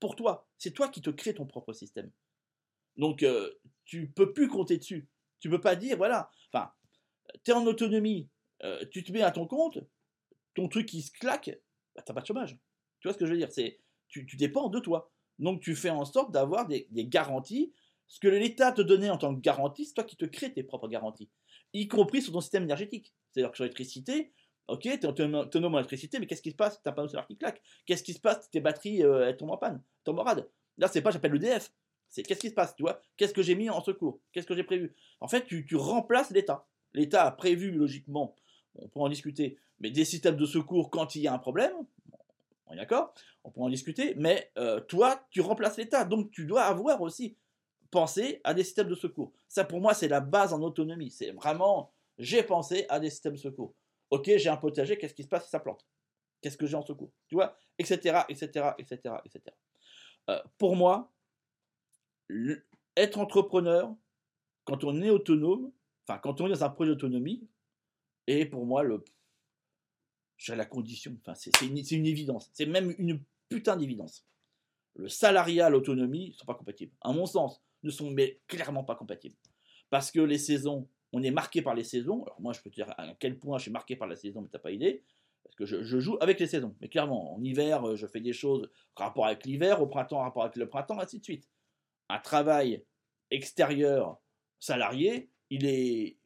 pour 0.00 0.16
toi. 0.16 0.48
C'est 0.56 0.72
toi 0.72 0.88
qui 0.88 1.02
te 1.02 1.10
crée 1.10 1.34
ton 1.34 1.44
propre 1.44 1.74
système. 1.74 2.10
Donc, 2.96 3.22
euh, 3.22 3.52
tu 3.84 4.10
peux 4.10 4.32
plus 4.32 4.48
compter 4.48 4.78
dessus. 4.78 5.06
Tu 5.40 5.50
peux 5.50 5.60
pas 5.60 5.76
dire, 5.76 5.98
voilà, 5.98 6.30
enfin, 6.50 6.72
tu 7.44 7.50
es 7.50 7.54
en 7.54 7.66
autonomie, 7.66 8.30
euh, 8.64 8.84
tu 8.90 9.04
te 9.04 9.12
mets 9.12 9.22
à 9.22 9.30
ton 9.30 9.46
compte, 9.46 9.78
ton 10.54 10.68
truc 10.68 10.86
qui 10.86 11.02
se 11.02 11.12
claque, 11.12 11.50
bah, 11.94 12.02
tu 12.02 12.10
n'as 12.10 12.14
pas 12.14 12.20
de 12.20 12.26
chômage. 12.26 12.58
Tu 13.00 13.08
vois 13.08 13.12
ce 13.12 13.18
que 13.18 13.26
je 13.26 13.32
veux 13.32 13.38
dire? 13.38 13.52
C'est 13.52 13.78
tu, 14.08 14.24
dépends 14.36 14.68
de 14.68 14.80
toi. 14.80 15.10
Donc 15.38 15.60
tu 15.60 15.76
fais 15.76 15.90
en 15.90 16.04
sorte 16.04 16.32
d'avoir 16.32 16.66
des, 16.66 16.88
garanties. 16.90 17.72
Ce 18.06 18.18
que 18.18 18.28
l'État 18.28 18.72
te 18.72 18.80
donnait 18.80 19.10
en 19.10 19.18
tant 19.18 19.34
que 19.34 19.40
garantie, 19.40 19.84
c'est 19.84 19.94
toi 19.94 20.04
qui 20.04 20.16
te 20.16 20.24
crées 20.24 20.52
tes 20.52 20.62
propres 20.62 20.88
garanties, 20.88 21.28
y 21.74 21.88
compris 21.88 22.22
sur 22.22 22.32
ton 22.32 22.40
système 22.40 22.64
énergétique. 22.64 23.12
C'est-à-dire 23.30 23.50
que 23.50 23.56
sur 23.56 23.64
l'électricité, 23.64 24.32
ok, 24.66 24.80
tu 24.80 24.88
es 24.88 25.06
autonome 25.06 25.74
en 25.74 25.78
électricité, 25.78 26.18
mais 26.18 26.26
qu'est-ce 26.26 26.40
qui 26.40 26.52
se 26.52 26.56
passe? 26.56 26.80
Tu 26.82 26.88
as 26.88 26.92
un 26.92 26.94
panneau 26.94 27.08
solaire 27.08 27.26
qui 27.26 27.36
claque. 27.36 27.60
Qu'est-ce 27.84 28.02
qui 28.02 28.14
se 28.14 28.20
passe? 28.20 28.50
Tes 28.50 28.60
batteries 28.60 29.04
euh, 29.04 29.32
tombent 29.34 29.50
en 29.50 29.58
panne, 29.58 29.82
tombent 30.04 30.20
en 30.20 30.24
rade 30.24 30.48
Là, 30.78 30.88
c'est 30.88 31.02
pas 31.02 31.10
j'appelle 31.10 31.32
l'EDF. 31.32 31.70
C'est 32.08 32.22
qu'est-ce 32.22 32.40
qui 32.40 32.48
se 32.48 32.54
passe, 32.54 32.74
tu 32.74 32.82
vois? 32.82 33.02
Qu'est-ce 33.18 33.34
que 33.34 33.42
j'ai 33.42 33.54
mis 33.54 33.68
en 33.68 33.82
secours? 33.82 34.20
Qu'est-ce 34.32 34.46
que 34.46 34.54
j'ai 34.54 34.64
prévu? 34.64 34.94
En 35.20 35.28
fait, 35.28 35.44
tu 35.44 35.76
remplaces 35.76 36.30
l'État. 36.30 36.66
L'État 36.94 37.26
a 37.26 37.30
prévu 37.30 37.70
logiquement 37.70 38.34
on 38.78 38.88
peut 38.88 39.00
en 39.00 39.08
discuter. 39.08 39.58
Mais 39.80 39.90
des 39.90 40.04
systèmes 40.04 40.36
de 40.36 40.46
secours 40.46 40.90
quand 40.90 41.14
il 41.14 41.22
y 41.22 41.28
a 41.28 41.32
un 41.32 41.38
problème, 41.38 41.72
on 42.66 42.74
est 42.74 42.76
d'accord, 42.76 43.14
on 43.44 43.50
peut 43.50 43.60
en 43.60 43.68
discuter, 43.68 44.14
mais 44.16 44.50
euh, 44.58 44.80
toi, 44.80 45.26
tu 45.30 45.40
remplaces 45.40 45.78
l'État, 45.78 46.04
donc 46.04 46.30
tu 46.30 46.44
dois 46.44 46.64
avoir 46.64 47.00
aussi 47.00 47.36
pensé 47.90 48.40
à 48.44 48.52
des 48.52 48.64
systèmes 48.64 48.88
de 48.88 48.94
secours. 48.94 49.32
Ça, 49.48 49.64
pour 49.64 49.80
moi, 49.80 49.94
c'est 49.94 50.08
la 50.08 50.20
base 50.20 50.52
en 50.52 50.60
autonomie. 50.62 51.10
C'est 51.10 51.30
vraiment, 51.30 51.92
j'ai 52.18 52.42
pensé 52.42 52.84
à 52.88 53.00
des 53.00 53.10
systèmes 53.10 53.34
de 53.34 53.38
secours. 53.38 53.74
Ok, 54.10 54.30
j'ai 54.36 54.48
un 54.48 54.56
potager, 54.56 54.98
qu'est-ce 54.98 55.14
qui 55.14 55.22
se 55.22 55.28
passe 55.28 55.44
si 55.44 55.50
ça 55.50 55.60
plante? 55.60 55.86
Qu'est-ce 56.40 56.56
que 56.56 56.66
j'ai 56.66 56.76
en 56.76 56.82
secours? 56.82 57.10
Tu 57.28 57.34
vois? 57.34 57.58
Etc. 57.78 57.98
Etc. 58.28 58.70
Etc. 58.78 59.14
etc. 59.24 59.56
pour 60.58 60.76
moi, 60.76 61.10
être 62.96 63.18
entrepreneur, 63.18 63.94
quand 64.64 64.84
on 64.84 65.00
est 65.00 65.10
autonome, 65.10 65.72
enfin 66.06 66.18
quand 66.18 66.40
on 66.40 66.46
est 66.46 66.50
dans 66.50 66.64
un 66.64 66.70
projet 66.70 66.90
d'autonomie, 66.90 67.48
est 68.28 68.46
pour 68.46 68.66
moi 68.66 68.82
le, 68.82 69.02
la 70.48 70.64
condition. 70.64 71.16
Enfin, 71.20 71.34
c'est 71.34 71.50
une, 71.62 72.06
évidence. 72.06 72.50
C'est 72.52 72.66
même 72.66 72.94
une 72.98 73.20
putain 73.48 73.76
d'évidence. 73.76 74.24
Le 74.94 75.08
salariat, 75.08 75.70
l'autonomie 75.70 76.30
ne 76.30 76.34
sont 76.34 76.46
pas 76.46 76.54
compatibles. 76.54 76.92
À 77.00 77.12
mon 77.12 77.26
sens, 77.26 77.62
ne 77.82 77.90
sont 77.90 78.10
mais 78.10 78.40
clairement 78.46 78.84
pas 78.84 78.94
compatibles. 78.94 79.36
Parce 79.90 80.10
que 80.10 80.20
les 80.20 80.38
saisons, 80.38 80.88
on 81.12 81.22
est 81.22 81.30
marqué 81.30 81.62
par 81.62 81.74
les 81.74 81.84
saisons. 81.84 82.24
Alors 82.24 82.40
moi, 82.40 82.52
je 82.52 82.60
peux 82.60 82.70
te 82.70 82.74
dire 82.74 82.92
à 82.98 83.14
quel 83.18 83.38
point 83.38 83.58
je 83.58 83.62
suis 83.62 83.70
marqué 83.70 83.96
par 83.96 84.08
la 84.08 84.16
saison, 84.16 84.40
mais 84.42 84.48
tu 84.48 84.56
n'as 84.56 84.60
pas 84.60 84.72
idée. 84.72 85.02
Parce 85.44 85.54
que 85.56 85.64
je, 85.64 85.98
joue 85.98 86.18
avec 86.20 86.40
les 86.40 86.46
saisons. 86.46 86.74
Mais 86.80 86.88
clairement, 86.88 87.34
en 87.34 87.42
hiver, 87.42 87.96
je 87.96 88.06
fais 88.06 88.20
des 88.20 88.32
choses 88.32 88.68
rapport 88.96 89.26
avec 89.26 89.46
l'hiver, 89.46 89.80
au 89.80 89.86
printemps, 89.86 90.20
rapport 90.20 90.42
avec 90.42 90.56
le 90.56 90.68
printemps, 90.68 90.98
ainsi 91.00 91.20
de 91.20 91.24
suite. 91.24 91.48
Un 92.08 92.18
travail 92.18 92.84
extérieur 93.30 94.20
salarié, 94.58 95.30
il 95.50 95.66
est, 95.66 96.17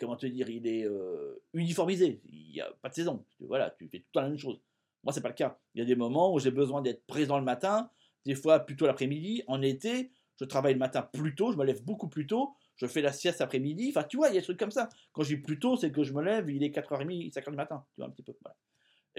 comment 0.00 0.16
te 0.16 0.26
dire, 0.26 0.48
il 0.48 0.66
est 0.66 0.84
euh, 0.84 1.40
uniformisé. 1.52 2.20
Il 2.24 2.52
n'y 2.52 2.60
a 2.60 2.70
pas 2.82 2.88
de 2.88 2.94
saison. 2.94 3.24
Voilà, 3.40 3.70
tu 3.70 3.88
fais 3.88 3.98
tout 3.98 4.06
le 4.08 4.12
temps 4.12 4.22
la 4.22 4.28
même 4.28 4.38
chose. 4.38 4.60
Moi, 5.04 5.12
c'est 5.12 5.20
pas 5.20 5.28
le 5.28 5.34
cas. 5.34 5.58
Il 5.74 5.78
y 5.78 5.82
a 5.82 5.84
des 5.84 5.94
moments 5.94 6.32
où 6.32 6.38
j'ai 6.38 6.50
besoin 6.50 6.82
d'être 6.82 7.06
présent 7.06 7.38
le 7.38 7.44
matin, 7.44 7.90
des 8.24 8.34
fois 8.34 8.60
plutôt 8.60 8.86
l'après-midi. 8.86 9.42
En 9.46 9.62
été, 9.62 10.10
je 10.38 10.44
travaille 10.44 10.72
le 10.72 10.78
matin 10.78 11.02
plus 11.02 11.34
tôt, 11.34 11.52
je 11.52 11.56
me 11.56 11.64
lève 11.64 11.84
beaucoup 11.84 12.08
plus 12.08 12.26
tôt, 12.26 12.54
je 12.76 12.86
fais 12.86 13.02
la 13.02 13.12
sieste 13.12 13.40
après-midi. 13.40 13.92
Enfin, 13.94 14.04
tu 14.04 14.16
vois, 14.16 14.28
il 14.28 14.34
y 14.34 14.38
a 14.38 14.40
des 14.40 14.44
trucs 14.44 14.58
comme 14.58 14.70
ça. 14.70 14.88
Quand 15.12 15.22
je 15.22 15.34
dis 15.34 15.40
plus 15.40 15.58
tôt, 15.58 15.76
c'est 15.76 15.92
que 15.92 16.02
je 16.02 16.12
me 16.12 16.22
lève, 16.22 16.50
il 16.50 16.62
est 16.64 16.74
4h30, 16.74 17.32
5h 17.32 17.50
du 17.50 17.56
matin, 17.56 17.84
tu 17.94 18.00
vois, 18.00 18.08
un 18.08 18.10
petit 18.10 18.22
peu. 18.22 18.34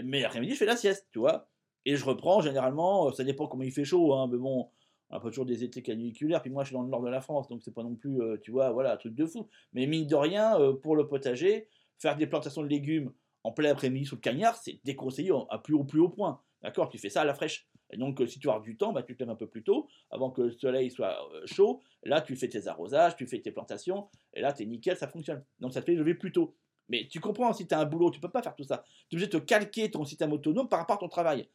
Mais 0.04 0.22
l'après-midi, 0.22 0.54
je 0.54 0.58
fais 0.58 0.66
la 0.66 0.78
sieste, 0.78 1.08
tu 1.12 1.20
vois. 1.20 1.48
Et 1.86 1.96
je 1.96 2.06
reprends 2.06 2.42
généralement, 2.42 3.08
euh, 3.08 3.12
ça 3.12 3.24
dépend 3.24 3.48
comment 3.48 3.64
il 3.64 3.72
fait 3.72 3.86
chaud, 3.86 4.14
hein, 4.14 4.28
mais 4.32 4.38
bon, 4.38 4.70
on 5.12 5.18
a 5.18 5.20
pas 5.20 5.28
toujours 5.28 5.46
des 5.46 5.64
étés 5.64 5.82
caniculaires, 5.82 6.42
puis 6.42 6.52
moi 6.52 6.64
je 6.64 6.70
suis 6.70 6.76
dans 6.76 6.84
le 6.84 6.90
nord 6.90 7.02
de 7.02 7.10
la 7.10 7.22
France, 7.22 7.48
donc 7.50 7.62
c'est 7.62 7.74
pas 7.74 7.84
non 7.84 7.96
plus, 7.96 8.22
euh, 8.22 8.38
tu 8.42 8.52
vois, 8.52 8.72
voilà, 8.72 8.94
un 8.94 8.98
truc 8.98 9.14
de 9.14 9.26
fou. 9.26 9.48
Mais 9.74 9.86
mine 9.86 10.08
de 10.08 10.16
rien, 10.16 10.60
euh, 10.60 10.74
pour 10.74 10.96
le 10.96 11.08
potager, 11.08 11.68
faire 11.98 12.16
des 12.16 12.28
plantations 12.28 12.64
de 12.64 12.68
légumes 12.68 13.12
en 13.44 13.52
plein 13.52 13.72
après-midi 13.72 14.06
sous 14.06 14.16
le 14.16 14.22
cagnard, 14.22 14.56
c'est 14.56 14.80
déconseillé 14.84 15.32
à 15.50 15.58
plus 15.58 15.74
haut, 15.74 15.84
plus 15.84 16.00
haut 16.00 16.10
point. 16.10 16.40
D'accord 16.62 16.90
Tu 16.90 16.98
fais 16.98 17.10
ça 17.10 17.22
à 17.22 17.26
la 17.26 17.34
fraîche. 17.34 17.68
Et 17.92 17.98
donc, 17.98 18.22
euh, 18.22 18.28
si 18.28 18.40
tu 18.40 18.50
as 18.50 18.60
du 18.60 18.78
temps, 18.78 18.94
bah, 18.94 19.04
tu 19.04 19.16
te 19.16 19.24
lèves 19.24 19.32
un 19.32 19.36
peu 19.36 19.48
plus 19.48 19.64
tôt, 19.64 19.88
avant 20.12 20.32
que 20.32 20.44
le 20.44 20.52
soleil 20.52 20.92
soit 20.92 21.18
chaud. 21.46 21.82
Là, 22.04 22.22
tu 22.22 22.36
fais 22.36 22.48
tes 22.48 22.68
arrosages, 22.68 23.16
tu 23.16 23.28
fais 23.28 23.40
tes 23.40 23.52
plantations, 23.52 24.08
et 24.34 24.42
là, 24.42 24.54
tu 24.54 24.64
es 24.64 24.66
nickel, 24.66 24.96
ça 24.96 25.08
fonctionne. 25.08 25.44
Donc, 25.60 25.74
ça 25.74 25.82
te 25.82 25.88
fait 25.88 25.96
lever 25.96 26.14
plus 26.14 26.32
tôt. 26.32 26.56
Mais 26.88 27.08
tu 27.10 27.20
comprends, 27.20 27.52
si 27.52 27.68
tu 27.68 27.74
as 27.74 27.80
un 27.80 27.86
boulot, 27.86 28.12
tu 28.12 28.20
peux 28.20 28.30
pas 28.30 28.42
faire 28.42 28.56
tout 28.56 28.64
ça. 28.64 28.84
Tu 29.10 29.16
es 29.16 29.18
obligé 29.18 29.28
de 29.28 29.40
te 29.40 29.44
calquer 29.44 29.90
ton 29.92 30.06
système 30.06 30.32
autonome 30.32 30.70
par 30.70 30.80
rapport 30.80 30.98
à 30.98 31.00
ton 31.00 31.10
travail. 31.10 31.48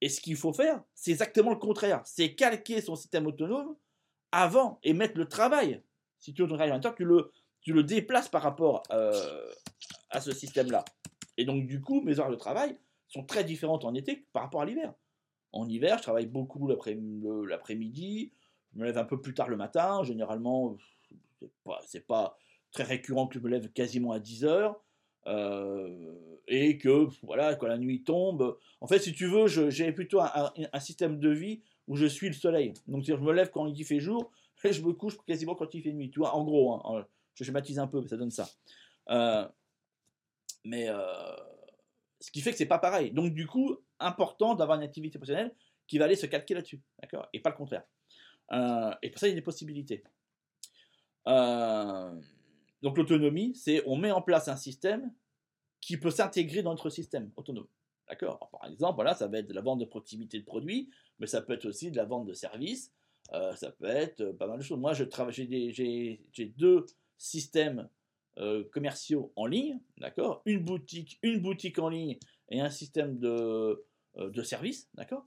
Et 0.00 0.08
ce 0.08 0.20
qu'il 0.20 0.36
faut 0.36 0.52
faire, 0.52 0.82
c'est 0.94 1.10
exactement 1.10 1.50
le 1.50 1.56
contraire. 1.56 2.02
C'est 2.04 2.34
calquer 2.34 2.80
son 2.80 2.96
système 2.96 3.26
autonome 3.26 3.76
avant 4.32 4.78
et 4.82 4.92
mettre 4.92 5.16
le 5.16 5.26
travail. 5.26 5.82
Si 6.18 6.34
tu 6.34 6.46
travailles 6.46 6.72
en 6.72 6.80
tu 6.80 7.04
le, 7.04 7.30
tu 7.60 7.72
le 7.72 7.82
déplaces 7.82 8.28
par 8.28 8.42
rapport 8.42 8.82
euh, 8.92 9.50
à 10.10 10.20
ce 10.20 10.32
système-là. 10.32 10.84
Et 11.36 11.44
donc, 11.44 11.66
du 11.66 11.80
coup, 11.80 12.00
mes 12.02 12.20
heures 12.20 12.30
de 12.30 12.36
travail 12.36 12.78
sont 13.08 13.24
très 13.24 13.44
différentes 13.44 13.84
en 13.84 13.94
été 13.94 14.26
par 14.32 14.42
rapport 14.42 14.62
à 14.62 14.64
l'hiver. 14.64 14.94
En 15.52 15.68
hiver, 15.68 15.98
je 15.98 16.02
travaille 16.02 16.26
beaucoup 16.26 16.68
l'après-midi, 16.68 18.32
je 18.72 18.78
me 18.78 18.84
lève 18.84 18.98
un 18.98 19.04
peu 19.04 19.20
plus 19.20 19.34
tard 19.34 19.48
le 19.48 19.56
matin. 19.56 20.02
Généralement, 20.04 20.76
c'est 21.40 21.50
pas, 21.64 21.80
pas 22.06 22.38
très 22.72 22.82
récurrent 22.82 23.26
que 23.26 23.34
je 23.34 23.40
me 23.40 23.48
lève 23.48 23.70
quasiment 23.72 24.12
à 24.12 24.18
10 24.18 24.44
heures. 24.44 24.80
Euh, 25.26 26.14
et 26.48 26.78
que 26.78 27.08
voilà, 27.22 27.56
quand 27.56 27.66
la 27.66 27.78
nuit 27.78 28.04
tombe, 28.04 28.56
en 28.80 28.86
fait, 28.86 29.00
si 29.00 29.12
tu 29.12 29.26
veux, 29.26 29.48
j'ai 29.48 29.92
plutôt 29.92 30.20
un, 30.20 30.80
système 30.80 31.18
de 31.18 31.30
vie 31.30 31.60
où 31.88 31.96
je 31.96 32.06
suis 32.06 32.28
le 32.28 32.34
soleil. 32.34 32.74
Donc, 32.86 33.02
je 33.04 33.14
me 33.14 33.32
lève 33.32 33.50
quand 33.50 33.66
il 33.66 33.84
fait 33.84 33.98
jour 33.98 34.30
et 34.64 34.72
je 34.72 34.82
me 34.82 34.92
couche 34.92 35.16
quasiment 35.26 35.54
quand 35.54 35.74
il 35.74 35.82
fait 35.82 35.92
nuit. 35.92 36.10
Tu 36.10 36.20
vois, 36.20 36.34
en 36.34 36.44
gros, 36.44 36.74
hein, 36.74 37.04
je 37.34 37.44
schématise 37.44 37.78
un 37.78 37.88
peu, 37.88 38.00
mais 38.00 38.08
ça 38.08 38.16
donne 38.16 38.30
ça. 38.30 38.48
Euh, 39.10 39.46
mais 40.64 40.88
euh, 40.88 41.02
ce 42.20 42.30
qui 42.30 42.40
fait 42.40 42.52
que 42.52 42.56
c'est 42.56 42.66
pas 42.66 42.78
pareil. 42.78 43.10
Donc, 43.10 43.34
du 43.34 43.46
coup, 43.46 43.76
important 43.98 44.54
d'avoir 44.54 44.78
une 44.78 44.84
activité 44.84 45.18
professionnelle 45.18 45.52
qui 45.88 45.98
va 45.98 46.04
aller 46.04 46.16
se 46.16 46.26
calquer 46.26 46.54
là-dessus, 46.54 46.80
d'accord, 47.00 47.28
et 47.32 47.40
pas 47.40 47.50
le 47.50 47.56
contraire. 47.56 47.84
et 49.02 49.10
pour 49.10 49.18
ça, 49.18 49.26
il 49.26 49.30
y 49.30 49.32
a 49.32 49.36
des 49.36 49.42
possibilités. 49.42 50.02
Donc 52.82 52.98
l'autonomie, 52.98 53.54
c'est 53.54 53.82
on 53.86 53.96
met 53.96 54.10
en 54.10 54.22
place 54.22 54.48
un 54.48 54.56
système 54.56 55.12
qui 55.80 55.96
peut 55.96 56.10
s'intégrer 56.10 56.62
dans 56.62 56.70
notre 56.70 56.90
système 56.90 57.30
autonome. 57.36 57.68
D'accord? 58.08 58.48
Par 58.50 58.68
exemple, 58.70 58.96
voilà, 58.96 59.14
ça 59.14 59.26
va 59.26 59.38
être 59.38 59.48
de 59.48 59.54
la 59.54 59.62
vente 59.62 59.80
de 59.80 59.84
proximité 59.84 60.38
de 60.38 60.44
produits, 60.44 60.90
mais 61.18 61.26
ça 61.26 61.42
peut 61.42 61.54
être 61.54 61.66
aussi 61.66 61.90
de 61.90 61.96
la 61.96 62.04
vente 62.04 62.26
de 62.26 62.34
services, 62.34 62.92
euh, 63.32 63.54
ça 63.56 63.72
peut 63.72 63.86
être 63.86 64.20
euh, 64.20 64.32
pas 64.32 64.46
mal 64.46 64.58
de 64.58 64.62
choses. 64.62 64.78
Moi, 64.78 64.92
j'ai 64.94 66.46
deux 66.56 66.86
systèmes 67.18 67.88
euh, 68.38 68.64
commerciaux 68.70 69.32
en 69.36 69.46
ligne, 69.46 69.80
d'accord? 69.98 70.42
Une 70.44 70.64
boutique, 70.64 71.18
une 71.22 71.40
boutique 71.40 71.78
en 71.78 71.88
ligne 71.88 72.18
et 72.50 72.60
un 72.60 72.70
système 72.70 73.18
de, 73.18 73.84
de 74.16 74.42
services, 74.42 74.88
d'accord? 74.94 75.26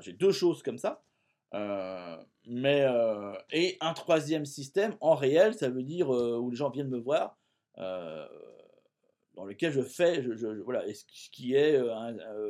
J'ai 0.00 0.12
deux 0.12 0.30
choses 0.30 0.62
comme 0.62 0.78
ça. 0.78 1.02
Euh, 1.54 2.22
mais, 2.46 2.82
euh, 2.82 3.34
et 3.52 3.76
un 3.80 3.92
troisième 3.92 4.46
système 4.46 4.96
en 5.00 5.14
réel, 5.14 5.54
ça 5.54 5.68
veut 5.68 5.82
dire 5.82 6.14
euh, 6.14 6.38
où 6.38 6.50
les 6.50 6.56
gens 6.56 6.70
viennent 6.70 6.88
me 6.88 6.98
voir, 6.98 7.38
dans 7.76 9.44
lequel 9.44 9.72
je 9.72 9.80
fais, 9.80 10.20
voilà, 10.64 10.86
et 10.86 10.92
ce 10.92 11.04
qui 11.30 11.54
est 11.54 11.80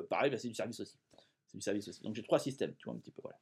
pareil, 0.09 0.31
bah, 0.31 0.39
c'est 0.39 0.49
du 0.49 0.55
service 0.55 0.81
aussi. 0.81 0.99
C'est 1.47 1.57
du 1.57 1.63
service 1.63 1.89
aussi. 1.89 2.03
Donc 2.03 2.15
j'ai 2.15 2.23
trois 2.23 2.41
systèmes, 2.41 2.75
tu 2.77 2.87
vois 2.87 2.95
un 2.95 2.99
petit 2.99 3.13
peu, 3.13 3.23
voilà. 3.23 3.39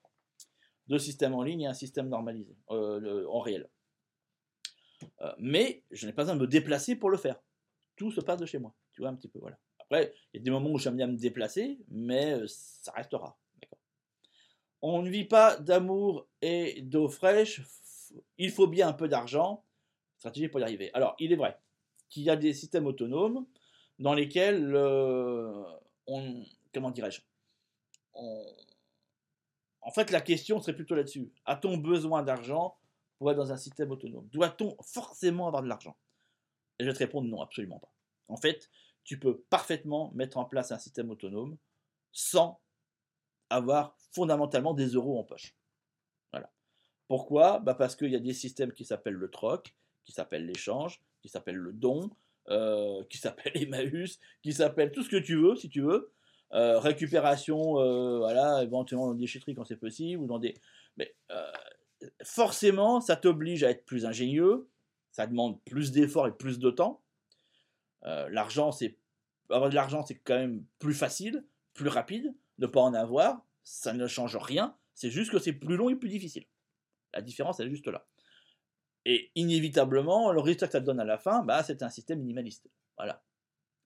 Deux 0.86 0.98
systèmes 0.98 1.34
en 1.34 1.42
ligne 1.42 1.62
et 1.62 1.66
un 1.66 1.74
système 1.74 2.08
normalisé, 2.08 2.56
en 2.68 3.40
réel. 3.40 3.68
mais 5.38 5.82
je 5.90 6.06
n'ai 6.06 6.12
pas 6.12 6.22
besoin 6.22 6.36
de 6.36 6.42
me 6.42 6.46
déplacer 6.46 6.96
pour 6.96 7.10
le 7.10 7.16
faire. 7.16 7.40
Tout 7.96 8.10
se 8.10 8.20
passe 8.20 8.38
de 8.38 8.46
chez 8.46 8.58
moi, 8.58 8.74
tu 8.92 9.00
vois 9.00 9.10
un 9.10 9.14
petit 9.14 9.28
peu, 9.28 9.38
voilà. 9.38 9.58
Après, 9.78 10.12
il 10.32 10.38
y 10.38 10.40
a 10.40 10.44
des 10.44 10.50
moments 10.50 10.70
où 10.70 10.78
j'aime 10.78 10.96
bien 10.96 11.06
me 11.06 11.16
déplacer, 11.16 11.78
mais 11.88 12.38
ça 12.46 12.92
restera 12.92 13.38
on 14.82 15.02
ne 15.02 15.10
vit 15.10 15.24
pas 15.24 15.56
d'amour 15.56 16.26
et 16.42 16.82
d'eau 16.82 17.08
fraîche, 17.08 17.62
il 18.38 18.50
faut 18.50 18.66
bien 18.66 18.88
un 18.88 18.92
peu 18.92 19.08
d'argent, 19.08 19.64
stratégie 20.18 20.48
pour 20.48 20.60
y 20.60 20.62
arriver. 20.62 20.90
Alors, 20.94 21.14
il 21.18 21.32
est 21.32 21.36
vrai 21.36 21.58
qu'il 22.08 22.22
y 22.22 22.30
a 22.30 22.36
des 22.36 22.54
systèmes 22.54 22.86
autonomes 22.86 23.46
dans 23.98 24.14
lesquels 24.14 24.74
on, 26.06 26.44
comment 26.72 26.90
dirais-je, 26.90 27.20
en 29.80 29.90
fait, 29.90 30.10
la 30.10 30.20
question 30.20 30.60
serait 30.60 30.74
plutôt 30.74 30.94
là-dessus. 30.94 31.32
A-t-on 31.44 31.76
besoin 31.76 32.22
d'argent 32.22 32.76
pour 33.18 33.30
être 33.30 33.36
dans 33.36 33.52
un 33.52 33.56
système 33.56 33.90
autonome? 33.90 34.28
Doit-on 34.28 34.76
forcément 34.82 35.46
avoir 35.46 35.62
de 35.62 35.68
l'argent? 35.68 35.96
Et 36.78 36.84
je 36.84 36.88
vais 36.88 36.94
te 36.94 36.98
répondre 36.98 37.28
non, 37.28 37.40
absolument 37.40 37.78
pas. 37.78 37.92
En 38.28 38.36
fait, 38.36 38.70
tu 39.04 39.18
peux 39.18 39.40
parfaitement 39.50 40.12
mettre 40.14 40.36
en 40.36 40.44
place 40.44 40.72
un 40.72 40.78
système 40.78 41.10
autonome 41.10 41.56
sans 42.12 42.60
avoir 43.50 43.96
fondamentalement 44.12 44.74
des 44.74 44.88
euros 44.88 45.18
en 45.18 45.24
poche. 45.24 45.54
Voilà. 46.32 46.50
Pourquoi? 47.06 47.60
Bah 47.60 47.74
Parce 47.74 47.96
qu'il 47.96 48.10
y 48.10 48.16
a 48.16 48.20
des 48.20 48.34
systèmes 48.34 48.72
qui 48.72 48.84
s'appellent 48.84 49.14
le 49.14 49.30
troc, 49.30 49.74
qui 50.04 50.12
s'appellent 50.12 50.46
l'échange, 50.46 51.00
qui 51.20 51.28
s'appellent 51.28 51.56
le 51.56 51.72
don, 51.72 52.10
euh, 52.50 53.04
qui 53.10 53.18
s'appellent 53.18 53.56
Emmaüs, 53.56 54.18
qui 54.42 54.52
s'appellent 54.52 54.92
tout 54.92 55.02
ce 55.02 55.10
que 55.10 55.16
tu 55.16 55.36
veux, 55.36 55.56
si 55.56 55.68
tu 55.68 55.82
veux. 55.82 56.12
Euh, 56.52 56.78
récupération, 56.78 57.78
euh, 57.78 58.18
voilà, 58.18 58.62
éventuellement 58.62 59.08
dans 59.08 59.14
des 59.14 59.20
déchetteries 59.20 59.54
quand 59.54 59.64
c'est 59.64 59.76
possible, 59.76 60.22
ou 60.22 60.26
dans 60.26 60.38
des. 60.38 60.54
Mais 60.96 61.14
forcément, 62.22 63.00
ça 63.00 63.16
t'oblige 63.16 63.64
à 63.64 63.70
être 63.70 63.84
plus 63.84 64.06
ingénieux, 64.06 64.68
ça 65.10 65.26
demande 65.26 65.60
plus 65.64 65.92
d'efforts 65.92 66.26
et 66.26 66.32
plus 66.32 66.58
de 66.58 66.70
temps. 66.70 67.02
l'argent, 68.02 68.72
c'est 68.72 68.96
avoir 69.50 69.68
de 69.68 69.74
l'argent, 69.74 70.04
c'est 70.04 70.16
quand 70.16 70.36
même 70.36 70.64
plus 70.78 70.94
facile, 70.94 71.44
plus 71.74 71.88
rapide 71.88 72.34
ne 72.58 72.66
pas 72.66 72.80
en 72.80 72.94
avoir, 72.94 73.44
ça 73.64 73.92
ne 73.92 74.06
change 74.06 74.36
rien, 74.36 74.76
c'est 74.94 75.10
juste 75.10 75.30
que 75.30 75.38
c'est 75.38 75.52
plus 75.52 75.76
long 75.76 75.90
et 75.90 75.96
plus 75.96 76.08
difficile. 76.08 76.46
La 77.14 77.22
différence, 77.22 77.60
elle 77.60 77.68
est 77.68 77.70
juste 77.70 77.86
là. 77.86 78.06
Et 79.04 79.30
inévitablement, 79.34 80.32
le 80.32 80.40
résultat 80.40 80.66
que 80.66 80.72
ça 80.72 80.80
te 80.80 80.86
donne 80.86 81.00
à 81.00 81.04
la 81.04 81.18
fin, 81.18 81.42
bah, 81.42 81.62
c'est 81.62 81.82
un 81.82 81.88
système 81.88 82.18
minimaliste. 82.20 82.68
Voilà. 82.96 83.22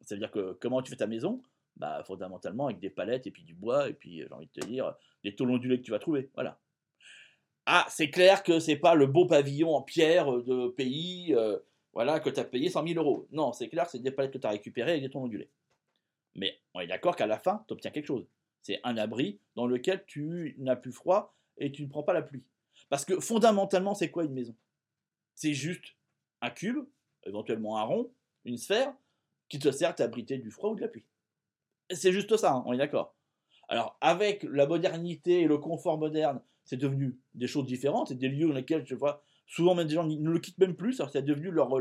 Ça 0.00 0.14
veut 0.14 0.18
dire 0.18 0.30
que 0.30 0.52
comment 0.60 0.82
tu 0.82 0.90
fais 0.90 0.96
ta 0.96 1.06
maison? 1.06 1.42
Bah, 1.76 2.02
Fondamentalement 2.04 2.66
avec 2.66 2.80
des 2.80 2.90
palettes 2.90 3.26
et 3.26 3.30
puis 3.30 3.44
du 3.44 3.54
bois, 3.54 3.88
et 3.88 3.94
puis 3.94 4.18
j'ai 4.18 4.32
envie 4.32 4.48
de 4.52 4.60
te 4.60 4.66
dire, 4.66 4.94
des 5.22 5.34
tôles 5.34 5.50
ondulés 5.50 5.78
que 5.78 5.84
tu 5.84 5.90
vas 5.90 5.98
trouver. 5.98 6.30
Voilà. 6.34 6.58
Ah, 7.66 7.86
c'est 7.88 8.10
clair 8.10 8.42
que 8.42 8.58
c'est 8.58 8.76
pas 8.76 8.94
le 8.94 9.06
beau 9.06 9.26
pavillon 9.26 9.74
en 9.74 9.82
pierre 9.82 10.26
de 10.42 10.68
pays 10.68 11.32
euh, 11.34 11.58
voilà, 11.92 12.20
que 12.20 12.30
tu 12.30 12.40
as 12.40 12.44
payé 12.44 12.70
100 12.70 12.86
000 12.88 13.00
euros. 13.00 13.28
Non, 13.30 13.52
c'est 13.52 13.68
clair 13.68 13.84
que 13.84 13.92
c'est 13.92 14.00
des 14.00 14.10
palettes 14.10 14.32
que 14.32 14.38
tu 14.38 14.46
as 14.46 14.50
récupérées 14.50 14.92
avec 14.92 15.02
des 15.02 15.10
tôles 15.10 15.22
ondulés. 15.22 15.50
Mais 16.34 16.58
on 16.74 16.80
est 16.80 16.86
d'accord 16.86 17.14
qu'à 17.14 17.26
la 17.26 17.38
fin, 17.38 17.64
tu 17.68 17.74
obtiens 17.74 17.90
quelque 17.90 18.06
chose. 18.06 18.26
C'est 18.62 18.80
un 18.84 18.96
abri 18.96 19.40
dans 19.56 19.66
lequel 19.66 20.04
tu 20.06 20.54
n'as 20.58 20.76
plus 20.76 20.92
froid 20.92 21.34
et 21.58 21.72
tu 21.72 21.82
ne 21.82 21.88
prends 21.88 22.02
pas 22.02 22.12
la 22.12 22.22
pluie. 22.22 22.44
Parce 22.88 23.04
que 23.04 23.20
fondamentalement, 23.20 23.94
c'est 23.94 24.10
quoi 24.10 24.24
une 24.24 24.32
maison? 24.32 24.54
C'est 25.34 25.54
juste 25.54 25.94
un 26.40 26.50
cube, 26.50 26.78
éventuellement 27.24 27.78
un 27.78 27.82
rond, 27.82 28.12
une 28.44 28.56
sphère, 28.58 28.94
qui 29.48 29.58
te 29.58 29.70
sert 29.70 29.94
à 29.98 30.02
abriter 30.02 30.38
du 30.38 30.50
froid 30.50 30.70
ou 30.70 30.76
de 30.76 30.80
la 30.80 30.88
pluie. 30.88 31.04
C'est 31.90 32.12
juste 32.12 32.36
ça, 32.36 32.54
hein, 32.54 32.62
on 32.66 32.72
est 32.72 32.78
d'accord. 32.78 33.14
Alors, 33.68 33.96
avec 34.00 34.44
la 34.44 34.66
modernité 34.66 35.40
et 35.42 35.46
le 35.46 35.58
confort 35.58 35.98
moderne, 35.98 36.40
c'est 36.64 36.76
devenu 36.76 37.18
des 37.34 37.46
choses 37.46 37.66
différentes. 37.66 38.08
C'est 38.08 38.18
des 38.18 38.28
lieux 38.28 38.48
dans 38.48 38.54
lesquels, 38.54 38.86
je 38.86 38.94
vois, 38.94 39.22
souvent 39.46 39.74
même 39.74 39.86
des 39.86 39.94
gens 39.94 40.04
ne 40.04 40.30
le 40.30 40.38
quittent 40.38 40.58
même 40.58 40.76
plus. 40.76 41.02
C'est 41.12 41.22
devenu 41.22 41.50
leur 41.50 41.72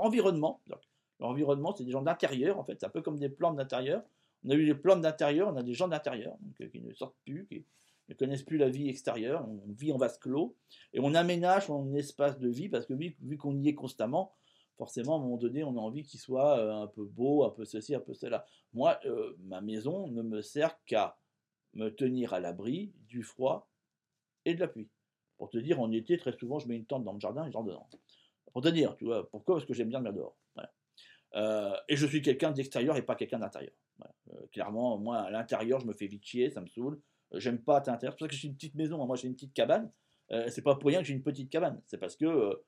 environnement. 0.00 0.62
Leur 0.66 1.30
environnement, 1.30 1.74
c'est 1.74 1.84
des 1.84 1.92
gens 1.92 2.02
d'intérieur, 2.02 2.58
en 2.58 2.64
fait. 2.64 2.78
C'est 2.80 2.86
un 2.86 2.90
peu 2.90 3.02
comme 3.02 3.18
des 3.18 3.28
plantes 3.28 3.56
d'intérieur. 3.56 4.02
On 4.44 4.50
a 4.50 4.54
eu 4.54 4.66
des 4.66 4.74
plantes 4.74 5.00
d'intérieur, 5.00 5.48
on 5.48 5.56
a 5.56 5.62
des 5.62 5.72
gens 5.72 5.88
d'intérieur, 5.88 6.36
euh, 6.60 6.68
qui 6.68 6.80
ne 6.80 6.92
sortent 6.92 7.16
plus, 7.24 7.46
qui 7.46 7.64
ne 8.08 8.14
connaissent 8.14 8.42
plus 8.42 8.58
la 8.58 8.68
vie 8.68 8.88
extérieure. 8.88 9.48
On 9.48 9.72
vit 9.72 9.92
en 9.92 9.96
vase 9.96 10.18
clos. 10.18 10.56
Et 10.92 11.00
on 11.00 11.14
aménage 11.14 11.66
son 11.66 11.94
espace 11.94 12.38
de 12.38 12.48
vie, 12.48 12.68
parce 12.68 12.86
que 12.86 12.94
vu, 12.94 13.38
qu'on 13.38 13.58
y 13.58 13.68
est 13.68 13.74
constamment, 13.74 14.34
forcément, 14.76 15.14
à 15.14 15.18
un 15.18 15.22
moment 15.22 15.38
donné, 15.38 15.64
on 15.64 15.76
a 15.76 15.80
envie 15.80 16.02
qu'il 16.02 16.20
soit 16.20 16.58
euh, 16.58 16.82
un 16.82 16.86
peu 16.86 17.04
beau, 17.04 17.44
un 17.44 17.50
peu 17.50 17.64
ceci, 17.64 17.94
un 17.94 18.00
peu 18.00 18.12
cela. 18.12 18.44
Moi, 18.74 18.98
euh, 19.06 19.34
ma 19.40 19.60
maison 19.62 20.08
ne 20.08 20.22
me 20.22 20.42
sert 20.42 20.76
qu'à 20.84 21.16
me 21.72 21.88
tenir 21.88 22.34
à 22.34 22.40
l'abri 22.40 22.92
du 23.08 23.22
froid 23.22 23.70
et 24.44 24.54
de 24.54 24.60
la 24.60 24.68
pluie. 24.68 24.88
Pour 25.38 25.48
te 25.48 25.56
dire, 25.56 25.80
en 25.80 25.90
été, 25.90 26.18
très 26.18 26.36
souvent, 26.36 26.58
je 26.58 26.68
mets 26.68 26.76
une 26.76 26.86
tente 26.86 27.04
dans 27.04 27.14
le 27.14 27.20
jardin 27.20 27.46
et 27.46 27.50
j'en 27.50 27.64
dedans. 27.64 27.88
Pour 28.52 28.62
te 28.62 28.68
dire, 28.68 28.94
tu 28.96 29.06
vois, 29.06 29.28
pourquoi? 29.30 29.56
Parce 29.56 29.66
que 29.66 29.74
j'aime 29.74 29.88
bien 29.88 30.00
le 30.00 30.12
dehors. 30.12 30.36
Et 31.88 31.96
je 31.96 32.06
suis 32.06 32.22
quelqu'un 32.22 32.52
d'extérieur 32.52 32.96
et 32.96 33.02
pas 33.02 33.16
quelqu'un 33.16 33.40
d'intérieur. 33.40 33.72
Clairement, 34.52 34.98
moi, 34.98 35.18
à 35.18 35.30
l'intérieur, 35.30 35.80
je 35.80 35.86
me 35.86 35.92
fais 35.92 36.06
vite 36.06 36.24
chier, 36.24 36.50
ça 36.50 36.60
me 36.60 36.66
saoule. 36.66 37.00
J'aime 37.32 37.58
pas 37.58 37.76
à 37.76 37.90
l'intérieur. 37.90 38.12
C'est 38.12 38.18
pour 38.18 38.20
ça 38.20 38.28
que 38.28 38.34
j'ai 38.34 38.48
une 38.48 38.54
petite 38.54 38.74
maison. 38.74 39.04
Moi, 39.06 39.16
j'ai 39.16 39.28
une 39.28 39.34
petite 39.34 39.54
cabane. 39.54 39.90
c'est 40.48 40.62
pas 40.62 40.76
pour 40.76 40.88
rien 40.88 41.00
que 41.00 41.06
j'ai 41.06 41.14
une 41.14 41.22
petite 41.22 41.50
cabane. 41.50 41.80
C'est 41.86 41.98
parce 41.98 42.16
que 42.16 42.60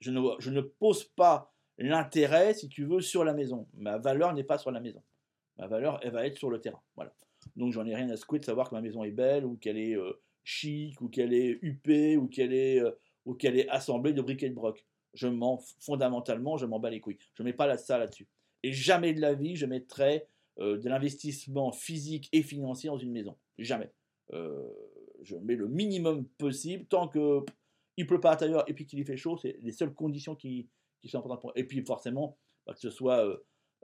je 0.00 0.10
ne, 0.10 0.20
je 0.38 0.50
ne 0.50 0.60
pose 0.60 1.04
pas 1.04 1.52
l'intérêt, 1.78 2.54
si 2.54 2.68
tu 2.68 2.84
veux, 2.84 3.00
sur 3.00 3.24
la 3.24 3.34
maison. 3.34 3.66
Ma 3.74 3.98
valeur 3.98 4.34
n'est 4.34 4.44
pas 4.44 4.58
sur 4.58 4.70
la 4.70 4.80
maison. 4.80 5.02
Ma 5.58 5.66
valeur, 5.66 6.00
elle 6.02 6.12
va 6.12 6.26
être 6.26 6.36
sur 6.36 6.50
le 6.50 6.60
terrain. 6.60 6.80
Voilà. 6.96 7.14
Donc 7.56 7.72
j'en 7.72 7.86
ai 7.86 7.94
rien 7.94 8.08
à 8.10 8.16
secouer 8.16 8.38
de 8.38 8.44
savoir 8.44 8.68
que 8.68 8.74
ma 8.74 8.80
maison 8.80 9.04
est 9.04 9.10
belle, 9.10 9.44
ou 9.44 9.56
qu'elle 9.56 9.78
est 9.78 9.96
euh, 9.96 10.20
chic, 10.44 11.00
ou 11.00 11.08
qu'elle 11.08 11.32
est 11.32 11.58
huppée, 11.62 12.16
ou 12.16 12.28
qu'elle 12.28 12.52
est, 12.52 12.80
euh, 12.80 12.92
ou 13.24 13.34
qu'elle 13.34 13.58
est 13.58 13.68
assemblée 13.68 14.12
de 14.12 14.22
briquets 14.22 14.48
de 14.48 14.54
broc. 14.54 14.84
Je 15.14 15.28
m'en, 15.28 15.58
fondamentalement, 15.80 16.56
je 16.56 16.66
m'en 16.66 16.78
bats 16.78 16.90
les 16.90 17.00
couilles. 17.00 17.18
Je 17.34 17.42
mets 17.42 17.52
pas 17.52 17.66
la, 17.66 17.76
ça 17.76 17.98
là-dessus. 17.98 18.26
Et 18.62 18.72
jamais 18.72 19.12
de 19.12 19.20
la 19.20 19.34
vie, 19.34 19.56
je 19.56 19.66
mettrai 19.66 20.26
euh, 20.58 20.78
de 20.78 20.88
l'investissement 20.88 21.72
physique 21.72 22.28
et 22.32 22.42
financier 22.42 22.88
dans 22.88 22.98
une 22.98 23.12
maison. 23.12 23.36
Jamais. 23.58 23.92
je 24.30 25.36
mets 25.36 25.56
le 25.56 25.68
minimum 25.68 26.26
possible 26.38 26.86
tant 26.86 27.06
que 27.06 27.44
il 27.96 28.06
pleut 28.06 28.20
pas 28.20 28.30
à 28.30 28.32
l'intérieur 28.32 28.64
et 28.68 28.74
puis 28.74 28.86
qu'il 28.86 28.98
y 28.98 29.04
fait 29.04 29.16
chaud. 29.16 29.36
C'est 29.36 29.56
les 29.60 29.72
seules 29.72 29.94
conditions 29.94 30.34
qui, 30.34 30.68
qui 31.00 31.08
sont 31.08 31.18
importantes. 31.18 31.52
Et 31.56 31.64
puis 31.64 31.84
forcément, 31.84 32.38
bah, 32.66 32.74
que 32.74 32.80
ce 32.80 32.90
soit 32.90 33.26
euh, 33.26 33.36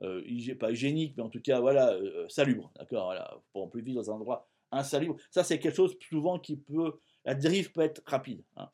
euh 0.02 0.54
pas 0.58 0.70
hygiénique, 0.70 1.14
mais 1.16 1.22
en 1.22 1.28
tout 1.28 1.40
cas, 1.40 1.60
voilà, 1.60 1.92
euh, 1.92 2.24
euh, 2.24 2.28
salubre. 2.28 2.72
D'accord 2.76 3.06
voilà, 3.06 3.40
Pour 3.52 3.68
plus 3.70 3.82
vivre 3.82 4.02
dans 4.02 4.10
un 4.10 4.14
endroit 4.14 4.48
insalubre. 4.70 5.16
Ça, 5.30 5.44
c'est 5.44 5.58
quelque 5.58 5.76
chose 5.76 5.96
souvent 6.08 6.38
qui 6.38 6.56
peut. 6.56 7.00
La 7.24 7.34
dérive 7.34 7.72
peut 7.72 7.82
être 7.82 8.02
rapide. 8.06 8.44
Hein. 8.56 8.70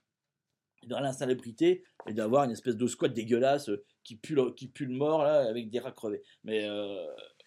Dans 0.87 1.01
l'insalubrité, 1.01 1.83
et 2.07 2.13
d'avoir 2.13 2.45
une 2.45 2.51
espèce 2.51 2.77
de 2.77 2.87
squat 2.87 3.13
dégueulasse 3.13 3.71
qui 4.03 4.17
pue, 4.17 4.35
le, 4.35 4.53
qui 4.53 4.69
pue 4.69 4.85
le 4.85 4.95
mort 4.95 5.25
là, 5.25 5.49
avec 5.49 5.71
des 5.71 5.79
rats 5.79 5.93
crevés. 5.93 6.23
Mais 6.43 6.69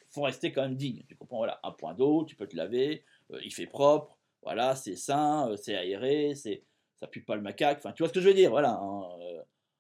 faut 0.10 0.22
rester 0.24 0.52
quand 0.52 0.62
même 0.62 0.76
digne. 0.76 1.04
Tu 1.08 1.16
comprends 1.16 1.38
Voilà, 1.38 1.60
un 1.64 1.72
point 1.72 1.94
d'eau, 1.94 2.26
tu 2.26 2.36
peux 2.36 2.48
te 2.48 2.56
laver, 2.56 3.04
il 3.44 3.54
fait 3.54 3.68
propre, 3.68 4.18
voilà, 4.42 4.76
c'est 4.76 4.96
sain, 4.96 5.54
c'est 5.58 5.76
aéré, 5.76 6.34
c'est 6.36 6.64
ça 6.96 7.08
pue 7.08 7.22
pas 7.22 7.36
le 7.36 7.42
macaque. 7.42 7.78
Enfin, 7.80 7.92
tu 7.92 8.04
vois 8.04 8.10
ce 8.10 8.14
que 8.14 8.22
je 8.22 8.28
veux 8.28 8.34
dire 8.34 8.50
Voilà. 8.50 8.72
Hein, 8.72 9.08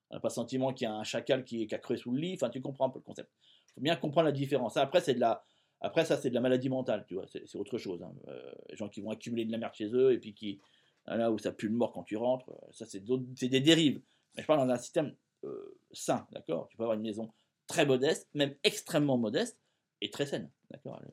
on 0.09 0.15
n'a 0.15 0.19
pas 0.19 0.29
sentiment 0.29 0.73
qu'il 0.73 0.85
y 0.85 0.87
a 0.87 0.93
un 0.93 1.03
chacal 1.03 1.43
qui, 1.43 1.67
qui, 1.67 1.75
a 1.75 1.79
crevé 1.79 1.99
sous 1.99 2.11
le 2.11 2.19
lit. 2.19 2.33
Enfin, 2.35 2.49
tu 2.49 2.61
comprends 2.61 2.87
un 2.87 2.89
peu 2.89 2.99
le 2.99 3.03
concept. 3.03 3.29
Il 3.69 3.73
faut 3.73 3.81
bien 3.81 3.95
comprendre 3.95 4.25
la 4.25 4.31
différence. 4.31 4.77
Après, 4.77 5.01
c'est 5.01 5.15
de 5.15 5.19
la, 5.19 5.43
après 5.81 6.05
ça, 6.05 6.17
c'est 6.17 6.29
de 6.29 6.35
la 6.35 6.41
maladie 6.41 6.69
mentale, 6.69 7.05
tu 7.07 7.15
vois. 7.15 7.25
C'est 7.27 7.55
autre 7.57 7.77
chose. 7.77 8.01
Hein. 8.01 8.13
Euh, 8.27 8.51
les 8.69 8.75
gens 8.75 8.87
qui 8.87 9.01
vont 9.01 9.11
accumuler 9.11 9.45
de 9.45 9.51
la 9.51 9.57
merde 9.57 9.73
chez 9.73 9.93
eux 9.93 10.13
et 10.13 10.19
puis 10.19 10.33
qui, 10.33 10.59
là 11.05 11.31
où 11.31 11.37
ça 11.37 11.51
pue 11.51 11.67
le 11.67 11.75
mort 11.75 11.91
quand 11.91 12.03
tu 12.03 12.17
rentres, 12.17 12.49
euh, 12.49 12.71
ça, 12.71 12.85
c'est 12.85 13.03
des 13.03 13.59
dérives. 13.59 14.01
Mais 14.35 14.43
je 14.43 14.47
parle 14.47 14.65
dans 14.65 14.73
un 14.73 14.77
système 14.77 15.15
euh, 15.43 15.77
sain, 15.91 16.25
d'accord? 16.31 16.67
Tu 16.69 16.77
peux 16.77 16.83
avoir 16.83 16.97
une 16.97 17.03
maison 17.03 17.31
très 17.67 17.85
modeste, 17.85 18.29
même 18.33 18.55
extrêmement 18.63 19.17
modeste 19.17 19.59
et 20.01 20.09
très 20.09 20.25
saine, 20.25 20.51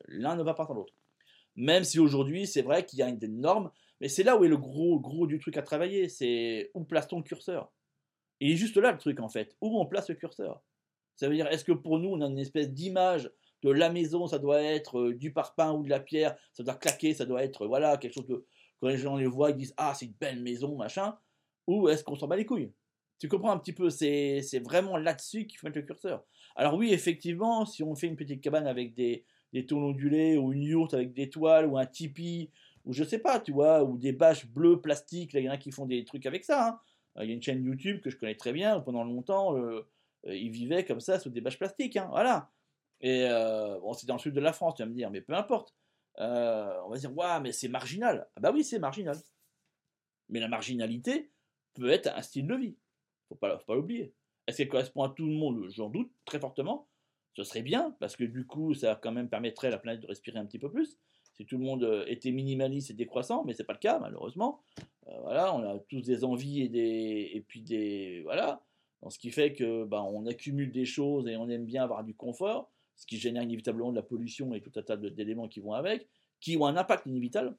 L'un 0.07 0.35
ne 0.35 0.43
va 0.43 0.53
pas 0.53 0.65
sans 0.65 0.73
l'autre. 0.73 0.93
Même 1.55 1.83
si 1.83 1.99
aujourd'hui, 1.99 2.47
c'est 2.47 2.61
vrai 2.61 2.85
qu'il 2.85 2.99
y 2.99 3.01
a 3.01 3.11
des 3.11 3.27
normes, 3.27 3.71
mais 4.01 4.09
c'est 4.09 4.23
là 4.23 4.37
où 4.37 4.43
est 4.43 4.49
le 4.49 4.57
gros, 4.57 4.99
gros 4.99 5.25
du 5.25 5.39
truc 5.39 5.57
à 5.57 5.61
travailler. 5.61 6.09
C'est 6.09 6.71
où 6.73 6.83
place-t-on 6.83 7.17
le 7.17 7.23
curseur? 7.23 7.71
Il 8.39 8.51
est 8.51 8.57
juste 8.57 8.77
là 8.77 8.91
le 8.91 8.97
truc 8.97 9.19
en 9.19 9.29
fait, 9.29 9.55
où 9.61 9.79
on 9.79 9.85
place 9.85 10.09
le 10.09 10.15
curseur? 10.15 10.61
Ça 11.15 11.29
veut 11.29 11.35
dire, 11.35 11.47
est-ce 11.47 11.63
que 11.63 11.71
pour 11.71 11.99
nous, 11.99 12.09
on 12.09 12.21
a 12.21 12.25
une 12.25 12.39
espèce 12.39 12.69
d'image 12.69 13.31
de 13.63 13.71
la 13.71 13.89
maison, 13.89 14.27
ça 14.27 14.37
doit 14.37 14.61
être 14.61 14.99
euh, 14.99 15.15
du 15.15 15.31
parpaing 15.31 15.71
ou 15.71 15.83
de 15.83 15.89
la 15.89 15.99
pierre, 15.99 16.35
ça 16.51 16.61
doit 16.61 16.75
claquer, 16.75 17.13
ça 17.13 17.25
doit 17.25 17.43
être, 17.43 17.65
voilà, 17.65 17.97
quelque 17.97 18.13
chose 18.13 18.27
que 18.27 18.45
quand 18.79 18.89
les 18.89 18.97
gens 18.97 19.15
les 19.15 19.25
voient, 19.25 19.51
ils 19.51 19.55
disent, 19.55 19.73
ah, 19.77 19.93
c'est 19.95 20.05
une 20.05 20.13
belle 20.13 20.41
maison, 20.41 20.75
machin, 20.75 21.17
ou 21.65 21.87
est-ce 21.87 22.03
qu'on 22.03 22.15
s'en 22.15 22.27
bat 22.27 22.35
les 22.35 22.45
couilles? 22.45 22.73
Tu 23.17 23.29
comprends 23.29 23.51
un 23.51 23.57
petit 23.57 23.73
peu, 23.73 23.89
c'est 23.89 24.59
vraiment 24.63 24.97
là-dessus 24.97 25.47
qu'il 25.47 25.57
faut 25.57 25.67
mettre 25.67 25.79
le 25.79 25.85
curseur. 25.85 26.25
Alors 26.55 26.75
oui, 26.75 26.93
effectivement, 26.93 27.65
si 27.65 27.83
on 27.83 27.95
fait 27.95 28.07
une 28.07 28.15
petite 28.15 28.41
cabane 28.41 28.67
avec 28.67 28.93
des, 28.93 29.25
des 29.53 29.65
tôles 29.65 29.83
ou 29.83 30.53
une 30.53 30.63
yourte 30.63 30.93
avec 30.93 31.13
des 31.13 31.29
toiles, 31.29 31.67
ou 31.67 31.77
un 31.77 31.85
tipi, 31.85 32.49
ou 32.85 32.93
je 32.93 33.03
sais 33.03 33.19
pas, 33.19 33.39
tu 33.39 33.51
vois, 33.51 33.83
ou 33.83 33.97
des 33.97 34.11
bâches 34.11 34.45
bleues 34.47 34.79
plastiques, 34.81 35.33
là, 35.33 35.39
il 35.39 35.45
y 35.45 35.49
en 35.49 35.53
a 35.53 35.57
qui 35.57 35.71
font 35.71 35.85
des 35.85 36.05
trucs 36.05 36.25
avec 36.25 36.43
ça, 36.43 36.67
hein. 36.67 36.79
Euh, 37.17 37.23
il 37.23 37.29
y 37.29 37.31
a 37.31 37.35
une 37.35 37.41
chaîne 37.41 37.63
YouTube 37.63 38.01
que 38.01 38.09
je 38.09 38.17
connais 38.17 38.35
très 38.35 38.53
bien, 38.53 38.79
pendant 38.79 39.03
longtemps, 39.03 39.57
euh, 39.57 39.87
euh, 40.27 40.35
ils 40.35 40.49
vivaient 40.49 40.85
comme 40.85 40.99
ça 40.99 41.19
sous 41.19 41.29
des 41.29 41.41
bâches 41.41 41.57
plastiques, 41.57 41.97
hein, 41.97 42.07
voilà. 42.11 42.51
Et 43.01 43.27
bon, 43.81 43.93
c'est 43.93 44.07
dans 44.07 44.15
le 44.15 44.19
sud 44.19 44.33
de 44.33 44.39
la 44.39 44.53
France, 44.53 44.75
tu 44.75 44.83
vas 44.83 44.89
me 44.89 44.93
dire, 44.93 45.11
mais 45.11 45.21
peu 45.21 45.33
importe. 45.33 45.75
on 46.17 46.89
va 46.89 46.97
dire, 46.97 47.15
waouh, 47.15 47.41
mais 47.41 47.51
c'est 47.51 47.67
marginal. 47.67 48.27
Ah 48.35 48.39
bah 48.39 48.51
oui, 48.53 48.63
c'est 48.63 48.79
marginal. 48.79 49.17
Mais 50.29 50.39
la 50.39 50.47
marginalité 50.47 51.29
peut 51.73 51.89
être 51.89 52.07
un 52.07 52.21
style 52.21 52.47
de 52.47 52.55
vie. 52.55 52.77
Faut 53.29 53.35
pas, 53.35 53.59
faut 53.59 53.65
pas 53.65 53.75
l'oublier. 53.75 54.13
Est-ce 54.47 54.57
qu'elle 54.57 54.69
correspond 54.69 55.03
à 55.03 55.09
tout 55.09 55.25
le 55.25 55.33
monde? 55.33 55.67
J'en 55.69 55.89
doute 55.89 56.11
très 56.25 56.39
fortement. 56.39 56.87
Ce 57.33 57.43
serait 57.43 57.63
bien, 57.63 57.95
parce 57.99 58.15
que 58.15 58.23
du 58.23 58.45
coup, 58.45 58.73
ça 58.73 58.99
quand 59.01 59.11
même 59.11 59.29
permettrait 59.29 59.67
à 59.67 59.71
la 59.71 59.77
planète 59.77 60.01
de 60.01 60.07
respirer 60.07 60.39
un 60.39 60.45
petit 60.45 60.59
peu 60.59 60.71
plus. 60.71 60.97
Si 61.33 61.45
tout 61.45 61.57
le 61.57 61.65
monde 61.65 62.05
était 62.07 62.31
minimaliste 62.31 62.91
et 62.91 62.93
décroissant, 62.93 63.43
mais 63.45 63.53
c'est 63.53 63.65
pas 63.65 63.73
le 63.73 63.79
cas, 63.79 63.99
malheureusement. 63.99 64.61
Euh, 65.07 65.19
voilà, 65.21 65.53
on 65.53 65.63
a 65.63 65.77
tous 65.79 66.01
des 66.01 66.23
envies 66.23 66.61
et 66.61 66.69
des 66.69 67.31
et 67.33 67.41
puis 67.41 67.61
des 67.61 68.21
voilà. 68.23 68.61
ce 69.09 69.19
qui 69.19 69.31
fait 69.31 69.53
que 69.53 69.83
bah, 69.83 70.01
on 70.01 70.25
accumule 70.27 70.71
des 70.71 70.85
choses 70.85 71.27
et 71.27 71.35
on 71.35 71.49
aime 71.49 71.65
bien 71.65 71.83
avoir 71.83 72.05
du 72.05 72.15
confort, 72.15 72.71
ce 72.95 73.05
qui 73.05 73.17
génère 73.17 73.43
inévitablement 73.43 73.91
de 73.91 73.97
la 73.97 74.01
pollution 74.01 74.53
et 74.53 74.61
tout 74.61 74.71
un 74.77 74.81
tas 74.81 74.95
d'éléments 74.95 75.49
qui 75.49 75.59
vont 75.59 75.73
avec, 75.73 76.07
qui 76.39 76.55
ont 76.55 76.65
un 76.65 76.77
impact 76.77 77.05
inévitable. 77.05 77.57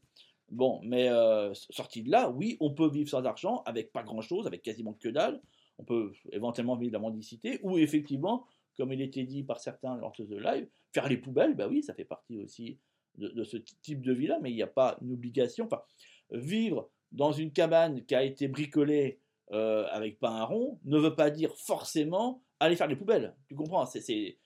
Bon, 0.49 0.81
mais 0.83 1.09
euh, 1.09 1.53
sorti 1.55 2.03
de 2.03 2.11
là, 2.11 2.31
oui, 2.31 2.57
on 2.61 2.73
peut 2.73 2.89
vivre 2.89 3.11
sans 3.11 3.25
argent, 3.25 3.63
avec 3.67 3.93
pas 3.93 4.05
grand-chose, 4.05 4.47
avec 4.47 4.63
quasiment 4.63 4.95
que 4.95 5.09
dalle. 5.09 5.43
On 5.79 5.85
peut 5.85 6.13
éventuellement 6.33 6.77
vivre 6.77 6.93
de 6.93 6.97
la 6.97 7.03
mendicité, 7.03 7.59
ou 7.63 7.79
effectivement, 7.79 8.47
comme 8.77 8.93
il 8.93 9.01
était 9.01 9.25
dit 9.25 9.43
par 9.43 9.61
certains 9.61 9.97
lors 9.97 10.13
de 10.13 10.25
ce 10.25 10.35
live, 10.35 10.69
faire 10.93 11.09
les 11.09 11.17
poubelles, 11.17 11.55
bah 11.55 11.69
oui, 11.69 11.83
ça 11.83 11.95
fait 11.95 12.05
partie 12.05 12.39
aussi 12.39 12.79
de, 13.17 13.45
ce 13.45 13.57
type 13.57 14.03
de 14.03 14.13
vie-là, 14.13 14.39
mais 14.43 14.51
il 14.51 14.55
n'y 14.55 14.63
a 14.63 14.67
pas 14.67 14.99
une 15.03 15.13
obligation. 15.13 15.67
Enfin, 15.67 15.83
vivre 16.31 16.91
dans 17.13 17.33
une 17.33 17.53
cabane 17.53 18.05
qui 18.05 18.15
a 18.15 18.23
été 18.23 18.49
bricolée 18.49 19.21
euh, 19.53 19.87
avec 19.91 20.19
pas 20.19 20.31
un 20.31 20.45
rond 20.45 20.81
ne 20.85 20.99
veut 20.99 21.15
pas 21.15 21.31
dire 21.31 21.55
forcément 21.57 22.43
aller 22.61 22.77
faire 22.77 22.89
les 22.89 22.97
poubelles. 22.97 23.35
Tu 23.49 23.55
comprends? 23.55 23.85
Il 23.95 24.37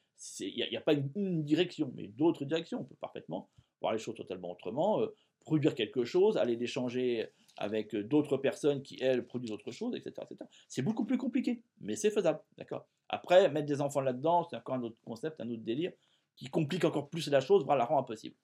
n'y 0.41 0.77
a, 0.77 0.81
pas 0.81 0.93
une, 0.93 1.43
direction, 1.43 1.93
mais 1.97 2.09
d'autres 2.09 2.45
directions. 2.45 2.81
On 2.81 2.85
peut 2.85 2.97
parfaitement 3.01 3.51
voir 3.81 3.93
les 3.93 3.99
choses 3.99 4.15
totalement 4.15 4.51
autrement, 4.51 5.01
euh, 5.01 5.15
produire 5.41 5.75
quelque 5.75 6.05
chose, 6.05 6.37
aller 6.37 6.57
l'échanger 6.57 7.29
avec 7.57 7.95
d'autres 7.95 8.37
personnes 8.37 8.83
qui, 8.83 8.99
elles, 9.01 9.27
produisent 9.27 9.53
autre 9.53 9.71
chose, 9.71 9.95
etc. 9.95 10.27
C'est 10.69 10.83
beaucoup 10.83 11.05
plus 11.05 11.19
compliqué, 11.19 11.63
mais 11.81 11.97
c'est 11.97 12.11
faisable. 12.11 12.41
D'accord? 12.57 12.87
Après, 13.09 13.51
mettre 13.51 13.67
des 13.67 13.81
enfants 13.81 14.01
là-dedans, 14.01 14.47
c'est 14.49 14.57
encore 14.57 14.77
un 14.77 14.83
autre 14.83 14.97
concept, 15.05 15.41
un 15.41 15.51
autre 15.51 15.63
délire, 15.63 15.93
qui 16.37 16.47
complique 16.47 16.85
encore 16.85 17.11
plus 17.11 17.29
la 17.29 17.41
chose, 17.41 17.65
voire 17.65 17.77
la 17.77 17.85
rend 17.85 17.99
impossible. 17.99 18.37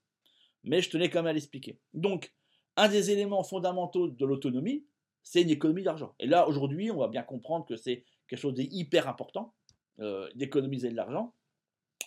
Mais 0.64 0.82
je 0.82 0.90
tenais 0.90 1.08
quand 1.08 1.20
même 1.20 1.28
à 1.28 1.32
l'expliquer. 1.32 1.78
Donc, 1.94 2.34
un 2.76 2.88
des 2.88 3.10
éléments 3.10 3.42
fondamentaux 3.42 4.08
de 4.08 4.26
l'autonomie, 4.26 4.84
c'est 5.22 5.42
une 5.42 5.50
économie 5.50 5.82
d'argent. 5.82 6.14
Et 6.18 6.26
là, 6.26 6.46
aujourd'hui, 6.46 6.90
on 6.90 6.98
va 6.98 7.08
bien 7.08 7.22
comprendre 7.22 7.64
que 7.64 7.76
c'est 7.76 8.04
quelque 8.28 8.40
chose 8.40 8.54
d'hyper 8.54 9.08
important 9.08 9.54
euh, 9.98 10.28
d'économiser 10.34 10.90
de 10.90 10.94
l'argent, 10.94 11.32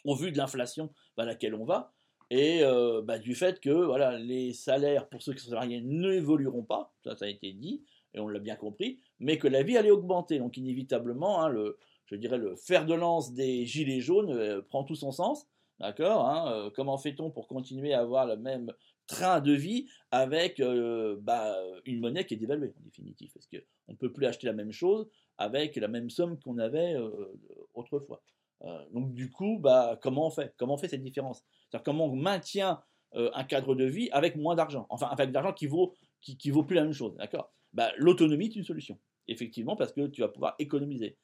au 0.06 0.16
vu 0.16 0.32
de 0.32 0.38
l'inflation 0.38 0.94
à 1.18 1.26
laquelle 1.26 1.56
on 1.56 1.66
va, 1.66 1.92
et 2.30 2.64
euh, 2.64 3.02
bah, 3.02 3.18
du 3.18 3.36
fait 3.36 3.60
que 3.60 3.70
voilà, 3.70 4.18
les 4.18 4.54
salaires 4.54 5.08
pour 5.10 5.22
ceux 5.22 5.34
qui 5.34 5.44
sont 5.44 5.50
salariés 5.50 5.82
n'évolueront 5.82 6.64
pas, 6.64 6.94
ça, 7.04 7.16
a 7.22 7.28
été 7.28 7.54
dit, 7.54 7.84
et 8.14 8.20
on 8.20 8.28
l'a 8.28 8.40
bien 8.40 8.56
compris, 8.56 9.00
mais 9.20 9.38
que 9.38 9.48
la 9.48 9.64
vie 9.64 9.78
allait 9.78 9.92
augmenter. 9.92 10.40
Donc 10.40 10.58
inévitablement, 10.58 11.42
hein, 11.42 11.50
le, 11.50 11.78
je 12.06 12.16
dirais 12.16 12.38
le 12.38 12.56
fer 12.56 12.86
de 12.86 12.94
lance 12.94 13.34
des 13.34 13.66
gilets 13.66 14.02
jaunes 14.02 14.32
euh, 14.32 14.62
prend 14.62 14.84
tout 14.84 14.96
son 14.96 15.12
sens. 15.12 15.48
D'accord 15.80 16.28
hein, 16.28 16.70
Comment 16.76 16.98
fait-on 16.98 17.32
pour 17.32 17.48
continuer 17.48 17.94
à 17.94 18.02
avoir 18.02 18.26
le 18.26 18.36
même 18.36 18.74
train 19.08 19.42
de 19.42 19.54
vie 19.54 19.88
avec 20.12 20.60
euh, 20.60 21.18
bah, 21.22 21.56
une 21.86 22.00
monnaie 22.00 22.26
qui 22.26 22.36
est 22.36 22.38
dévaluée 22.38 22.74
en 22.78 22.84
définitive? 22.84 23.32
Parce 23.34 23.48
qu'on 23.48 23.92
ne 23.92 23.98
peut 23.98 24.12
plus 24.12 24.26
acheter 24.26 24.46
la 24.46 24.54
même 24.54 24.72
chose 24.72 25.08
avec 25.38 25.76
la 25.78 25.88
même 25.88 26.10
somme 26.10 26.38
qu'on 26.40 26.58
avait 26.60 26.94
euh, 26.96 27.34
autrefois. 27.74 28.22
Euh, 28.64 28.86
donc 28.94 29.14
du 29.14 29.32
coup, 29.32 29.58
bah, 29.60 29.98
comment 30.02 30.28
on 30.28 30.30
fait? 30.30 30.54
Comment 30.58 30.76
on 30.76 30.78
fait 30.78 30.90
cette 30.90 31.04
différence? 31.04 31.44
C'est-à-dire 31.70 31.84
comment 31.84 32.06
on 32.06 32.16
maintient 32.16 32.82
euh, 33.16 33.30
un 33.34 33.44
cadre 33.44 33.76
de 33.76 33.86
vie 33.86 34.10
avec 34.12 34.36
moins 34.36 34.56
d'argent, 34.56 34.86
enfin 34.90 35.08
avec 35.08 35.30
de 35.30 35.34
l'argent 35.34 35.54
qui 35.54 35.68
vaut 35.68 35.96
qui, 36.22 36.38
qui, 36.38 36.52
vaut 36.52 36.64
plus 36.64 36.76
la 36.76 36.84
même 36.84 36.94
chose, 36.94 37.16
d'accord? 37.16 37.54
Bah, 37.72 37.92
L'autonomie 37.98 38.48
est 38.48 38.56
une 38.56 38.64
solution, 38.64 39.00
effectivement, 39.28 39.76
parce 39.76 39.94
que 39.94 40.08
tu 40.08 40.22
vas 40.22 40.28
pouvoir 40.28 40.56
économiser. 40.60 41.18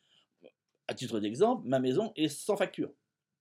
À 0.87 0.93
titre 0.93 1.19
d'exemple, 1.19 1.67
ma 1.67 1.79
maison 1.79 2.13
est 2.15 2.29
sans 2.29 2.55
facture. 2.55 2.91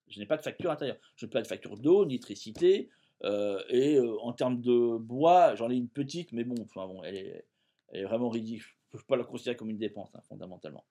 Je 0.09 0.19
n'ai 0.19 0.25
pas 0.25 0.35
de 0.35 0.41
facture 0.41 0.69
intérieure. 0.69 0.97
Je 1.15 1.25
n'ai 1.25 1.29
pas 1.29 1.41
de 1.41 1.47
facture 1.47 1.77
d'eau, 1.77 2.05
d'électricité, 2.05 2.89
euh, 3.23 3.61
et 3.69 3.99
en 3.99 4.33
termes 4.33 4.59
de 4.59 4.97
bois, 4.97 5.55
j'en 5.55 5.69
ai 5.71 5.75
une 5.75 5.87
petite, 5.87 6.33
mais 6.33 6.43
bon, 6.43 6.55
enfin 6.61 6.87
bon, 6.87 7.03
elle 7.03 7.15
est, 7.15 8.03
vraiment 8.03 8.29
ridicule. 8.29 8.73
Je 8.91 8.97
ne 8.97 9.01
peux 9.01 9.07
pas 9.07 9.15
la 9.15 9.23
considérer 9.23 9.55
comme 9.55 9.69
une 9.69 9.77
dépense, 9.77 10.13
hein, 10.15 10.21
fondamentalement 10.27 10.85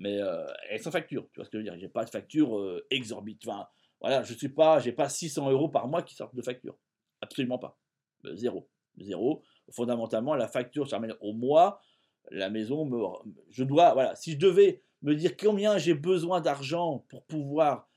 mais 0.00 0.18
euh, 0.18 0.46
elle 0.68 0.76
est 0.76 0.82
sans 0.82 0.90
facture. 0.90 1.28
Tu 1.32 1.36
vois 1.36 1.44
ce 1.44 1.50
que 1.50 1.58
je 1.58 1.62
veux 1.62 1.70
dire? 1.70 1.78
J'ai 1.78 1.88
pas 1.88 2.04
de 2.04 2.10
facture 2.10 2.58
euh, 2.58 2.84
exorbitante. 2.90 3.68
Voilà, 4.00 4.22
je 4.22 4.34
suis 4.34 4.48
pas, 4.48 4.78
j'ai 4.78 4.92
pas 4.92 5.08
600 5.08 5.50
euros 5.50 5.68
par 5.68 5.88
mois 5.88 6.02
qui 6.02 6.14
sortent 6.14 6.34
de 6.34 6.42
facture. 6.42 6.76
Absolument 7.20 7.58
pas. 7.58 7.78
Euh, 8.24 8.34
zéro. 8.34 8.68
Zéro. 8.98 9.42
Fondamentalement, 9.72 10.34
la 10.34 10.48
facture, 10.48 10.88
ça 10.88 10.96
ramène 10.96 11.14
au 11.20 11.32
mois. 11.32 11.80
La 12.30 12.50
maison, 12.50 12.88
je 13.48 13.64
dois, 13.64 13.94
voilà, 13.94 14.14
si 14.14 14.32
je 14.32 14.38
devais 14.38 14.82
me 15.02 15.14
dire 15.14 15.36
combien 15.36 15.78
j'ai 15.78 15.94
besoin 15.94 16.40
d'argent 16.40 17.04
pour 17.08 17.24
pouvoir 17.24 17.88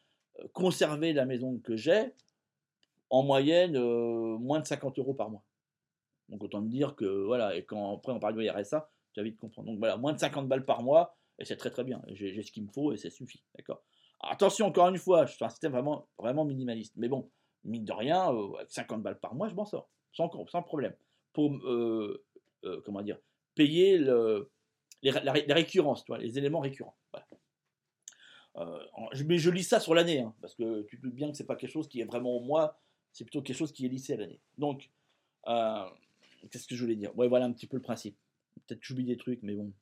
conserver 0.54 1.14
la 1.14 1.26
maison 1.26 1.60
que 1.60 1.76
j'ai, 1.76 2.14
en 3.10 3.24
moyenne, 3.24 3.78
moins 4.40 4.60
de 4.60 4.68
50 4.68 4.98
euros 5.00 5.14
par 5.14 5.30
mois. 5.30 5.44
Donc 6.30 6.44
autant 6.44 6.62
me 6.62 6.70
dire 6.70 6.96
que, 6.96 7.26
voilà, 7.26 7.56
et 7.56 7.66
quand 7.66 7.96
après 7.96 8.12
on 8.12 8.20
parle 8.20 8.38
du 8.38 8.50
RSA, 8.50 8.90
tu 9.14 9.20
vas 9.20 9.24
vite 9.24 9.38
comprendre. 9.38 9.68
Donc 9.68 9.78
voilà, 9.78 9.98
moins 9.98 10.14
de 10.14 10.20
50 10.20 10.48
balles 10.48 10.66
par 10.66 10.82
mois, 10.82 11.16
et 11.38 11.46
c'est 11.46 11.58
très 11.58 11.70
très 11.70 11.84
bien. 11.84 12.02
J'ai 12.08 12.42
ce 12.42 12.52
qu'il 12.52 12.64
me 12.64 12.72
faut 12.72 12.94
et 12.94 12.98
ça 12.98 13.10
suffit. 13.10 13.44
D'accord? 13.56 13.84
Attention, 14.30 14.68
encore 14.68 14.88
une 14.88 14.98
fois, 14.98 15.26
je 15.26 15.34
suis 15.34 15.44
un 15.44 15.50
système 15.50 15.74
vraiment, 15.74 16.46
minimaliste. 16.46 16.94
Mais 16.96 17.10
bon, 17.10 17.30
mine 17.64 17.84
de 17.84 17.92
rien, 17.92 18.34
euh, 18.34 18.56
avec 18.56 18.72
50 18.72 19.04
balles 19.04 19.20
par 19.20 19.36
mois, 19.36 19.50
je 19.50 19.56
m'en 19.56 19.66
sors. 19.66 19.90
Sans, 20.14 20.30
sans 20.48 20.64
problème. 20.64 20.96
Pour, 21.34 21.52
euh, 21.52 22.26
euh, 22.64 22.82
comment 22.86 23.02
dire, 23.02 23.18
payer 23.56 23.98
le, 23.98 24.52
les, 25.02 25.12
récurrences, 25.12 26.06
les 26.20 26.38
éléments 26.38 26.62
récurrents. 26.62 26.96
mais 28.56 29.38
je 29.40 29.50
lis 29.50 29.64
ça 29.64 29.80
sur 29.80 29.94
l'année, 29.94 30.22
hein, 30.22 30.34
parce 30.42 30.56
que 30.56 30.84
tu 30.84 30.98
te 30.98 31.02
doutes 31.02 31.16
bien 31.16 31.32
que 31.32 31.36
c'est 31.36 31.46
pas 31.46 31.56
quelque 31.56 31.72
chose 31.72 31.88
qui 31.90 32.00
est 32.00 32.06
vraiment 32.06 32.38
au 32.38 32.40
mois, 32.40 32.80
c'est 33.12 33.26
plutôt 33.26 33.42
quelque 33.42 33.58
chose 33.58 33.74
qui 33.74 33.86
est 33.86 33.90
lissé 33.90 34.14
à 34.14 34.18
l'année. 34.18 34.40
Donc, 34.58 34.90
qu'est-ce 35.46 36.68
que 36.68 36.76
je 36.76 36.82
voulais 36.82 36.96
dire? 36.96 37.12
Voilà 37.16 37.46
un 37.46 37.52
petit 37.52 37.68
peu 37.68 37.78
le 37.78 37.84
principe. 37.84 38.18
Peut-être 38.68 38.80
que 38.80 38.86
j'oublie 38.86 39.06
des 39.06 39.18
trucs, 39.18 39.42
mais 39.42 39.56
bon, 39.56 39.74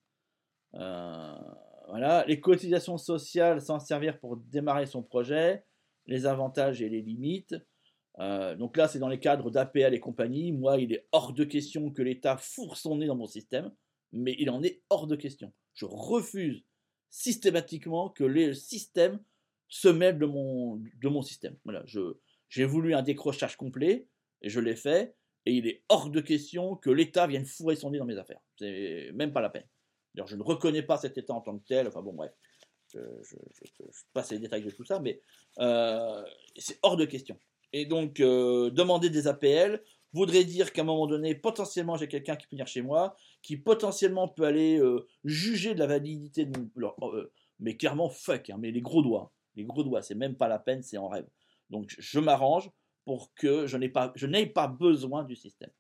voilà, 1.88 2.26
les 2.28 2.40
cotisations 2.40 2.98
sociales 2.98 3.62
s'en 3.62 3.80
servir 3.80 4.20
pour 4.20 4.38
démarrer 4.38 4.86
son 4.86 5.04
projet, 5.04 5.64
les 6.06 6.26
avantages 6.26 6.82
et 6.82 6.90
les 6.90 7.02
limites. 7.02 7.56
Euh, 8.20 8.56
donc 8.56 8.78
là, 8.78 8.88
c'est 8.88 9.00
dans 9.00 9.08
les 9.08 9.20
cadres 9.20 9.52
d'APL 9.52 9.94
et 9.94 10.00
compagnie. 10.00 10.52
Moi, 10.52 10.80
il 10.80 10.94
est 10.94 11.08
hors 11.12 11.34
de 11.34 11.44
question 11.44 11.92
que 11.92 12.02
l'État 12.02 12.38
fourre 12.38 12.78
son 12.78 12.98
nez 12.98 13.08
dans 13.08 13.16
mon 13.16 13.28
système, 13.28 13.72
mais 14.12 14.36
il 14.40 14.50
en 14.50 14.64
est 14.64 14.82
hors 14.90 15.08
de 15.08 15.16
question. 15.16 15.54
Je 15.74 15.86
refuse 15.86 16.64
systématiquement 17.10 18.10
que 18.10 18.24
le 18.24 18.54
système 18.54 19.20
se 19.68 19.88
mêle 19.88 20.20
de 20.20 20.26
mon, 20.26 20.76
de 20.76 21.10
mon 21.10 21.22
système. 21.22 21.58
Voilà, 21.64 21.84
j'ai 22.50 22.66
voulu 22.66 22.94
un 22.94 23.02
décrochage 23.02 23.56
complet, 23.56 24.08
et 24.42 24.50
je 24.50 24.60
l'ai 24.60 24.76
fait, 24.76 25.16
et 25.46 25.54
il 25.54 25.68
est 25.68 25.84
hors 25.90 26.10
de 26.10 26.22
question 26.22 26.76
que 26.76 26.90
l'État 26.90 27.28
vienne 27.28 27.46
fourrer 27.46 27.76
son 27.76 27.92
nez 27.92 27.98
dans 27.98 28.06
mes 28.06 28.18
affaires. 28.18 28.42
C'est 28.58 29.12
même 29.14 29.32
pas 29.32 29.42
la 29.42 29.50
peine 29.50 29.68
je 30.16 30.36
ne 30.36 30.44
reconnais 30.44 30.84
pas 30.84 30.98
cet 30.98 31.18
État 31.18 31.34
en 31.34 31.42
tant 31.42 31.58
que 31.58 31.66
tel. 31.66 31.88
Enfin 31.88 32.02
bon, 32.02 32.14
bref, 32.14 32.32
je, 32.94 33.00
passe 34.14 34.32
les 34.32 34.40
détails 34.40 34.64
de 34.64 34.72
tout 34.72 34.84
ça, 34.84 35.00
mais 35.00 35.22
euh, 35.60 36.24
c'est 36.58 36.80
hors 36.82 36.98
de 36.98 37.06
question. 37.06 37.38
Et 37.74 37.86
donc, 37.86 38.20
euh, 38.20 38.70
demander 38.70 39.10
des 39.10 39.28
APL 39.28 39.82
voudrait 40.14 40.44
dire 40.44 40.74
qu'à 40.74 40.82
un 40.82 40.86
moment 40.86 41.08
donné, 41.08 41.36
potentiellement, 41.36 41.96
j'ai 41.96 42.08
quelqu'un 42.08 42.36
qui 42.36 42.46
peut 42.48 42.56
venir 42.56 42.68
chez 42.68 42.82
moi, 42.82 43.16
qui 43.42 43.56
potentiellement 43.56 44.28
peut 44.28 44.44
aller 44.44 44.78
euh, 44.78 45.08
juger 45.24 45.74
de 45.74 45.80
la 45.80 45.88
validité 45.88 46.46
de 46.46 46.60
mon. 46.60 47.30
mais 47.60 47.78
clairement, 47.78 48.10
fuck, 48.10 48.50
hein, 48.50 48.58
mais 48.60 48.72
les 48.72 48.82
gros 48.82 49.02
doigts. 49.02 49.32
Les 49.56 49.64
gros 49.64 49.84
doigts, 49.84 50.02
c'est 50.02 50.16
même 50.16 50.36
pas 50.36 50.48
la 50.48 50.60
peine, 50.60 50.84
c'est 50.84 50.98
en 50.98 51.08
rêve. 51.08 51.28
Donc, 51.70 51.96
je 51.98 52.20
m'arrange 52.20 52.70
pour 53.06 53.34
que 53.36 53.68
je 53.68 53.78
n'ai 53.78 53.90
pas, 53.90 54.14
pas 54.54 54.68
besoin 54.68 55.24
du 55.24 55.36
système. 55.36 55.72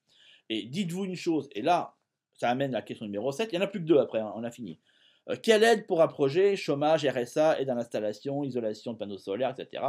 Et 0.49 0.63
dites-vous 0.65 1.05
une 1.05 1.15
chose, 1.15 1.49
et 1.53 1.61
là, 1.61 1.95
ça 2.41 2.49
amène 2.49 2.73
à 2.73 2.79
la 2.79 2.81
question 2.81 3.05
numéro 3.05 3.31
7. 3.31 3.49
Il 3.51 3.59
n'y 3.59 3.61
en 3.63 3.65
a 3.65 3.69
plus 3.69 3.79
que 3.79 3.85
deux 3.85 3.99
après, 3.99 4.19
hein, 4.19 4.33
on 4.35 4.43
a 4.43 4.49
fini. 4.49 4.79
Euh, 5.29 5.35
quelle 5.41 5.63
aide 5.63 5.85
pour 5.85 6.01
un 6.01 6.07
projet 6.07 6.55
Chômage, 6.55 7.05
RSA, 7.05 7.61
aide 7.61 7.69
à 7.69 7.75
l'installation, 7.75 8.43
isolation 8.43 8.93
de 8.93 8.97
panneaux 8.97 9.19
solaires, 9.19 9.53
etc. 9.55 9.83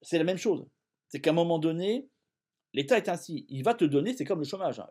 C'est 0.00 0.18
la 0.18 0.24
même 0.24 0.38
chose. 0.38 0.66
C'est 1.06 1.20
qu'à 1.20 1.30
un 1.30 1.34
moment 1.34 1.60
donné, 1.60 2.08
l'État 2.74 2.96
est 2.96 3.08
ainsi. 3.08 3.46
Il 3.48 3.62
va 3.62 3.74
te 3.74 3.84
donner, 3.84 4.12
c'est 4.12 4.24
comme 4.24 4.40
le 4.40 4.44
chômage. 4.44 4.80
Hein. 4.80 4.88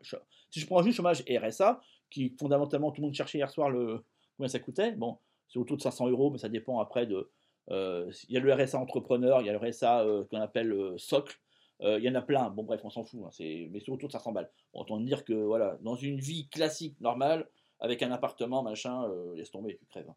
Si 0.49 0.61
je 0.61 0.65
prends 0.65 0.81
juste 0.81 0.95
chômage 0.95 1.23
et 1.27 1.37
RSA, 1.37 1.81
qui 2.09 2.33
fondamentalement 2.39 2.91
tout 2.91 3.01
le 3.01 3.07
monde 3.07 3.15
cherchait 3.15 3.39
hier 3.39 3.49
soir 3.49 3.69
le, 3.69 4.05
combien 4.37 4.47
ça 4.47 4.59
coûtait, 4.59 4.93
bon, 4.93 5.17
c'est 5.49 5.59
autour 5.59 5.75
de 5.75 5.81
500 5.81 6.07
euros, 6.07 6.31
mais 6.31 6.37
ça 6.37 6.47
dépend 6.47 6.79
après 6.79 7.05
de. 7.05 7.29
Euh, 7.69 8.09
il 8.29 8.35
y 8.35 8.37
a 8.37 8.39
le 8.39 8.53
RSA 8.53 8.79
entrepreneur, 8.79 9.41
il 9.41 9.47
y 9.47 9.49
a 9.49 9.53
le 9.53 9.59
RSA 9.59 10.03
euh, 10.03 10.23
qu'on 10.31 10.39
appelle 10.39 10.73
socle, 10.95 11.37
il 11.81 12.03
y 12.03 12.09
en 12.09 12.15
a 12.15 12.21
plein, 12.21 12.49
bon 12.49 12.63
bref, 12.63 12.81
on 12.83 12.89
s'en 12.89 13.03
fout, 13.03 13.21
hein, 13.23 13.29
mais 13.39 13.79
c'est 13.79 13.91
autour 13.91 14.07
de 14.07 14.13
500 14.13 14.31
balles. 14.31 14.51
On 14.73 14.81
entend 14.81 14.99
dire 14.99 15.25
que 15.25 15.33
voilà, 15.33 15.77
dans 15.81 15.95
une 15.95 16.19
vie 16.19 16.47
classique, 16.49 16.99
normale, 17.01 17.49
avec 17.79 18.03
un 18.03 18.11
appartement, 18.11 18.61
machin, 18.61 19.03
euh, 19.09 19.35
laisse 19.35 19.51
tomber, 19.51 19.77
tu 19.77 19.85
crèves. 19.87 20.09
Hein. 20.09 20.15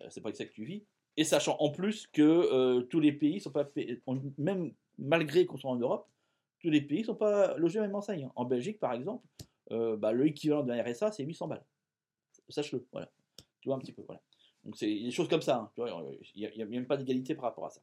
Euh, 0.00 0.06
c'est 0.10 0.20
pas 0.20 0.32
que 0.32 0.36
ça 0.36 0.44
que 0.44 0.52
tu 0.52 0.64
vis. 0.64 0.84
Et 1.16 1.22
sachant 1.22 1.56
en 1.60 1.70
plus 1.70 2.08
que 2.08 2.80
tous 2.90 2.98
les 2.98 3.12
pays 3.12 3.38
sont 3.38 3.52
pas 3.52 3.68
même 4.36 4.74
malgré 4.98 5.46
qu'on 5.46 5.56
soit 5.56 5.70
en 5.70 5.76
Europe, 5.76 6.08
tous 6.58 6.70
les 6.70 6.80
pays 6.80 7.04
sont 7.04 7.14
pas 7.14 7.56
logés 7.56 7.78
à 7.78 7.82
même 7.82 7.94
enseigne. 7.94 8.24
Hein. 8.24 8.32
En 8.34 8.44
Belgique, 8.44 8.80
par 8.80 8.92
exemple, 8.92 9.24
bah, 9.70 10.10
le 10.10 10.26
équivalent 10.26 10.64
d'un 10.64 10.82
RSA, 10.82 11.12
c'est 11.12 11.22
800 11.22 11.46
balles. 11.46 11.64
Sache-le, 12.48 12.84
voilà. 12.90 13.08
Tu 13.60 13.68
vois 13.68 13.76
un 13.76 13.78
petit 13.78 13.92
peu, 13.92 14.02
voilà. 14.02 14.20
Donc 14.64 14.76
c'est 14.76 14.86
des 14.86 15.10
choses 15.10 15.28
comme 15.28 15.42
ça. 15.42 15.70
Il 15.76 16.50
n'y 16.56 16.62
a, 16.62 16.66
même 16.66 16.86
pas 16.86 16.96
d'égalité 16.96 17.34
par 17.34 17.44
rapport 17.44 17.66
à 17.66 17.70
ça. 17.70 17.80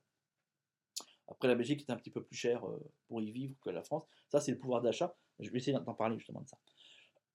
Après, 1.32 1.48
la 1.48 1.56
Belgique 1.56 1.86
est 1.88 1.92
un 1.92 1.96
petit 1.96 2.12
peu 2.12 2.22
plus 2.22 2.36
chère 2.36 2.68
euh, 2.68 2.80
pour 3.08 3.22
y 3.22 3.32
vivre 3.32 3.56
que 3.62 3.70
la 3.70 3.84
France. 3.84 4.04
Ça, 4.30 4.42
c'est 4.42 4.52
le 4.52 4.60
pouvoir 4.60 4.82
d'achat. 4.82 5.16
Je 5.40 5.50
vais 5.50 5.58
essayer 5.58 5.78
d'en 5.78 5.94
parler 5.94 6.18
justement 6.18 6.42
de 6.42 6.48
ça. 6.48 6.58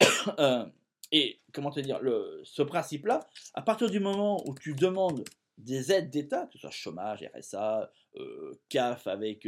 Euh, 0.38 0.66
et 1.12 1.40
comment 1.52 1.70
te 1.70 1.78
dire, 1.78 2.00
ce 2.42 2.62
principe-là, 2.62 3.20
à 3.54 3.62
partir 3.62 3.88
du 3.88 4.00
moment 4.00 4.42
où 4.44 4.56
tu 4.56 4.74
demandes 4.74 5.22
des 5.56 5.92
aides 5.92 6.10
d'État, 6.10 6.46
que 6.46 6.54
ce 6.54 6.58
soit 6.58 6.70
chômage, 6.70 7.24
RSA, 7.32 7.92
euh, 8.16 8.52
CAF 8.68 9.06
avec 9.06 9.46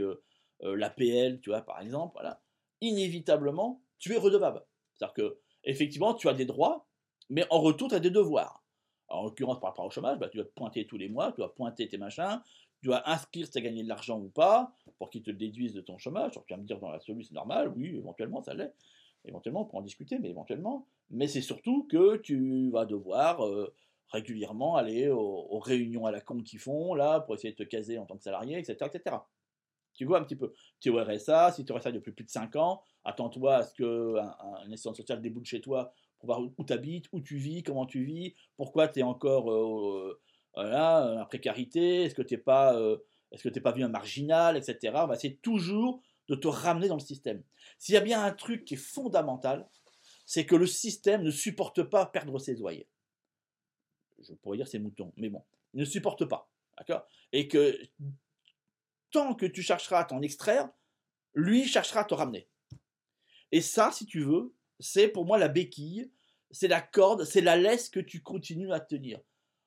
l'APL, 0.61 1.41
tu 1.41 1.51
vois, 1.51 1.63
par 1.63 1.81
exemple, 1.81 2.13
voilà, 2.15 2.41
inévitablement, 2.81 3.83
tu 3.99 4.15
es 4.15 4.17
redevable. 4.17 4.65
C'est-à-dire 4.95 5.15
que, 5.15 5.39
effectivement, 5.65 6.15
tu 6.15 6.29
as 6.29 6.35
des 6.35 6.45
droits, 6.45 6.87
mais 7.29 7.45
en 7.51 7.61
retour, 7.61 7.89
tu 7.89 7.97
as 7.97 8.01
des 8.01 8.11
devoirs. 8.11 8.65
en 9.09 9.25
l'occurrence, 9.25 9.59
par 9.59 9.71
rapport 9.71 9.87
au 9.87 9.91
chômage, 9.91 10.17
bah, 10.19 10.29
tu 10.29 10.37
dois 10.37 10.47
te 10.47 10.55
pointer 10.55 10.87
tous 10.87 10.97
les 10.97 11.09
mois, 11.09 11.33
tu 11.33 11.39
dois 11.39 11.53
pointer 11.57 11.89
tes 11.89 11.99
machins, 11.99 12.41
tu 12.81 12.87
dois 12.87 13.09
inscrire 13.09 13.47
si 13.47 13.53
tu 13.53 13.59
as 13.59 13.61
gagné 13.61 13.83
de 13.83 13.89
l'argent 13.89 14.21
ou 14.21 14.29
pas, 14.29 14.73
pour 14.99 15.11
qu'ils 15.11 15.23
te 15.23 15.31
déduisent 15.31 15.75
de 15.75 15.81
ton 15.81 15.99
chômage. 15.99 16.33
tu 16.47 16.55
vas 16.55 16.57
me 16.57 16.67
dire 16.67 16.79
dans 16.79 16.91
l'absolu 16.91 17.25
c'est 17.25 17.35
normal, 17.35 17.73
oui, 17.77 17.97
éventuellement 17.97 18.43
ça 18.43 18.55
l'est. 18.55 18.75
Éventuellement, 19.25 19.63
on 19.63 19.65
peut 19.65 19.77
en 19.77 19.83
discuter, 19.83 20.19
mais 20.19 20.31
éventuellement. 20.31 20.87
Mais 21.11 21.27
c'est 21.27 21.43
surtout 21.43 21.87
que 21.91 22.17
tu 22.17 22.71
vas 22.71 22.87
devoir 22.87 23.45
euh, 23.45 23.75
régulièrement 24.11 24.77
aller 24.77 25.11
aux, 25.11 25.59
réunions 25.59 26.07
à 26.07 26.13
la 26.13 26.21
con 26.21 26.43
qu'ils 26.43 26.59
font, 26.59 26.95
là, 26.95 27.21
pour 27.21 27.35
essayer 27.35 27.53
de 27.53 27.59
te 27.63 27.69
caser 27.69 27.99
en 27.99 28.07
tant 28.07 28.17
que 28.17 28.23
salarié, 28.23 28.59
etc. 28.59 28.77
etc. 28.93 29.17
Tu 29.95 30.05
vois 30.05 30.21
un 30.21 30.25
petit 30.25 30.37
peu. 30.37 30.55
Tu 30.81 30.89
es 30.89 30.93
au 30.93 31.03
RSA, 31.03 31.53
si 31.53 31.65
tu 31.65 31.73
es 31.73 31.75
au 31.75 31.79
RSA 31.79 31.93
depuis 31.93 32.13
plus 32.13 32.25
de 32.25 32.31
5 32.31 32.57
ans, 32.57 32.83
attends-toi 33.05 33.57
à 33.57 33.63
ce 33.65 33.75
qu'un 33.75 34.23
un 34.23 34.73
assistante 34.73 34.97
sociale 34.97 35.21
déboule 35.21 35.45
chez 35.45 35.61
toi 35.61 35.93
pour 36.19 36.27
voir 36.27 36.41
où 36.41 36.65
tu 36.65 36.73
habites, 36.73 37.07
où 37.13 37.21
tu 37.21 37.37
vis, 37.37 37.63
comment 37.63 37.87
tu 37.87 38.05
vis, 38.05 38.35
pourquoi 38.57 38.89
tu 38.89 39.01
es 39.01 39.03
encore 39.03 39.51
euh, 39.53 40.21
voilà, 40.59 41.07
euh, 41.07 41.15
la 41.15 41.25
précarité, 41.25 42.03
est-ce 42.03 42.17
que 42.17 42.23
tu 42.23 42.35
n'es 42.35 42.41
pas, 42.41 42.75
euh, 42.75 42.99
pas 43.63 43.71
vu 43.71 43.85
un 43.85 43.89
marginal, 43.89 44.57
etc. 44.57 44.93
On 44.97 45.07
va 45.07 45.15
essayer 45.15 45.37
toujours 45.37 46.03
de 46.27 46.35
te 46.35 46.49
ramener 46.49 46.89
dans 46.89 46.97
le 46.97 47.01
système. 47.01 47.45
S'il 47.79 47.95
y 47.95 47.97
a 47.97 48.01
bien 48.01 48.25
un 48.25 48.33
truc 48.33 48.65
qui 48.65 48.75
est 48.75 48.77
fondamental, 48.77 49.69
c'est 50.27 50.47
que 50.47 50.57
le 50.57 50.67
système 50.67 51.23
ne 51.23 51.31
supporte 51.31 51.85
pas 51.85 52.07
perdre 52.07 52.41
ses 52.41 52.61
oreilles. 52.61 52.89
Je 54.19 54.35
pourrais 54.35 54.57
dire 54.57 54.67
ses 54.67 54.81
moutons, 54.81 55.13
mais 55.17 55.29
bon, 55.29 55.45
il 55.75 55.81
ne 55.81 55.85
supporte 55.85 56.25
pas. 56.25 56.51
D'accord? 56.77 57.07
Et 57.31 57.47
que 57.47 57.79
tant 59.13 59.37
que 59.37 59.47
tu 59.47 59.63
chercheras 59.63 60.01
à 60.01 60.05
t'en 60.07 60.23
extraire, 60.23 60.69
lui 61.35 61.69
cherchera 61.69 62.01
à 62.01 62.05
te 62.05 62.15
ramener. 62.15 62.49
Et 63.53 63.61
ça, 63.61 63.93
si 63.93 64.07
tu 64.07 64.25
veux, 64.25 64.53
c'est 64.81 65.07
pour 65.07 65.25
moi 65.25 65.39
la 65.39 65.47
béquille, 65.47 66.11
c'est 66.51 66.67
la 66.67 66.81
corde, 66.81 67.23
c'est 67.23 67.43
la 67.43 67.57
laisse 67.57 67.89
que 67.89 68.01
tu 68.01 68.23
continues 68.23 68.73
à 68.73 68.81
tenir 68.81 69.21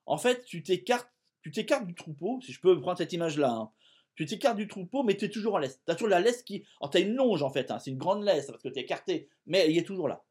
en 0.06 0.18
fait, 0.18 0.44
tu 0.46 0.64
t'écartes, 0.64 1.10
tu 1.42 1.52
t'écartes 1.52 1.86
du 1.86 1.96
troupeau, 1.96 2.40
si 2.42 2.52
je 2.52 2.60
peux 2.60 2.80
prendre 2.80 2.98
cette 2.98 3.14
image-là. 3.14 3.52
Hein. 3.52 3.72
Tu 4.16 4.26
t'écartes 4.26 4.58
du 4.58 4.68
troupeau, 4.68 5.04
mais 5.04 5.16
tu 5.16 5.26
es 5.26 5.30
toujours 5.30 5.56
en 5.56 5.58
laisse. 5.58 5.82
Tu 5.86 5.92
as 5.92 5.96
toujours 5.96 6.10
la 6.10 6.20
laisse 6.20 6.44
qui. 6.44 6.66
Alors, 6.80 6.92
tu 6.92 6.98
as 6.98 7.02
une 7.02 7.14
longe, 7.14 7.44
en 7.44 7.50
fait, 7.50 7.72
hein. 7.72 7.80
c'est 7.80 7.92
une 7.92 7.98
grande 7.98 8.24
laisse, 8.24 8.48
parce 8.48 8.62
que 8.62 8.70
tu 8.70 8.80
es 8.80 8.84
écarté, 8.84 9.30
mais 9.46 9.72
il 9.72 9.78
est 9.78 9.86
toujours 9.86 10.08
là. 10.08 10.24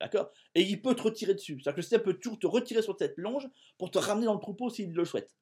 D'accord? 0.00 0.30
Et 0.54 0.62
il 0.62 0.82
peut 0.82 0.94
te 0.94 1.02
retirer 1.02 1.34
dessus. 1.34 1.54
C'est-à-dire 1.54 1.74
que 1.74 1.78
le 1.78 1.82
système 1.82 2.02
peut 2.02 2.14
toujours 2.14 2.38
te 2.38 2.46
retirer 2.46 2.82
sur 2.82 2.96
cette 2.98 3.16
longe 3.16 3.48
pour 3.78 3.90
te 3.90 3.98
ramener 3.98 4.26
dans 4.26 4.34
le 4.34 4.40
troupeau 4.40 4.68
s'il 4.68 4.92
le 4.92 5.04
souhaite. 5.04 5.36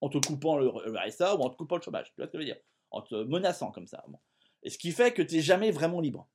en 0.00 0.08
te 0.08 0.18
coupant 0.18 0.56
le, 0.56 0.68
RSA 0.68 1.36
ou 1.36 1.40
en 1.40 1.50
te 1.50 1.56
coupant 1.56 1.76
le 1.76 1.82
chômage. 1.82 2.06
Tu 2.06 2.14
vois 2.16 2.26
ce 2.26 2.32
que 2.32 2.38
je 2.38 2.42
veux 2.42 2.46
dire? 2.46 2.60
En 2.90 3.02
te 3.02 3.14
menaçant 3.14 3.70
comme 3.72 3.86
ça. 3.86 4.04
Et 4.62 4.70
ce 4.70 4.78
qui 4.78 4.92
fait 4.92 5.12
que 5.12 5.22
tu 5.22 5.36
n'es 5.36 5.42
jamais 5.42 5.70
vraiment 5.70 6.00
libre. 6.00 6.28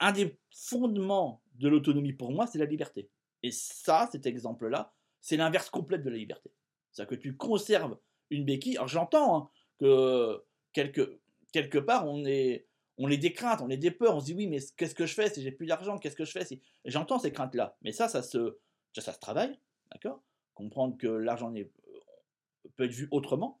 Un 0.00 0.12
des 0.12 0.38
fondements 0.50 1.42
de 1.56 1.68
l'autonomie 1.68 2.12
pour 2.12 2.32
moi, 2.32 2.46
c'est 2.46 2.58
la 2.58 2.64
liberté. 2.64 3.10
Et 3.42 3.50
ça, 3.50 4.08
cet 4.10 4.26
exemple-là, 4.26 4.94
c'est 5.20 5.36
l'inverse 5.36 5.70
complète 5.70 6.02
de 6.02 6.10
la 6.10 6.16
liberté. 6.16 6.50
C'est-à-dire 6.92 7.16
que 7.16 7.22
tu 7.22 7.36
conserves 7.36 7.98
une 8.30 8.44
béquille. 8.44 8.76
Alors 8.76 8.88
j'entends 8.88 9.36
hein, 9.36 9.50
que 9.78 10.44
quelque, 10.72 11.20
quelque 11.52 11.78
part, 11.78 12.06
on 12.06 12.24
est, 12.24 12.66
on 12.98 13.10
est 13.10 13.16
des 13.18 13.32
craintes, 13.32 13.60
on 13.60 13.68
est 13.68 13.76
des 13.76 13.90
peurs, 13.90 14.16
on 14.16 14.20
se 14.20 14.26
dit 14.26 14.34
oui, 14.34 14.46
mais 14.46 14.58
qu'est-ce 14.76 14.94
que 14.94 15.06
je 15.06 15.14
fais 15.14 15.28
si 15.32 15.42
j'ai 15.42 15.52
plus 15.52 15.66
d'argent? 15.66 15.98
Qu'est-ce 15.98 16.16
que 16.16 16.24
je 16.24 16.32
fais 16.32 16.44
si... 16.44 16.60
J'entends 16.84 17.18
ces 17.18 17.32
craintes-là, 17.32 17.76
mais 17.82 17.92
ça, 17.92 18.08
ça 18.08 18.22
se, 18.22 18.58
ça, 18.94 19.12
se 19.12 19.18
travaille, 19.18 19.58
d'accord? 19.92 20.22
Comprendre 20.54 20.96
que 20.96 21.06
l'argent 21.06 21.52
peut 22.76 22.84
être 22.84 22.92
vu 22.92 23.08
autrement. 23.10 23.60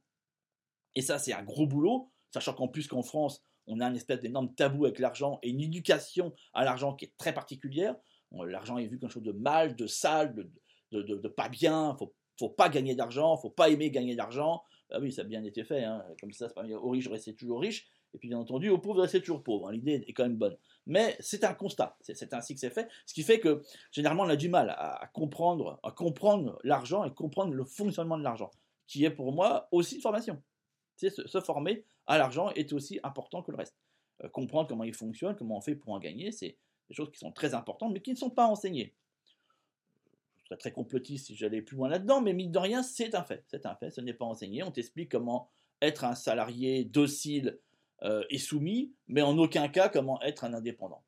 Et 0.94 1.02
ça, 1.02 1.18
c'est 1.18 1.32
un 1.32 1.42
gros 1.42 1.66
boulot, 1.66 2.10
sachant 2.30 2.54
qu'en 2.54 2.68
plus 2.68 2.88
qu'en 2.88 3.02
France, 3.02 3.42
on 3.66 3.80
a 3.80 3.86
un 3.86 3.94
espèce 3.94 4.20
d'énorme 4.20 4.54
tabou 4.54 4.86
avec 4.86 4.98
l'argent 4.98 5.38
et 5.42 5.50
une 5.50 5.60
éducation 5.60 6.34
à 6.54 6.64
l'argent 6.64 6.94
qui 6.94 7.06
est 7.06 7.12
très 7.18 7.34
particulière. 7.34 7.96
L'argent 8.32 8.78
est 8.78 8.86
vu 8.86 8.98
comme 8.98 9.10
chose 9.10 9.22
de 9.22 9.32
mal, 9.32 9.76
de 9.76 9.86
sale, 9.86 10.34
de, 10.34 10.50
de, 10.92 11.28
pas 11.28 11.48
bien. 11.48 11.94
Faut, 11.98 12.14
faut 12.38 12.48
pas 12.48 12.68
gagner 12.68 12.94
d'argent, 12.94 13.36
faut 13.36 13.50
pas 13.50 13.68
aimer 13.70 13.90
gagner 13.90 14.14
d'argent. 14.14 14.62
Ah 14.90 14.98
oui, 15.00 15.12
ça 15.12 15.22
a 15.22 15.24
bien 15.24 15.42
été 15.44 15.64
fait. 15.64 15.84
Hein. 15.84 16.04
Comme 16.20 16.32
ça, 16.32 16.48
c'est 16.48 16.54
pas 16.54 16.62
bien. 16.62 16.78
Aux 16.78 16.90
riches, 16.90 17.08
rester 17.08 17.34
toujours 17.34 17.60
riche. 17.60 17.88
Et 18.14 18.18
puis, 18.18 18.28
bien 18.28 18.38
entendu, 18.38 18.68
aux 18.68 18.78
pauvres, 18.78 19.02
rester 19.02 19.20
toujours 19.20 19.42
pauvres. 19.42 19.68
Hein. 19.68 19.72
L'idée 19.72 20.04
est 20.06 20.12
quand 20.12 20.22
même 20.22 20.36
bonne. 20.36 20.56
Mais 20.86 21.16
c'est 21.20 21.44
un 21.44 21.54
constat. 21.54 21.96
C'est 22.00 22.32
ainsi 22.32 22.54
que 22.54 22.60
c'est 22.60 22.70
fait. 22.70 22.88
Ce 23.04 23.12
qui 23.12 23.22
fait 23.22 23.40
que, 23.40 23.62
généralement, 23.90 24.22
on 24.22 24.28
a 24.28 24.36
du 24.36 24.48
mal 24.48 24.70
à, 24.70 25.10
comprendre, 25.12 25.80
à 25.82 25.90
comprendre 25.90 26.58
l'argent 26.62 27.04
et 27.04 27.12
comprendre 27.12 27.52
le 27.52 27.64
fonctionnement 27.64 28.16
de 28.16 28.22
l'argent, 28.22 28.50
qui 28.86 29.04
est 29.04 29.10
pour 29.10 29.32
moi 29.32 29.68
aussi 29.72 29.96
une 29.96 30.00
formation. 30.00 30.42
Se, 30.96 31.10
se, 31.10 31.40
former 31.40 31.84
à 32.06 32.16
l'argent 32.16 32.50
est 32.50 32.72
aussi 32.72 33.00
important 33.02 33.42
que 33.42 33.50
le 33.50 33.58
reste. 33.58 33.76
Euh, 34.24 34.28
comprendre 34.28 34.68
comment 34.68 34.84
il 34.84 34.94
fonctionne, 34.94 35.36
comment 35.36 35.58
on 35.58 35.60
fait 35.60 35.74
pour 35.74 35.92
en 35.92 35.98
gagner, 35.98 36.32
c'est 36.32 36.56
des 36.88 36.94
choses 36.94 37.10
qui 37.10 37.18
sont 37.18 37.32
très 37.32 37.52
importantes, 37.52 37.92
mais 37.92 38.00
qui 38.00 38.12
ne 38.12 38.16
sont 38.16 38.30
pas 38.30 38.46
enseignées 38.46 38.94
serais 40.46 40.58
très 40.58 40.72
complotiste 40.72 41.26
si 41.26 41.36
j'allais 41.36 41.62
plus 41.62 41.76
loin 41.76 41.88
là-dedans, 41.88 42.20
mais 42.20 42.32
mine 42.32 42.52
de 42.52 42.58
rien, 42.58 42.82
c'est 42.82 43.14
un 43.14 43.24
fait. 43.24 43.44
C'est 43.48 43.66
un 43.66 43.74
fait, 43.74 43.90
ce 43.90 44.00
n'est 44.00 44.14
pas 44.14 44.24
enseigné. 44.24 44.62
On 44.62 44.70
t'explique 44.70 45.10
comment 45.10 45.50
être 45.82 46.04
un 46.04 46.14
salarié 46.14 46.84
docile 46.84 47.58
euh, 48.02 48.24
et 48.30 48.38
soumis, 48.38 48.94
mais 49.08 49.22
en 49.22 49.36
aucun 49.38 49.68
cas 49.68 49.88
comment 49.88 50.20
être 50.22 50.44
un 50.44 50.54
indépendant. 50.54 51.02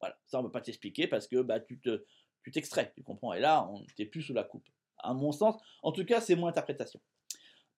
Voilà, 0.00 0.18
ça 0.26 0.38
on 0.38 0.42
ne 0.42 0.48
peut 0.48 0.52
pas 0.52 0.60
t'expliquer 0.60 1.06
parce 1.06 1.26
que 1.26 1.42
bah, 1.42 1.60
tu 1.60 1.78
te, 1.78 2.04
tu 2.42 2.50
t'extrais, 2.50 2.92
tu 2.94 3.02
comprends. 3.02 3.32
Et 3.32 3.40
là, 3.40 3.68
on 3.70 3.84
t'es 3.96 4.06
plus 4.06 4.22
sous 4.22 4.34
la 4.34 4.44
coupe. 4.44 4.66
À 4.98 5.14
mon 5.14 5.32
sens, 5.32 5.60
en 5.82 5.92
tout 5.92 6.04
cas, 6.04 6.20
c'est 6.20 6.34
mon 6.34 6.46
interprétation. 6.46 7.00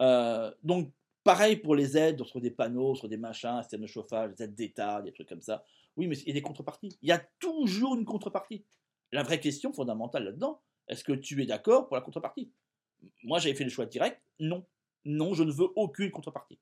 Euh, 0.00 0.52
donc, 0.62 0.92
pareil 1.24 1.56
pour 1.56 1.74
les 1.74 1.96
aides 1.96 2.22
sur 2.24 2.40
des 2.40 2.50
panneaux, 2.50 2.94
sur 2.94 3.08
des 3.08 3.16
machins, 3.16 3.60
système 3.62 3.82
de 3.82 3.86
chauffage, 3.86 4.34
des 4.34 4.44
aides 4.44 4.54
d'État, 4.54 5.02
des 5.02 5.12
trucs 5.12 5.28
comme 5.28 5.42
ça. 5.42 5.64
Oui, 5.96 6.06
mais 6.06 6.16
il 6.18 6.28
y 6.28 6.30
a 6.30 6.34
des 6.34 6.42
contreparties. 6.42 6.96
Il 7.02 7.08
y 7.08 7.12
a 7.12 7.22
toujours 7.38 7.96
une 7.96 8.04
contrepartie. 8.04 8.64
La 9.12 9.22
vraie 9.22 9.40
question 9.40 9.72
fondamentale 9.72 10.24
là-dedans, 10.24 10.62
est-ce 10.90 11.04
que 11.04 11.12
tu 11.12 11.40
es 11.40 11.46
d'accord 11.46 11.86
pour 11.86 11.96
la 11.96 12.02
contrepartie? 12.02 12.52
Moi, 13.22 13.38
j'avais 13.38 13.54
fait 13.54 13.64
le 13.64 13.70
choix 13.70 13.86
direct. 13.86 14.20
Non. 14.40 14.66
Non, 15.04 15.32
je 15.34 15.44
ne 15.44 15.52
veux 15.52 15.68
aucune 15.76 16.10
contrepartie. 16.10 16.58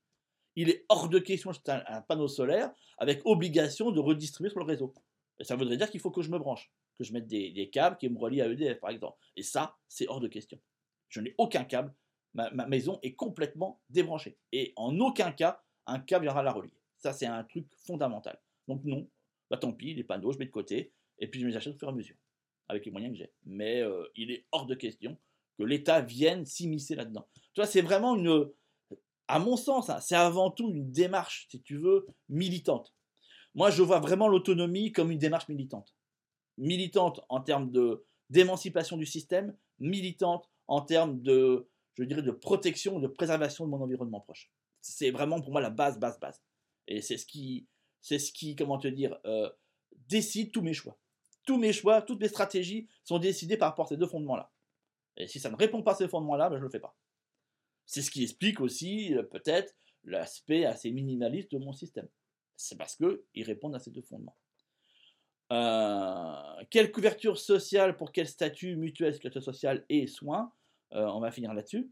Il 0.55 0.69
est 0.69 0.85
hors 0.91 1.09
de 1.09 1.19
question 1.19 1.51
d'acheter 1.51 1.73
un, 1.73 2.03
panneau 2.03 2.29
solaire 2.29 2.71
avec 2.99 3.23
obligation 3.25 3.91
de 3.91 3.99
redistribuer 3.99 4.51
sur 4.51 4.61
le 4.61 4.67
réseau. 4.67 4.95
Et 5.41 5.45
ça 5.45 5.57
voudrait 5.57 5.79
dire 5.79 5.91
qu'il 5.91 6.01
faut 6.01 6.11
que 6.11 6.21
je 6.21 6.31
me 6.31 6.39
branche, 6.39 6.71
que 6.97 7.05
je 7.05 7.13
mette 7.15 7.27
des, 7.27 7.71
câbles 7.73 7.97
qui 7.97 8.09
me 8.09 8.19
relient 8.19 8.43
à 8.43 8.49
EDF, 8.49 8.81
par 8.81 8.91
exemple. 8.91 9.19
Et 9.35 9.43
ça, 9.43 9.77
c'est 9.89 10.07
hors 10.09 10.21
de 10.21 10.29
question. 10.29 10.61
Je 11.09 11.21
n'ai 11.21 11.35
aucun 11.39 11.65
câble. 11.65 11.95
Ma, 12.35 12.51
maison 12.67 12.99
est 13.03 13.15
complètement 13.15 13.81
débranchée. 13.89 14.37
Et 14.53 14.75
en 14.77 14.99
aucun 15.01 15.33
cas, 15.33 15.63
un 15.87 16.01
câble 16.01 16.27
viendra 16.27 16.43
la 16.43 16.53
relier. 16.53 16.77
Ça, 16.99 17.15
c'est 17.15 17.27
un 17.27 17.45
truc 17.45 17.67
fondamental. 17.87 18.39
Donc 18.69 18.85
non, 18.85 19.09
bah 19.49 19.57
tant 19.57 19.73
pis, 19.73 19.95
les 19.95 20.05
panneaux, 20.05 20.33
je 20.33 20.39
mets 20.39 20.45
de 20.45 20.51
côté, 20.51 20.93
et 21.19 21.29
puis 21.29 21.41
je 21.41 21.47
les 21.47 21.57
achète 21.57 21.75
au 21.75 21.79
fur 21.79 21.89
et 21.89 21.93
à 21.93 21.95
mesure 21.95 22.17
avec 22.69 22.85
les 22.85 22.91
moyens 22.93 23.13
que 23.13 23.19
j'ai. 23.19 23.33
Mais 23.45 23.81
euh, 23.81 24.05
il 24.17 24.31
est 24.31 24.47
hors 24.53 24.67
de 24.67 24.75
question 24.75 25.17
que 25.59 25.65
l'État 25.65 26.01
vienne 26.01 26.45
s'immiscer 26.45 26.95
là-dedans. 26.95 27.27
Tu 27.55 27.61
vois, 27.61 27.67
c'est 27.67 27.83
vraiment 27.83 28.15
une, 28.17 28.49
à 29.27 29.39
mon 29.39 29.57
sens, 29.57 29.91
hein, 29.91 30.01
c'est 30.01 30.17
avant 30.17 30.51
tout 30.51 30.71
une 30.71 30.91
démarche, 30.91 31.47
si 31.51 31.61
tu 31.61 31.77
veux, 31.77 32.07
militante. 32.29 32.95
Moi, 33.55 33.71
je 33.71 33.83
vois 33.83 34.01
vraiment 34.01 34.29
l'autonomie 34.29 34.93
comme 34.93 35.11
une 35.11 35.19
démarche 35.19 35.49
militante. 35.49 35.95
Militante 36.57 37.21
en 37.29 37.41
termes 37.41 37.71
d'émancipation 38.31 38.97
du 38.97 39.07
système, 39.07 39.57
militante 39.79 40.49
en 40.67 40.81
termes 40.81 41.21
de, 41.23 41.69
je 41.95 42.05
dirais, 42.05 42.23
de 42.23 42.31
protection, 42.31 42.99
de 43.01 43.07
préservation 43.07 43.65
de 43.65 43.71
mon 43.71 43.83
environnement 43.83 44.21
proche. 44.21 44.51
C'est 44.81 45.11
vraiment 45.11 45.41
pour 45.41 45.53
moi 45.53 45.61
la 45.61 45.71
base, 45.71 45.99
base, 45.99 46.19
base. 46.21 46.43
Et 46.87 47.03
c'est 47.03 47.19
ce 47.19 47.27
qui, 47.27 47.67
c'est 48.01 48.19
ce 48.19 48.33
qui, 48.33 48.57
comment 48.57 48.79
te 48.79 48.89
dire, 48.89 49.19
euh, 49.27 49.51
décide 50.09 50.53
tous 50.53 50.63
mes 50.63 50.73
choix 50.73 50.99
tous 51.49 51.57
mes 51.57 51.73
choix, 51.73 52.03
toutes 52.03 52.21
mes 52.21 52.29
stratégies 52.29 52.87
sont 53.05 53.19
décidées 53.19 53.57
par 53.57 53.71
rapport 53.71 53.87
à 53.87 53.89
ces 53.89 53.97
deux 53.97 54.07
fondements-là. 54.07 54.53
Et 55.17 55.27
si 55.27 55.41
ça 55.41 55.51
ne 55.51 55.57
répond 55.57 55.83
pas 55.83 55.93
à 55.93 55.95
ces 55.95 56.07
fondements-là, 56.07 56.51
ben 56.51 56.57
je 56.57 56.61
ne 56.61 56.65
le 56.67 56.71
fais 56.71 56.79
pas. 56.79 56.95
C'est 57.87 58.03
ce 58.03 58.11
qui 58.11 58.23
explique 58.23 58.61
aussi 58.61 59.15
euh, 59.15 59.23
peut-être 59.23 59.75
l'aspect 60.05 60.67
assez 60.67 60.91
minimaliste 60.91 61.51
de 61.53 61.59
mon 61.59 61.73
système. 61.73 62.07
C'est 62.55 62.77
parce 62.77 62.97
qu'ils 62.97 63.45
répondent 63.45 63.75
à 63.75 63.79
ces 63.79 63.91
deux 63.91 64.03
fondements. 64.03 64.37
Euh, 65.51 66.65
quelle 66.69 66.93
couverture 66.93 67.39
sociale 67.39 67.97
pour 67.97 68.13
quel 68.13 68.29
statut 68.29 68.77
mutuel, 68.77 69.15
sécurité 69.15 69.41
sociale 69.41 69.87
et 69.89 70.07
soins? 70.07 70.53
Euh, 70.93 71.07
On 71.07 71.21
va 71.21 71.31
finir 71.31 71.55
là-dessus. 71.55 71.91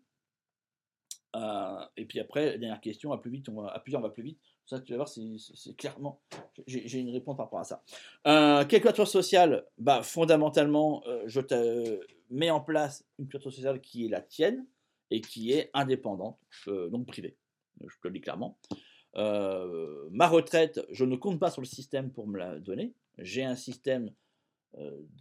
et 1.96 2.04
puis 2.04 2.20
après, 2.20 2.59
dernière 2.59 2.82
question, 2.82 3.11
à 3.12 3.18
plus 3.18 3.30
vite, 3.30 3.48
on 3.48 3.64
à 3.64 3.80
plusieurs, 3.80 4.02
on 4.02 4.07
va 4.07 4.11
plus 4.11 4.22
vite. 4.22 4.40
Ça, 4.66 4.80
tu 4.80 4.92
vas 4.92 4.96
voir, 4.96 5.08
c'est 5.08 5.76
clairement. 5.76 6.20
J'ai 6.66 6.98
une 6.98 7.10
réponse 7.10 7.36
par 7.36 7.46
rapport 7.46 7.60
à 7.60 7.64
ça. 7.64 7.84
Euh, 8.26 8.64
quelle 8.64 8.80
couverture 8.80 9.06
sociale? 9.06 9.64
Bah, 9.78 10.02
Fondamentalement, 10.02 11.04
euh, 11.06 11.22
je 11.26 11.40
te 11.40 12.00
mets 12.30 12.50
en 12.50 12.60
place 12.60 13.04
une 13.20 13.26
couverture 13.26 13.52
sociale 13.52 13.80
qui 13.80 14.06
est 14.06 14.08
la 14.08 14.20
tienne 14.20 14.66
et 15.12 15.20
qui 15.20 15.52
est 15.52 15.70
indépendante, 15.72 16.40
euh, 16.66 16.88
donc 16.88 17.06
privée. 17.06 17.36
Je 17.80 17.94
te 18.02 18.08
le 18.08 18.14
dis 18.14 18.20
clairement. 18.20 18.58
Ma 19.14 20.28
retraite, 20.28 20.84
je 20.90 21.04
ne 21.04 21.14
compte 21.14 21.38
pas 21.38 21.50
sur 21.52 21.62
le 21.62 21.66
système 21.66 22.10
pour 22.10 22.26
me 22.26 22.36
la 22.36 22.58
donner. 22.58 22.92
J'ai 23.18 23.44
un 23.44 23.56
système 23.56 24.12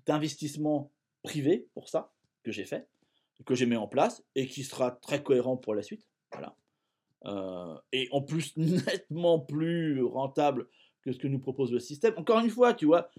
d'investissement 0.06 0.92
privé 1.24 1.68
pour 1.74 1.88
ça, 1.88 2.12
que 2.44 2.52
j'ai 2.52 2.66
fait, 2.66 2.88
que 3.46 3.56
j'ai 3.56 3.66
mis 3.66 3.78
en 3.78 3.88
place 3.88 4.24
et 4.34 4.48
qui 4.48 4.64
sera 4.64 4.92
très 4.92 5.24
cohérent 5.24 5.56
pour 5.56 5.76
la 5.76 5.84
suite. 5.84 6.08
Voilà. 6.32 6.56
Euh, 7.26 7.76
et 7.92 8.08
en 8.12 8.22
plus 8.22 8.56
nettement 8.58 9.40
plus 9.40 10.04
rentable 10.04 10.68
que 11.02 11.12
ce 11.12 11.18
que 11.18 11.28
nous 11.28 11.40
propose 11.40 11.72
le 11.72 11.80
système. 11.80 12.14
Encore 12.18 12.40
une 12.40 12.50
fois, 12.50 12.74
tu 12.74 12.86
vois, 12.86 13.10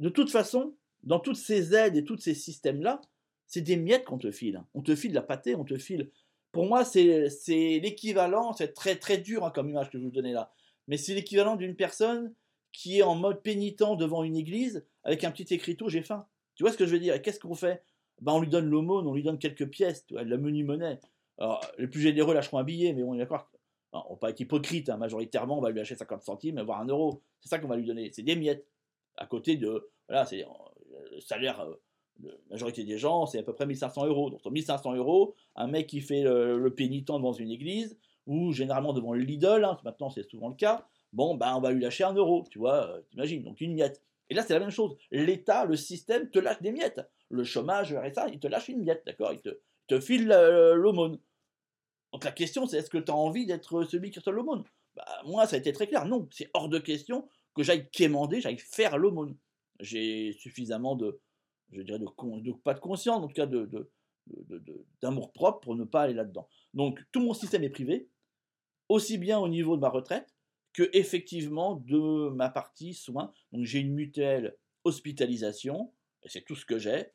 de 0.00 0.08
toute 0.08 0.30
façon, 0.30 0.74
dans 1.02 1.20
toutes 1.20 1.36
ces 1.36 1.74
aides 1.74 1.96
et 1.96 2.04
tous 2.04 2.18
ces 2.18 2.34
systèmes-là, 2.34 3.00
c'est 3.46 3.62
des 3.62 3.76
miettes 3.76 4.04
qu'on 4.04 4.18
te 4.18 4.30
file. 4.30 4.62
On 4.74 4.82
te 4.82 4.94
file 4.94 5.12
la 5.12 5.22
pâtée, 5.22 5.54
on 5.54 5.64
te 5.64 5.78
file. 5.78 6.10
Pour 6.52 6.66
moi, 6.66 6.84
c'est 6.84 7.28
l'équivalent, 7.80 8.52
c'est 8.52 8.72
très 8.72 8.96
très 8.96 9.18
dur 9.18 9.44
hein, 9.44 9.50
comme 9.54 9.68
image 9.68 9.90
que 9.90 9.98
je 9.98 10.04
vous 10.04 10.10
donnais 10.10 10.32
là, 10.32 10.52
mais 10.88 10.96
c'est 10.96 11.14
l'équivalent 11.14 11.56
d'une 11.56 11.76
personne 11.76 12.34
qui 12.72 12.98
est 12.98 13.02
en 13.02 13.14
mode 13.14 13.42
pénitent 13.42 13.82
devant 13.98 14.22
une 14.22 14.36
église 14.36 14.84
avec 15.02 15.24
un 15.24 15.30
petit 15.30 15.52
écriteau 15.54 15.88
j'ai 15.88 16.02
faim. 16.02 16.26
Tu 16.54 16.62
vois 16.62 16.72
ce 16.72 16.78
que 16.78 16.86
je 16.86 16.92
veux 16.92 16.98
dire? 16.98 17.20
Qu'est-ce 17.20 17.40
qu'on 17.40 17.54
fait? 17.54 17.82
Ben, 18.20 18.32
On 18.32 18.40
lui 18.40 18.48
donne 18.48 18.68
l'aumône, 18.68 19.06
on 19.06 19.14
lui 19.14 19.22
donne 19.22 19.38
quelques 19.38 19.68
pièces, 19.68 20.06
tu 20.06 20.14
de 20.14 20.20
la 20.20 20.36
menu 20.36 20.64
monnaie. 20.64 20.98
Alors, 21.38 21.64
les 21.78 21.86
plus 21.86 22.00
généreux 22.00 22.34
lâcheront 22.34 22.58
un 22.58 22.64
billet, 22.64 22.92
mais 22.92 23.02
on 23.02 23.14
est 23.14 23.18
d'accord. 23.18 23.50
On 23.92 24.14
va 24.14 24.16
pas 24.16 24.30
être 24.30 24.40
hypocrite, 24.40 24.88
hein, 24.88 24.96
majoritairement, 24.96 25.58
on 25.58 25.60
va 25.60 25.70
lui 25.70 25.78
lâcher 25.78 25.94
50 25.94 26.22
centimes, 26.22 26.60
voire 26.62 26.80
un 26.80 26.86
euro. 26.86 27.22
C'est 27.40 27.48
ça 27.48 27.58
qu'on 27.58 27.68
va 27.68 27.76
lui 27.76 27.86
donner. 27.86 28.10
C'est 28.12 28.22
des 28.22 28.36
miettes. 28.36 28.66
À 29.16 29.26
côté 29.26 29.56
de. 29.56 29.90
Voilà, 30.08 30.26
c'est 30.26 30.44
euh, 30.44 30.48
le 31.12 31.20
salaire 31.20 31.60
euh, 31.60 31.74
de 32.18 32.28
la 32.28 32.36
majorité 32.50 32.84
des 32.84 32.98
gens, 32.98 33.26
c'est 33.26 33.38
à 33.38 33.42
peu 33.42 33.54
près 33.54 33.66
1500 33.66 34.06
euros. 34.06 34.30
Donc, 34.30 34.40
sur 34.40 34.50
1500 34.50 34.94
euros, 34.94 35.34
un 35.54 35.66
mec 35.66 35.86
qui 35.86 36.00
fait 36.00 36.22
le, 36.22 36.70
pénitent 36.70 37.08
devant 37.08 37.32
une 37.32 37.50
église, 37.50 37.98
ou 38.26 38.52
généralement 38.52 38.92
devant 38.92 39.12
le 39.12 39.20
Lidl, 39.20 39.64
hein, 39.64 39.78
maintenant 39.84 40.10
c'est 40.10 40.22
souvent 40.22 40.48
le 40.48 40.54
cas, 40.54 40.86
bon, 41.12 41.34
ben, 41.34 41.54
on 41.54 41.60
va 41.60 41.72
lui 41.72 41.82
lâcher 41.82 42.04
un 42.04 42.14
euro, 42.14 42.44
tu 42.50 42.58
vois, 42.58 42.88
euh, 42.88 43.00
t'imagines, 43.10 43.42
donc 43.42 43.60
une 43.60 43.74
miette. 43.74 44.02
Et 44.28 44.34
là, 44.34 44.42
c'est 44.42 44.54
la 44.54 44.60
même 44.60 44.70
chose. 44.70 44.96
L'État, 45.10 45.64
le 45.66 45.76
système 45.76 46.30
te 46.30 46.38
lâche 46.38 46.60
des 46.60 46.72
miettes. 46.72 47.00
Le 47.28 47.44
chômage, 47.44 47.92
le 47.92 47.98
RSA, 48.00 48.28
il 48.28 48.40
te 48.40 48.48
lâche 48.48 48.68
une 48.68 48.82
miette, 48.82 49.02
d'accord? 49.06 49.32
Il 49.32 49.40
te, 49.40 49.60
te 49.86 50.00
file 50.00 50.28
l'aumône. 50.74 51.18
Donc 52.12 52.24
la 52.24 52.32
question, 52.32 52.66
c'est 52.66 52.78
est-ce 52.78 52.90
que 52.90 52.98
tu 52.98 53.10
as 53.10 53.16
envie 53.16 53.46
d'être 53.46 53.84
celui 53.84 54.10
qui 54.10 54.18
reçoit 54.18 54.32
l'aumône? 54.32 54.64
Bah, 54.94 55.04
Moi, 55.24 55.46
ça 55.46 55.56
a 55.56 55.58
été 55.58 55.72
très 55.72 55.86
clair. 55.86 56.06
Non, 56.06 56.28
c'est 56.30 56.50
hors 56.54 56.68
de 56.68 56.78
question 56.78 57.28
que 57.54 57.62
j'aille 57.62 57.88
quémander, 57.90 58.40
j'aille 58.40 58.58
faire 58.58 58.98
l'aumône. 58.98 59.36
J'ai 59.80 60.32
suffisamment 60.34 60.94
de, 60.94 61.20
je 61.72 61.82
dirais, 61.82 61.98
de, 61.98 62.52
pas 62.52 62.74
de 62.74 62.80
conscience, 62.80 63.22
en 63.22 63.26
tout 63.26 63.34
cas 63.34 63.46
de, 63.46 63.68
d'amour 65.00 65.32
propre 65.32 65.60
pour 65.60 65.74
ne 65.74 65.84
pas 65.84 66.02
aller 66.02 66.14
là-dedans. 66.14 66.48
Donc 66.74 67.00
tout 67.12 67.20
mon 67.20 67.34
système 67.34 67.64
est 67.64 67.70
privé, 67.70 68.08
aussi 68.88 69.18
bien 69.18 69.38
au 69.38 69.48
niveau 69.48 69.76
de 69.76 69.80
ma 69.80 69.88
retraite 69.88 70.34
que 70.72 70.90
effectivement 70.92 71.76
de 71.76 72.28
ma 72.30 72.50
partie 72.50 72.92
soins. 72.94 73.32
Donc 73.52 73.64
j'ai 73.64 73.80
une 73.80 73.94
mutuelle 73.94 74.56
hospitalisation, 74.84 75.92
et 76.22 76.28
c'est 76.28 76.42
tout 76.42 76.54
ce 76.54 76.66
que 76.66 76.78
j'ai, 76.78 77.06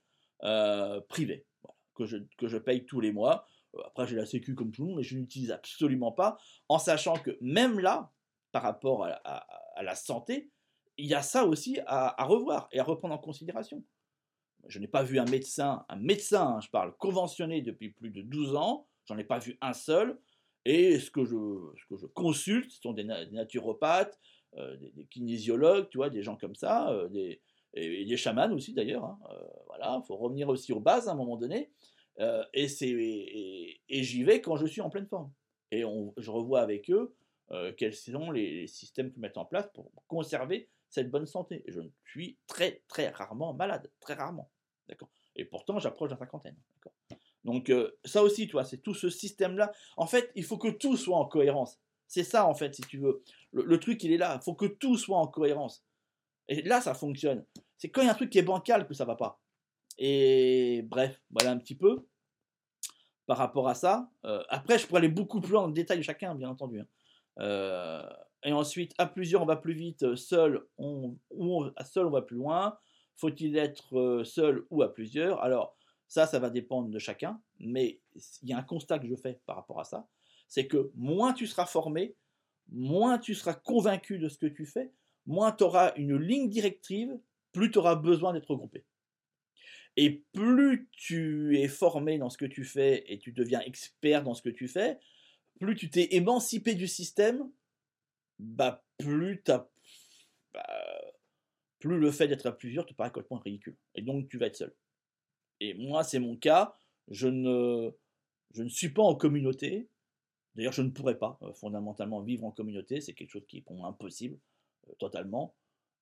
euh, 0.44 1.00
privé 1.02 1.46
que 1.94 2.06
je, 2.06 2.18
que 2.38 2.48
je 2.48 2.58
paye 2.58 2.86
tous 2.86 3.00
les 3.00 3.12
mois. 3.12 3.46
Après, 3.86 4.07
j'ai 4.07 4.15
la 4.15 4.26
sécu 4.26 4.55
comme 4.55 4.72
tout 4.72 4.82
le 4.84 4.88
monde, 4.89 4.97
mais 4.97 5.03
je 5.03 5.17
n'utilise 5.17 5.51
absolument 5.51 6.11
pas, 6.11 6.38
en 6.67 6.78
sachant 6.78 7.15
que 7.15 7.38
même 7.41 7.80
là, 7.80 8.11
par 8.51 8.63
rapport 8.63 9.05
à, 9.05 9.45
la 9.82 9.95
santé, 9.95 10.51
il 10.97 11.07
y 11.07 11.13
a 11.13 11.22
ça 11.22 11.45
aussi 11.45 11.80
à, 11.88 12.24
revoir 12.26 12.67
et 12.72 12.80
à 12.80 12.84
reprendre 12.84 13.13
en 13.13 13.17
considération. 13.17 13.84
Je 14.67 14.78
n'ai 14.80 14.88
pas 14.88 15.03
vu 15.03 15.19
un 15.19 15.26
médecin, 15.26 15.86
un 15.89 15.95
médecin, 15.95 16.55
hein, 16.55 16.59
je 16.61 16.69
parle, 16.69 16.95
conventionné 16.97 17.61
depuis 17.61 17.89
plus 17.89 18.11
de 18.11 18.22
12 18.22 18.55
ans, 18.55 18.88
j'en 19.05 19.17
ai 19.17 19.24
pas 19.24 19.39
vu 19.39 19.57
un 19.61 19.74
seul, 19.74 20.19
et 20.65 20.99
ce 20.99 21.09
que 21.09 21.24
je, 21.26 22.05
consulte, 22.13 22.72
ce 22.72 22.82
sont 22.82 22.93
des, 22.93 23.03
naturopathes, 23.03 24.19
euh, 24.57 24.76
des, 24.78 25.05
kinésiologues, 25.05 25.89
tu 25.89 25.97
vois, 25.97 26.09
des 26.09 26.22
gens 26.22 26.36
comme 26.36 26.55
ça, 26.55 26.91
euh, 26.91 27.07
des, 27.07 27.41
et, 27.74 28.05
des 28.05 28.17
chamans 28.17 28.51
aussi 28.51 28.74
d'ailleurs. 28.74 29.05
Hein, 29.05 29.19
euh, 29.32 29.43
voilà, 29.67 29.99
il 30.01 30.05
faut 30.05 30.17
revenir 30.17 30.49
aussi 30.49 30.74
aux 30.74 30.80
bases 30.80 31.07
à 31.07 31.13
un 31.13 31.15
moment 31.15 31.38
donné. 31.38 31.72
Et, 32.53 33.82
et, 33.89 34.03
j'y 34.03 34.24
vais 34.24 34.41
quand 34.41 34.55
je 34.55 34.65
suis 34.65 34.82
en 34.82 34.89
pleine 34.89 35.07
forme. 35.07 35.32
Et 35.72 35.84
je 36.17 36.32
revois 36.32 36.61
avec 36.61 36.89
eux 36.91 37.13
quels 37.78 37.93
sont 37.93 38.32
les, 38.32 38.67
systèmes 38.67 39.11
qu'ils 39.11 39.22
mettent 39.22 39.38
en 39.38 39.45
place 39.45 39.67
pour 39.74 39.91
conserver 40.07 40.69
cette 40.89 41.09
bonne 41.09 41.26
santé. 41.26 41.63
je 41.67 41.82
suis 42.05 42.38
très 42.47 42.82
très 42.88 43.09
rarement 43.09 43.53
malade, 43.53 43.89
très 43.99 44.13
rarement. 44.13 44.49
D'accord? 44.88 45.09
Et 45.36 45.45
pourtant, 45.45 45.80
j'approche 45.80 46.09
de 46.09 46.15
la 46.15 46.19
cinquantaine. 46.19 46.55
D'accord? 46.76 46.93
Donc 47.43 47.69
euh, 47.69 47.97
ça 48.05 48.24
aussi, 48.24 48.45
tu 48.45 48.53
vois, 48.53 48.65
c'est 48.65 48.78
tout 48.78 48.93
ce 48.93 49.09
système-là. 49.09 49.72
En 49.97 50.05
fait, 50.05 50.32
il 50.36 50.43
faut 50.43 50.57
que 50.57 50.69
tout 50.69 50.97
soit 50.97 51.17
en 51.17 51.26
cohérence. 51.26 51.80
C'est 52.07 52.24
ça, 52.24 52.45
en 52.45 52.53
fait, 52.53 52.76
si 52.76 52.82
tu 52.82 52.97
veux. 52.97 53.24
Le, 53.53 53.80
truc, 53.80 54.03
il 54.03 54.11
est 54.11 54.17
là. 54.17 54.38
Il 54.39 54.43
faut 54.43 54.53
que 54.53 54.65
tout 54.65 54.97
soit 54.97 55.17
en 55.17 55.28
cohérence. 55.28 55.84
Et 56.49 56.61
là, 56.61 56.82
ça 56.82 56.93
fonctionne. 56.93 57.45
C'est 57.78 57.89
quand 57.89 58.01
il 58.01 58.05
y 58.05 58.09
a 58.09 58.11
un 58.11 58.15
truc 58.15 58.30
qui 58.30 58.38
est 58.38 58.43
bancal 58.43 58.86
que 58.86 58.93
ça 58.93 59.05
va 59.05 59.15
pas. 59.15 59.39
Et 59.97 60.82
bref, 60.84 61.22
voilà 61.32 61.51
un 61.51 61.57
petit 61.57 61.76
peu 61.76 62.05
par 63.32 63.38
rapport 63.38 63.70
à 63.70 63.76
ça. 63.76 64.12
Euh, 64.26 64.44
après, 64.50 64.78
je 64.78 64.86
pourrais 64.86 64.98
aller 64.98 65.08
beaucoup 65.08 65.40
plus 65.40 65.54
loin 65.54 65.62
dans 65.62 65.68
le 65.68 65.74
détail 65.74 66.00
de 66.00 66.04
chacun, 66.04 66.36
bien 66.36 66.50
entendu. 66.50 66.82
Hein. 66.82 66.88
Euh, 67.40 68.06
et 68.44 68.52
ensuite, 68.52 68.94
à 68.98 69.06
plusieurs, 69.06 69.42
on 69.42 69.46
va 69.46 69.56
plus 69.56 69.72
vite. 69.72 70.16
Seul, 70.16 70.66
on, 70.78 71.16
seul, 71.86 72.08
on 72.08 72.10
va 72.10 72.24
plus 72.24 72.36
loin. 72.36 72.78
Faut-il 73.16 73.56
être 73.56 74.24
seul 74.26 74.66
ou 74.70 74.82
à 74.82 74.94
plusieurs? 74.94 75.42
Alors, 75.42 75.78
ça, 76.10 76.28
ça 76.28 76.40
va 76.40 76.50
dépendre 76.50 76.90
de 76.90 77.00
chacun, 77.00 77.40
mais 77.58 78.02
il 78.44 78.50
y 78.50 78.52
a 78.52 78.58
un 78.58 78.64
constat 78.64 79.00
que 79.00 79.08
je 79.08 79.16
fais 79.16 79.40
par 79.46 79.56
rapport 79.56 79.80
à 79.80 79.86
ça, 79.86 80.10
c'est 80.50 80.68
que 80.68 80.92
moins 80.94 81.32
tu 81.32 81.48
seras 81.48 81.66
formé, 81.66 82.18
moins 82.68 83.18
tu 83.18 83.34
seras 83.34 83.54
convaincu 83.54 84.20
de 84.20 84.28
ce 84.28 84.38
que 84.38 84.48
tu 84.48 84.66
fais, 84.66 84.92
moins 85.26 85.54
tu 85.54 85.64
auras 85.64 85.94
une 85.96 86.18
ligne 86.18 86.50
directive, 86.50 87.18
plus 87.54 87.72
tu 87.72 87.78
auras 87.78 87.96
besoin 87.96 88.34
d'être 88.34 88.52
regroupé. 88.52 88.84
Et 89.98 90.24
plus 90.34 90.89
tu 90.92 91.60
es 91.60 91.68
formé 91.68 92.18
dans 92.18 92.30
ce 92.30 92.38
que 92.38 92.46
tu 92.46 92.64
fais 92.64 93.04
et 93.12 93.20
tu 93.20 93.32
deviens 93.32 93.60
expert 93.62 94.24
dans 94.24 94.34
ce 94.34 94.42
que 94.42 94.50
tu 94.50 94.68
fais, 94.68 95.00
plus 95.60 95.76
tu 95.76 95.89
t'es 95.89 96.16
émancipé 96.16 96.76
du 96.76 96.88
système, 96.88 97.52
bah 98.39 98.84
plus 98.98 99.44
bah, 100.54 101.12
plus 101.80 102.00
le 102.00 102.12
fait 102.12 102.28
d'être 102.28 102.46
à 102.46 102.52
plusieurs 102.52 102.86
te 102.86 102.94
paraît 102.94 103.10
complètement 103.10 103.39
ridicule. 103.39 103.76
Et 103.96 104.02
donc 104.02 104.30
tu 104.30 104.38
vas 104.38 104.48
être 104.48 104.56
seul. 104.56 104.74
Et 105.60 105.76
moi, 105.76 106.04
c'est 106.04 106.20
mon 106.20 106.36
cas. 106.36 106.76
Je 107.08 107.28
ne, 107.28 107.92
je 108.54 108.64
ne 108.64 108.70
suis 108.70 108.89
pas 108.89 109.04
en 109.04 109.16
communauté. 109.16 109.89
D'ailleurs, 110.56 110.74
je 110.74 110.82
ne 110.82 110.89
pourrais 110.89 111.18
pas 111.18 111.38
euh, 111.44 111.54
fondamentalement 111.54 112.22
vivre 112.22 112.46
en 112.46 112.52
communauté. 112.52 113.00
C'est 113.00 113.14
quelque 113.14 113.30
chose 113.30 113.46
qui 113.48 113.58
est 113.58 113.62
pour 113.62 113.76
moi 113.76 113.88
impossible, 113.88 114.38
euh, 114.89 114.94
totalement. 115.00 115.56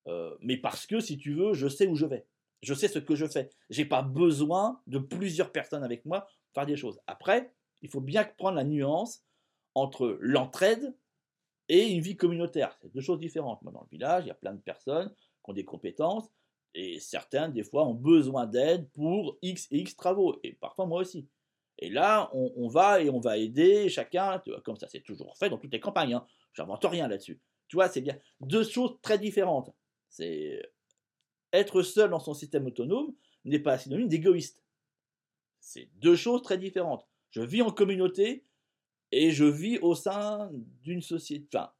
Euh, 0.08 0.36
mais 0.40 0.56
parce 0.56 0.86
que, 0.86 0.98
si 0.98 1.18
tu 1.18 1.34
veux, 1.34 1.52
je 1.52 1.68
sais 1.68 1.86
où 1.86 1.94
je 1.94 2.06
vais. 2.06 2.26
Je 2.62 2.74
sais 2.74 2.88
ce 2.88 2.98
que 2.98 3.14
je 3.14 3.26
fais. 3.26 3.50
J'ai 3.70 3.84
pas 3.84 4.02
besoin 4.02 4.80
de 4.86 4.98
plusieurs 4.98 5.52
personnes 5.52 5.84
avec 5.84 6.04
moi 6.04 6.20
pour 6.20 6.54
faire 6.54 6.66
des 6.66 6.76
choses. 6.76 7.00
Après, 7.06 7.52
il 7.82 7.90
faut 7.90 8.00
bien 8.00 8.24
prendre 8.24 8.56
la 8.56 8.64
nuance 8.64 9.24
entre 9.74 10.18
l'entraide 10.20 10.94
et 11.68 11.88
une 11.88 12.00
vie 12.00 12.16
communautaire. 12.16 12.76
C'est 12.82 12.92
deux 12.92 13.00
choses 13.00 13.20
différentes. 13.20 13.62
Moi, 13.62 13.72
dans 13.72 13.82
le 13.82 13.88
village, 13.90 14.24
il 14.24 14.28
y 14.28 14.32
a 14.32 14.34
plein 14.34 14.52
de 14.52 14.60
personnes 14.60 15.08
qui 15.08 15.50
ont 15.50 15.52
des 15.52 15.64
compétences. 15.64 16.28
Et 16.74 17.00
certains, 17.00 17.48
des 17.48 17.64
fois, 17.64 17.86
ont 17.86 17.94
besoin 17.94 18.46
d'aide 18.46 18.90
pour 18.90 19.38
X 19.42 19.68
et 19.70 19.78
X 19.78 19.96
travaux. 19.96 20.38
Et 20.42 20.52
parfois, 20.52 20.86
moi 20.86 21.00
aussi. 21.00 21.28
Et 21.78 21.88
là, 21.88 22.30
on, 22.34 22.68
va 22.68 23.00
et 23.00 23.08
on 23.08 23.20
va 23.20 23.38
aider 23.38 23.88
chacun, 23.88 24.42
comme 24.64 24.76
ça 24.76 24.86
c'est 24.86 25.00
toujours 25.00 25.34
fait 25.38 25.48
dans 25.48 25.56
toutes 25.56 25.72
les 25.72 25.80
campagnes. 25.80 26.12
Hein. 26.12 26.26
J'invente 26.52 26.84
rien 26.84 27.08
là-dessus. 27.08 27.40
Tu 27.68 27.76
vois, 27.76 27.88
c'est 27.88 28.02
bien. 28.02 28.18
Deux 28.40 28.64
choses 28.64 28.98
très 29.00 29.18
différentes. 29.18 29.70
C'est 30.10 30.60
être 31.52 31.82
seul 31.82 32.10
dans 32.10 32.20
son 32.20 32.34
système 32.34 32.66
autonome 32.66 33.14
n'est 33.44 33.58
pas 33.58 33.78
synonyme 33.78 34.08
d'égoïste. 34.08 34.62
C'est 35.60 35.88
deux 35.96 36.16
choses 36.16 36.42
très 36.42 36.58
différentes. 36.58 37.06
Je 37.30 37.42
vis 37.42 37.62
en 37.62 37.70
communauté 37.70 38.44
et 39.12 39.30
je 39.30 39.44
vis 39.44 39.78
au 39.78 39.94
sein 39.94 40.50
d'une 40.82 41.02
société, 41.02 41.46
enfin, 41.56 41.72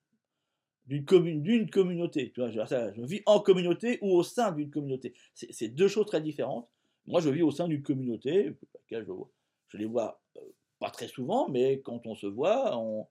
d'une 0.87 1.05
commune, 1.05 1.43
d'une 1.43 1.71
communauté. 1.71 2.33
Tu 2.33 2.41
vois, 2.41 2.51
je, 2.51 3.03
vis 3.03 3.23
en 3.27 3.41
communauté 3.41 3.99
ou 4.03 4.13
au 4.17 4.23
sein 4.23 4.53
d'une 4.53 4.71
communauté. 4.71 5.15
C'est 5.35 5.69
deux 5.69 5.89
choses 5.89 6.07
très 6.07 6.21
différentes. 6.21 6.69
Moi, 7.07 7.21
je 7.21 7.31
vis 7.31 7.43
au 7.43 7.51
sein 7.51 7.69
d'une 7.69 7.83
communauté, 7.83 8.55
je 8.91 9.77
les 9.77 9.85
vois 9.85 10.21
euh, 10.37 10.41
pas 10.79 10.91
très 10.91 11.09
souvent, 11.09 11.49
mais 11.49 11.81
quand 11.81 12.07
on 12.07 12.15
se 12.15 12.27
voit, 12.27 12.77
on, 12.77 13.07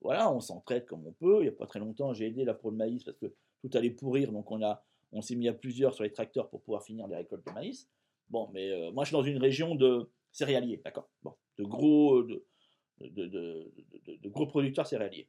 voilà, 0.00 0.32
on 0.32 0.40
s'entraide 0.40 0.86
comme 0.86 1.06
on 1.06 1.12
peut. 1.12 1.38
Il 1.40 1.42
n'y 1.42 1.48
a 1.48 1.52
pas 1.52 1.66
très 1.66 1.80
longtemps, 1.80 2.12
j'ai 2.12 2.26
aidé 2.26 2.44
la 2.44 2.54
pro 2.54 2.70
de 2.70 2.76
maïs 2.76 3.02
parce 3.04 3.18
que 3.18 3.34
tout 3.60 3.70
allait 3.74 3.90
pourrir, 3.90 4.32
donc 4.32 4.50
on, 4.50 4.62
a, 4.62 4.84
on 5.12 5.20
s'est 5.22 5.36
mis 5.36 5.48
à 5.48 5.52
plusieurs 5.52 5.94
sur 5.94 6.04
les 6.04 6.12
tracteurs 6.12 6.48
pour 6.48 6.62
pouvoir 6.62 6.82
finir 6.82 7.06
les 7.06 7.16
récoltes 7.16 7.46
de 7.46 7.52
maïs. 7.52 7.88
Bon, 8.28 8.50
mais 8.52 8.70
euh, 8.70 8.90
moi, 8.92 9.04
je 9.04 9.08
suis 9.08 9.16
dans 9.16 9.22
une 9.22 9.38
région 9.38 9.74
de 9.74 10.10
céréaliers, 10.32 10.80
d'accord? 10.84 11.08
Bon, 11.22 11.34
de 11.58 11.64
gros, 11.64 12.22
de, 12.22 12.44
de, 13.00 14.28
gros 14.28 14.46
producteurs 14.46 14.86
céréaliers. 14.86 15.28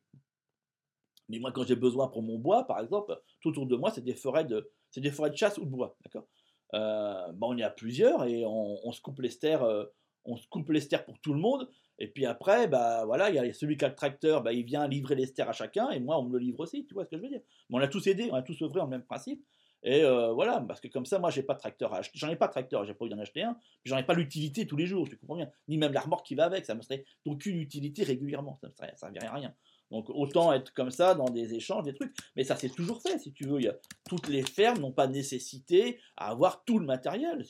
Mais 1.29 1.39
moi, 1.39 1.51
quand 1.51 1.65
j'ai 1.65 1.75
besoin 1.75 2.07
pour 2.07 2.21
mon 2.21 2.37
bois, 2.37 2.65
par 2.65 2.79
exemple, 2.79 3.19
tout 3.41 3.49
autour 3.49 3.67
de 3.67 3.75
moi, 3.75 3.91
c'est 3.91 4.03
des 4.03 4.15
forêts 4.15 4.45
de, 4.45 4.71
c'est 4.89 5.01
des 5.01 5.11
forêts 5.11 5.31
de 5.31 5.35
chasse 5.35 5.57
ou 5.57 5.65
de 5.65 5.69
bois, 5.69 5.97
d'accord? 6.03 6.27
Euh, 6.73 7.31
bah, 7.33 7.47
On 7.49 7.57
y 7.57 7.63
a 7.63 7.69
plusieurs 7.69 8.23
et 8.25 8.43
on, 8.45 8.91
se 8.91 9.01
coupe 9.01 9.19
les 9.19 9.37
euh, 9.45 9.85
on 10.25 10.37
se 10.37 10.47
coupe 10.47 10.69
les 10.69 10.87
pour 11.05 11.19
tout 11.19 11.33
le 11.33 11.39
monde. 11.39 11.69
Et 11.99 12.07
puis 12.07 12.25
après, 12.25 12.67
bah 12.67 13.05
voilà, 13.05 13.29
il 13.29 13.35
y 13.35 13.39
a 13.39 13.53
celui 13.53 13.77
qui 13.77 13.85
a 13.85 13.89
le 13.89 13.95
tracteur, 13.95 14.41
bah, 14.41 14.51
il 14.51 14.65
vient 14.65 14.87
livrer 14.87 15.15
les 15.15 15.41
à 15.41 15.51
chacun 15.51 15.91
et 15.91 15.99
moi, 15.99 16.17
on 16.19 16.23
me 16.23 16.33
le 16.33 16.39
livre 16.39 16.61
aussi. 16.61 16.85
Tu 16.85 16.93
vois 16.93 17.05
ce 17.05 17.09
que 17.09 17.17
je 17.17 17.21
veux 17.21 17.29
dire? 17.29 17.41
On 17.69 17.79
a 17.79 17.87
tous 17.87 18.07
aidé, 18.07 18.29
on 18.31 18.35
a 18.35 18.41
tous 18.41 18.61
œuvré 18.61 18.79
en 18.79 18.87
même 18.87 19.03
principe. 19.03 19.45
Et 19.83 20.03
euh, 20.03 20.31
voilà, 20.31 20.61
parce 20.61 20.79
que 20.79 20.87
comme 20.87 21.05
ça, 21.05 21.19
moi, 21.19 21.29
j'ai 21.29 21.43
pas 21.43 21.53
de 21.55 21.59
tracteur 21.59 21.93
à 21.93 21.97
acheter. 21.97 22.17
J'en 22.17 22.29
ai 22.29 22.37
pas 22.37 22.47
de 22.47 22.53
tracteur, 22.53 22.85
j'ai 22.85 22.93
pas 22.93 23.03
envie 23.03 23.13
d'en 23.13 23.19
acheter 23.19 23.43
un. 23.43 23.57
J'en 23.83 23.97
ai 23.97 24.03
pas 24.03 24.13
l'utilité 24.13 24.65
tous 24.65 24.77
les 24.77 24.85
jours, 24.85 25.09
tu 25.09 25.17
comprends 25.17 25.35
bien. 25.35 25.51
Ni 25.67 25.77
même 25.77 25.91
la 25.91 25.99
remorque 26.01 26.25
qui 26.25 26.35
va 26.35 26.45
avec, 26.45 26.65
ça 26.65 26.73
me 26.73 26.81
serait 26.81 27.03
d'aucune 27.25 27.57
utilité 27.57 28.03
régulièrement. 28.03 28.59
Ça 28.61 28.69
ne 28.69 28.97
servirait 28.97 29.27
à 29.27 29.33
rien. 29.33 29.53
Donc 29.91 30.09
autant 30.09 30.53
être 30.53 30.73
comme 30.73 30.89
ça 30.89 31.13
dans 31.15 31.29
des 31.29 31.53
échanges, 31.53 31.83
des 31.83 31.93
trucs. 31.93 32.15
Mais 32.35 32.43
ça 32.43 32.55
s'est 32.55 32.69
toujours 32.69 33.01
fait, 33.01 33.19
si 33.19 33.33
tu 33.33 33.45
veux. 33.45 33.59
Il 33.59 33.65
y 33.65 33.67
a, 33.67 33.75
toutes 34.07 34.27
les 34.27 34.41
fermes 34.41 34.79
n'ont 34.79 34.93
pas 34.93 35.07
nécessité 35.07 35.99
à 36.15 36.29
avoir 36.29 36.63
tout 36.63 36.79
le 36.79 36.85
matériel. 36.85 37.45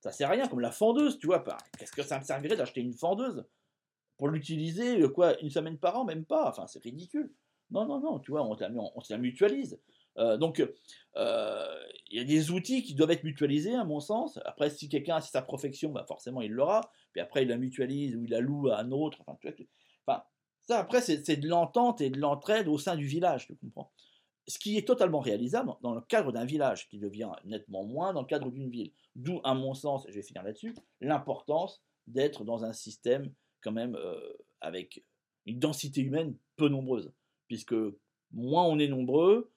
Ça 0.00 0.12
sert 0.12 0.28
à 0.28 0.32
rien, 0.32 0.48
comme 0.48 0.60
la 0.60 0.70
fendeuse, 0.70 1.18
tu 1.18 1.26
vois. 1.26 1.42
Qu'est-ce 1.78 1.92
que 1.92 2.02
ça 2.02 2.18
me 2.18 2.24
servirait 2.24 2.56
d'acheter 2.56 2.80
une 2.80 2.94
fendeuse? 2.94 3.44
Pour 4.18 4.28
l'utiliser, 4.28 5.00
euh, 5.00 5.08
quoi, 5.08 5.40
une 5.40 5.48
semaine 5.48 5.78
par 5.78 5.98
an, 5.98 6.04
même 6.04 6.26
pas. 6.26 6.48
Enfin, 6.48 6.66
c'est 6.66 6.82
ridicule. 6.82 7.32
Non, 7.70 7.86
non, 7.86 8.00
non, 8.00 8.18
tu 8.18 8.32
vois, 8.32 8.42
on, 8.42 8.54
on, 8.54 8.92
on 8.94 9.00
se 9.00 9.12
la 9.12 9.18
mutualise. 9.18 9.80
Euh, 10.18 10.36
donc, 10.36 10.60
euh, 11.16 11.76
il 12.10 12.18
y 12.18 12.20
a 12.20 12.24
des 12.24 12.50
outils 12.50 12.82
qui 12.82 12.94
doivent 12.94 13.10
être 13.12 13.24
mutualisés, 13.24 13.74
à 13.74 13.84
mon 13.84 14.00
sens. 14.00 14.38
Après, 14.44 14.70
si 14.70 14.88
quelqu'un 14.88 15.16
a 15.16 15.20
sa 15.20 15.42
profession, 15.42 15.90
bah 15.90 16.04
forcément, 16.06 16.40
il 16.40 16.52
l'aura. 16.52 16.92
Puis 17.12 17.20
après, 17.20 17.42
il 17.42 17.48
la 17.48 17.56
mutualise 17.56 18.16
ou 18.16 18.24
il 18.24 18.30
la 18.30 18.40
loue 18.40 18.68
à 18.68 18.78
un 18.78 18.90
autre. 18.90 19.18
Enfin, 19.26 19.38
enfin 20.06 20.22
après, 20.68 21.00
c'est 21.00 21.36
de 21.36 21.48
l'entente 21.48 22.00
et 22.00 22.10
de 22.10 22.18
l'entraide 22.18 22.68
au 22.68 22.78
sein 22.78 22.96
du 22.96 23.06
village, 23.06 23.46
tu 23.46 23.56
comprends 23.56 23.90
Ce 24.46 24.58
qui 24.58 24.76
est 24.76 24.86
totalement 24.86 25.20
réalisable 25.20 25.72
dans 25.82 25.94
le 25.94 26.00
cadre 26.00 26.32
d'un 26.32 26.44
village, 26.44 26.88
qui 26.88 26.98
devient 26.98 27.30
nettement 27.44 27.84
moins 27.84 28.12
dans 28.12 28.20
le 28.20 28.26
cadre 28.26 28.50
d'une 28.50 28.70
ville. 28.70 28.92
D'où, 29.16 29.40
à 29.42 29.54
mon 29.54 29.74
sens, 29.74 30.06
je 30.08 30.14
vais 30.14 30.22
finir 30.22 30.42
là-dessus, 30.42 30.74
l'importance 31.00 31.82
d'être 32.06 32.44
dans 32.44 32.64
un 32.64 32.72
système 32.72 33.32
quand 33.62 33.72
même 33.72 33.96
euh, 33.96 34.32
avec 34.60 35.04
une 35.46 35.58
densité 35.58 36.00
humaine 36.02 36.36
peu 36.56 36.68
nombreuse. 36.68 37.12
Puisque 37.48 37.74
moins 38.32 38.64
on 38.64 38.78
est 38.78 38.88
nombreux, 38.88 39.50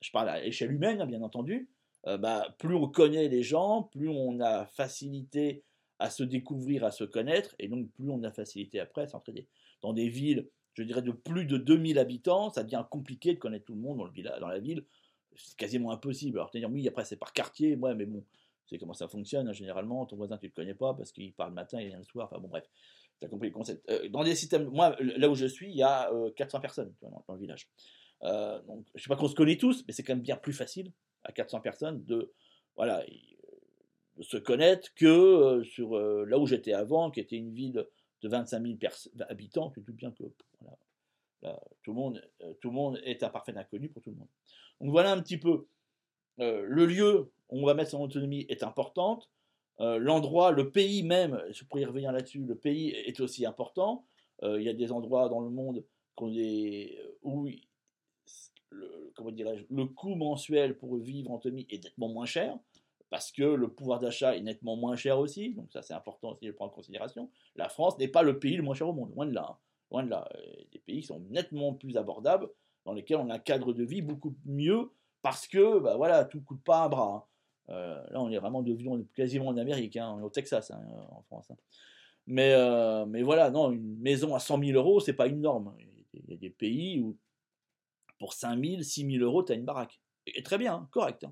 je 0.00 0.10
parle 0.10 0.28
à 0.28 0.40
l'échelle 0.40 0.72
humaine, 0.72 1.00
hein, 1.00 1.06
bien 1.06 1.22
entendu, 1.22 1.68
euh, 2.06 2.18
bah, 2.18 2.54
plus 2.58 2.74
on 2.74 2.88
connaît 2.88 3.28
les 3.28 3.42
gens, 3.42 3.84
plus 3.84 4.08
on 4.08 4.40
a 4.40 4.66
facilité 4.66 5.64
à 5.98 6.10
se 6.10 6.22
découvrir, 6.22 6.84
à 6.84 6.90
se 6.90 7.04
connaître, 7.04 7.54
et 7.58 7.68
donc 7.68 7.90
plus 7.92 8.10
on 8.10 8.22
a 8.22 8.30
facilité 8.30 8.80
après 8.80 9.02
à 9.02 9.06
s'entraider. 9.08 9.46
Dans 9.82 9.92
des 9.92 10.08
villes 10.08 10.48
je 10.76 10.82
dirais, 10.82 11.02
de 11.02 11.12
plus 11.12 11.46
de 11.46 11.56
2000 11.56 11.98
habitants, 11.98 12.50
ça 12.50 12.62
devient 12.62 12.84
compliqué 12.90 13.32
de 13.32 13.38
connaître 13.38 13.64
tout 13.64 13.74
le 13.74 13.80
monde 13.80 13.98
dans, 13.98 14.04
le 14.04 14.40
dans 14.40 14.48
la 14.48 14.58
ville. 14.58 14.84
C'est 15.34 15.56
quasiment 15.56 15.90
impossible. 15.90 16.38
Alors, 16.38 16.50
dire, 16.50 16.70
oui, 16.70 16.86
après, 16.86 17.04
c'est 17.04 17.16
par 17.16 17.32
quartier, 17.32 17.76
ouais, 17.76 17.94
mais 17.94 18.04
bon, 18.04 18.22
c'est 18.66 18.78
comment 18.78 18.92
ça 18.92 19.08
fonctionne. 19.08 19.48
Hein, 19.48 19.52
généralement, 19.52 20.04
ton 20.04 20.16
voisin, 20.16 20.36
tu 20.36 20.46
ne 20.46 20.50
le 20.50 20.54
connais 20.54 20.74
pas 20.74 20.92
parce 20.92 21.12
qu'il 21.12 21.32
parle 21.32 21.50
le 21.50 21.54
matin 21.54 21.78
et 21.78 21.86
vient 21.86 21.98
le 21.98 22.04
soir. 22.04 22.28
Enfin, 22.30 22.40
bon, 22.40 22.48
bref, 22.48 22.68
tu 23.18 23.24
as 23.24 23.28
compris 23.28 23.48
le 23.48 23.54
concept. 23.54 23.88
Euh, 23.90 24.08
dans 24.10 24.22
des 24.22 24.34
systèmes, 24.34 24.68
moi, 24.68 24.94
là 25.00 25.30
où 25.30 25.34
je 25.34 25.46
suis, 25.46 25.70
il 25.70 25.76
y 25.76 25.82
a 25.82 26.10
400 26.36 26.58
euh, 26.58 26.60
personnes 26.60 26.94
dans, 27.00 27.34
le 27.34 27.40
village. 27.40 27.68
Euh, 28.22 28.60
donc, 28.62 28.86
je 28.94 28.98
ne 28.98 29.02
sais 29.02 29.08
pas 29.08 29.16
qu'on 29.16 29.28
se 29.28 29.34
connaît 29.34 29.56
tous, 29.56 29.84
mais 29.86 29.92
c'est 29.92 30.02
quand 30.02 30.14
même 30.14 30.22
bien 30.22 30.36
plus 30.36 30.52
facile 30.52 30.92
à 31.24 31.32
400 31.32 31.60
personnes 31.60 32.04
de, 32.04 32.32
voilà, 32.76 33.04
de 34.16 34.22
se 34.22 34.36
connaître 34.36 34.94
que 34.94 35.62
sur 35.64 35.98
là 35.98 36.38
où 36.38 36.46
j'étais 36.46 36.72
avant, 36.72 37.10
qui 37.10 37.20
était 37.20 37.36
une 37.36 37.52
ville 37.52 37.86
de 38.22 38.28
25 38.28 38.62
000 38.62 38.78
habitants, 39.28 39.70
tu 39.70 39.80
te 39.80 39.86
doutes 39.86 39.96
bien 39.96 40.12
que 40.12 40.24
tout, 41.82 41.92
le 41.92 41.94
monde, 41.94 42.22
euh, 42.42 42.52
tout 42.60 42.68
le 42.68 42.74
monde 42.74 43.00
est 43.04 43.22
un 43.22 43.28
parfait 43.28 43.56
inconnu 43.56 43.88
pour 43.88 44.02
tout 44.02 44.10
le 44.10 44.16
monde. 44.16 44.28
Donc 44.80 44.90
voilà 44.90 45.12
un 45.12 45.20
petit 45.20 45.38
peu. 45.38 45.66
Euh, 46.40 46.62
le 46.66 46.86
lieu 46.86 47.30
où 47.48 47.60
on 47.60 47.66
va 47.66 47.74
mettre 47.74 47.90
son 47.90 48.02
autonomie 48.02 48.46
est 48.48 48.62
importante. 48.62 49.30
Euh, 49.80 49.98
l'endroit, 49.98 50.52
le 50.52 50.70
pays 50.70 51.02
même, 51.02 51.42
je 51.50 51.64
pourrais 51.64 51.82
y 51.82 51.84
revenir 51.84 52.12
là-dessus, 52.12 52.40
le 52.40 52.56
pays 52.56 52.90
est 52.90 53.20
aussi 53.20 53.46
important. 53.46 54.06
Il 54.42 54.60
y 54.60 54.68
a 54.68 54.74
des 54.74 54.92
endroits 54.92 55.30
dans 55.30 55.40
le 55.40 55.48
monde 55.48 55.82
où 57.22 57.48
le, 59.70 59.84
coût 59.86 60.14
mensuel 60.14 60.76
pour 60.76 60.96
vivre 60.96 61.30
en 61.30 61.36
autonomie 61.36 61.66
est 61.70 61.82
nettement 61.82 62.08
moins 62.08 62.26
cher 62.26 62.58
parce 63.10 63.30
que 63.30 63.42
le 63.42 63.68
pouvoir 63.68 64.00
d'achat 64.00 64.36
est 64.36 64.40
nettement 64.40 64.76
moins 64.76 64.96
cher 64.96 65.18
aussi, 65.18 65.54
donc 65.54 65.70
ça 65.72 65.82
c'est 65.82 65.94
important 65.94 66.32
aussi 66.32 66.46
de 66.46 66.52
prendre 66.52 66.72
en 66.72 66.74
considération. 66.74 67.30
La 67.54 67.68
France 67.68 67.98
n'est 67.98 68.08
pas 68.08 68.22
le 68.22 68.38
pays 68.38 68.56
le 68.56 68.62
moins 68.62 68.74
cher 68.74 68.88
au 68.88 68.92
monde, 68.92 69.12
loin 69.14 69.26
de 69.26 69.32
là. 69.32 69.46
Hein. 69.48 69.56
Loin 69.92 70.02
de 70.02 70.10
là. 70.10 70.28
Des 70.72 70.80
pays 70.80 71.00
qui 71.00 71.06
sont 71.06 71.20
nettement 71.30 71.72
plus 71.72 71.96
abordables, 71.96 72.48
dans 72.84 72.92
lesquels 72.92 73.18
on 73.18 73.30
a 73.30 73.34
un 73.34 73.38
cadre 73.38 73.72
de 73.72 73.84
vie 73.84 74.02
beaucoup 74.02 74.34
mieux, 74.44 74.90
parce 75.22 75.46
que 75.46 75.78
bah, 75.78 75.96
voilà, 75.96 76.24
tout 76.24 76.38
ne 76.38 76.42
coûte 76.42 76.62
pas 76.64 76.84
un 76.84 76.88
bras. 76.88 77.28
Hein. 77.68 77.72
Euh, 77.72 78.04
là 78.10 78.20
on 78.20 78.30
est 78.30 78.38
vraiment 78.38 78.62
devenu 78.62 79.04
quasiment 79.14 79.48
en 79.48 79.56
Amérique, 79.56 79.96
hein, 79.96 80.12
on 80.16 80.20
est 80.20 80.24
au 80.24 80.30
Texas 80.30 80.72
en 81.10 81.22
France. 81.22 81.52
Mais, 82.26 82.52
euh, 82.54 83.06
mais 83.06 83.22
voilà, 83.22 83.50
non, 83.50 83.70
une 83.70 83.98
maison 83.98 84.34
à 84.34 84.40
100 84.40 84.58
000 84.64 84.72
euros, 84.72 84.98
c'est 84.98 85.12
pas 85.12 85.28
une 85.28 85.40
norme. 85.40 85.74
Il 86.12 86.30
y 86.30 86.34
a 86.34 86.36
des 86.36 86.50
pays 86.50 87.00
où 87.00 87.16
pour 88.18 88.32
5 88.32 88.64
000, 88.64 88.82
6 88.82 89.10
000 89.18 89.24
euros, 89.24 89.42
tu 89.42 89.52
as 89.52 89.54
une 89.54 89.64
baraque. 89.64 90.00
Et 90.26 90.42
très 90.42 90.58
bien, 90.58 90.88
correct 90.90 91.26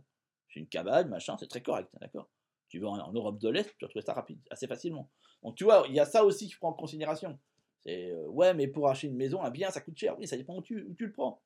une 0.56 0.66
cabane, 0.66 1.08
machin, 1.08 1.36
c'est 1.38 1.48
très 1.48 1.62
correct, 1.62 1.90
d'accord 2.00 2.28
Tu 2.68 2.78
vas 2.78 2.88
en, 2.88 3.12
Europe 3.12 3.38
de 3.38 3.48
l'Est, 3.48 3.74
tu 3.78 3.84
vas 3.84 3.88
trouver 3.88 4.04
ça 4.04 4.14
rapide, 4.14 4.40
assez 4.50 4.66
facilement. 4.66 5.10
Donc 5.42 5.56
tu 5.56 5.64
vois, 5.64 5.84
il 5.88 5.94
y 5.94 6.00
a 6.00 6.06
ça 6.06 6.24
aussi 6.24 6.48
qui 6.48 6.56
prend 6.56 6.70
en 6.70 6.74
considération. 6.74 7.38
C'est 7.84 8.10
euh, 8.10 8.26
ouais, 8.28 8.54
mais 8.54 8.66
pour 8.66 8.88
acheter 8.88 9.08
une 9.08 9.16
maison, 9.16 9.42
un 9.42 9.50
bien, 9.50 9.70
ça 9.70 9.80
coûte 9.80 9.96
cher. 9.96 10.16
Oui, 10.18 10.26
ça 10.26 10.36
dépend 10.36 10.56
où 10.56 10.62
tu, 10.62 10.94
le 10.98 11.12
prends. 11.12 11.42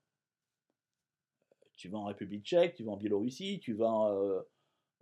Tu 1.77 1.89
vas 1.89 1.99
en 1.99 2.05
République 2.05 2.45
tchèque, 2.45 2.75
tu 2.75 2.85
vas 2.85 2.93
en 2.93 2.97
Biélorussie, 2.97 3.61
tu 3.61 3.75
vas, 3.75 4.13
euh, 4.13 4.41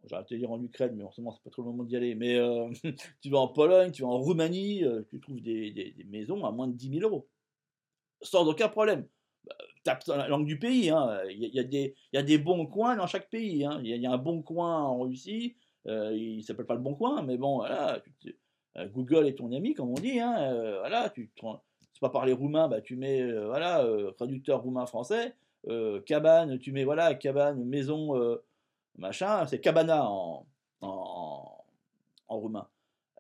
j'aurais 0.05 0.25
te 0.25 0.35
dire 0.35 0.51
en 0.51 0.63
Ukraine, 0.63 0.95
mais 0.95 1.05
en 1.05 1.11
ce 1.11 1.21
moment 1.21 1.33
c'est 1.33 1.43
pas 1.43 1.51
trop 1.51 1.63
le 1.63 1.69
moment 1.69 1.85
d'y 1.85 1.97
aller. 1.97 2.15
Mais 2.15 2.37
euh, 2.37 2.71
tu 3.23 3.31
vas 3.31 3.39
en 3.39 3.49
Pologne, 3.49 3.93
tu 3.93 4.03
vas 4.03 4.09
en 4.09 4.19
Roumanie, 4.19 4.85
tu 5.11 5.21
trouves 5.21 5.41
des, 5.41 5.71
des, 5.73 6.05
maisons 6.05 6.45
à 6.45 6.53
moins 6.53 6.69
de 6.69 6.75
10 6.75 7.01
000 7.01 7.03
euros, 7.03 7.29
sans 8.23 8.47
aucun 8.47 8.69
problème 8.69 9.07
la 10.09 10.29
langue 10.29 10.47
du 10.47 10.59
pays. 10.59 10.91
Hein. 10.91 11.21
Il, 11.31 11.55
y 11.55 12.19
a, 12.19 12.23
des, 12.23 12.39
bons 12.39 12.67
coins 12.67 12.97
dans 12.97 13.07
chaque 13.07 13.31
pays. 13.31 13.65
Hein. 13.65 13.81
Il, 13.83 13.89
y 13.89 14.07
a, 14.07 14.13
un 14.13 14.19
bon 14.19 14.43
coin 14.43 14.83
en 14.83 15.01
Russie. 15.01 15.57
Euh, 15.87 16.13
il 16.15 16.43
s'appelle 16.43 16.67
pas 16.67 16.75
le 16.75 16.81
bon 16.81 16.95
coin, 16.95 17.23
mais 17.23 17.37
bon, 17.37 17.57
voilà. 17.57 18.03
Euh, 18.79 18.87
Google 18.89 19.27
est 19.27 19.37
ton 19.37 19.53
ami, 19.53 19.75
comme 19.75 19.91
on 19.91 19.95
dit. 19.95 20.21
Hein. 20.21 20.37
Euh, 20.39 20.79
voilà, 20.81 21.11
tu 21.11 21.31
pas 22.01 22.11
parler 22.11 22.35
roumain, 22.35 22.69
bah, 22.69 22.83
tu 22.83 22.95
mets 22.95 23.23
euh, 23.23 23.47
voilà 23.47 23.83
traducteur 24.17 24.63
roumain-français. 24.63 25.35
cabane, 26.05 26.59
tu 26.59 26.73
mets 26.73 26.85
voilà 26.85 27.15
cabane, 27.15 27.65
maison, 27.65 28.39
machin. 28.99 29.47
C'est 29.47 29.61
cabana 29.61 30.07
en, 30.09 30.47
roumain. 32.29 32.69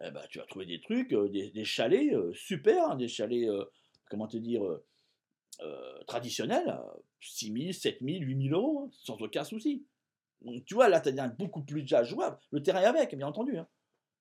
Eh 0.02 0.10
bah, 0.10 0.24
tu 0.28 0.38
vas 0.38 0.44
trouver 0.44 0.66
des 0.66 0.80
trucs, 0.80 1.14
des, 1.14 1.50
des 1.50 1.64
chalets 1.64 2.14
super, 2.34 2.96
des 2.96 3.08
chalets, 3.08 3.48
comment 4.10 4.26
te 4.26 4.36
dire 4.36 4.62
euh, 5.60 6.02
traditionnel, 6.06 6.78
6 7.20 7.52
000, 7.52 7.72
7 7.72 7.98
000, 8.00 8.18
8 8.20 8.48
000 8.48 8.60
euros, 8.60 8.80
hein, 8.80 8.90
sans 8.92 9.16
aucun 9.20 9.44
souci. 9.44 9.86
Donc 10.42 10.64
tu 10.64 10.74
vois, 10.74 10.88
là, 10.88 11.00
tu 11.00 11.08
as 11.08 11.28
beaucoup 11.28 11.62
plus 11.62 11.82
déjà 11.82 12.02
jouable. 12.04 12.38
Le 12.50 12.62
terrain 12.62 12.82
est 12.82 12.86
avec, 12.86 13.14
bien 13.16 13.26
entendu. 13.26 13.56
Hein, 13.56 13.66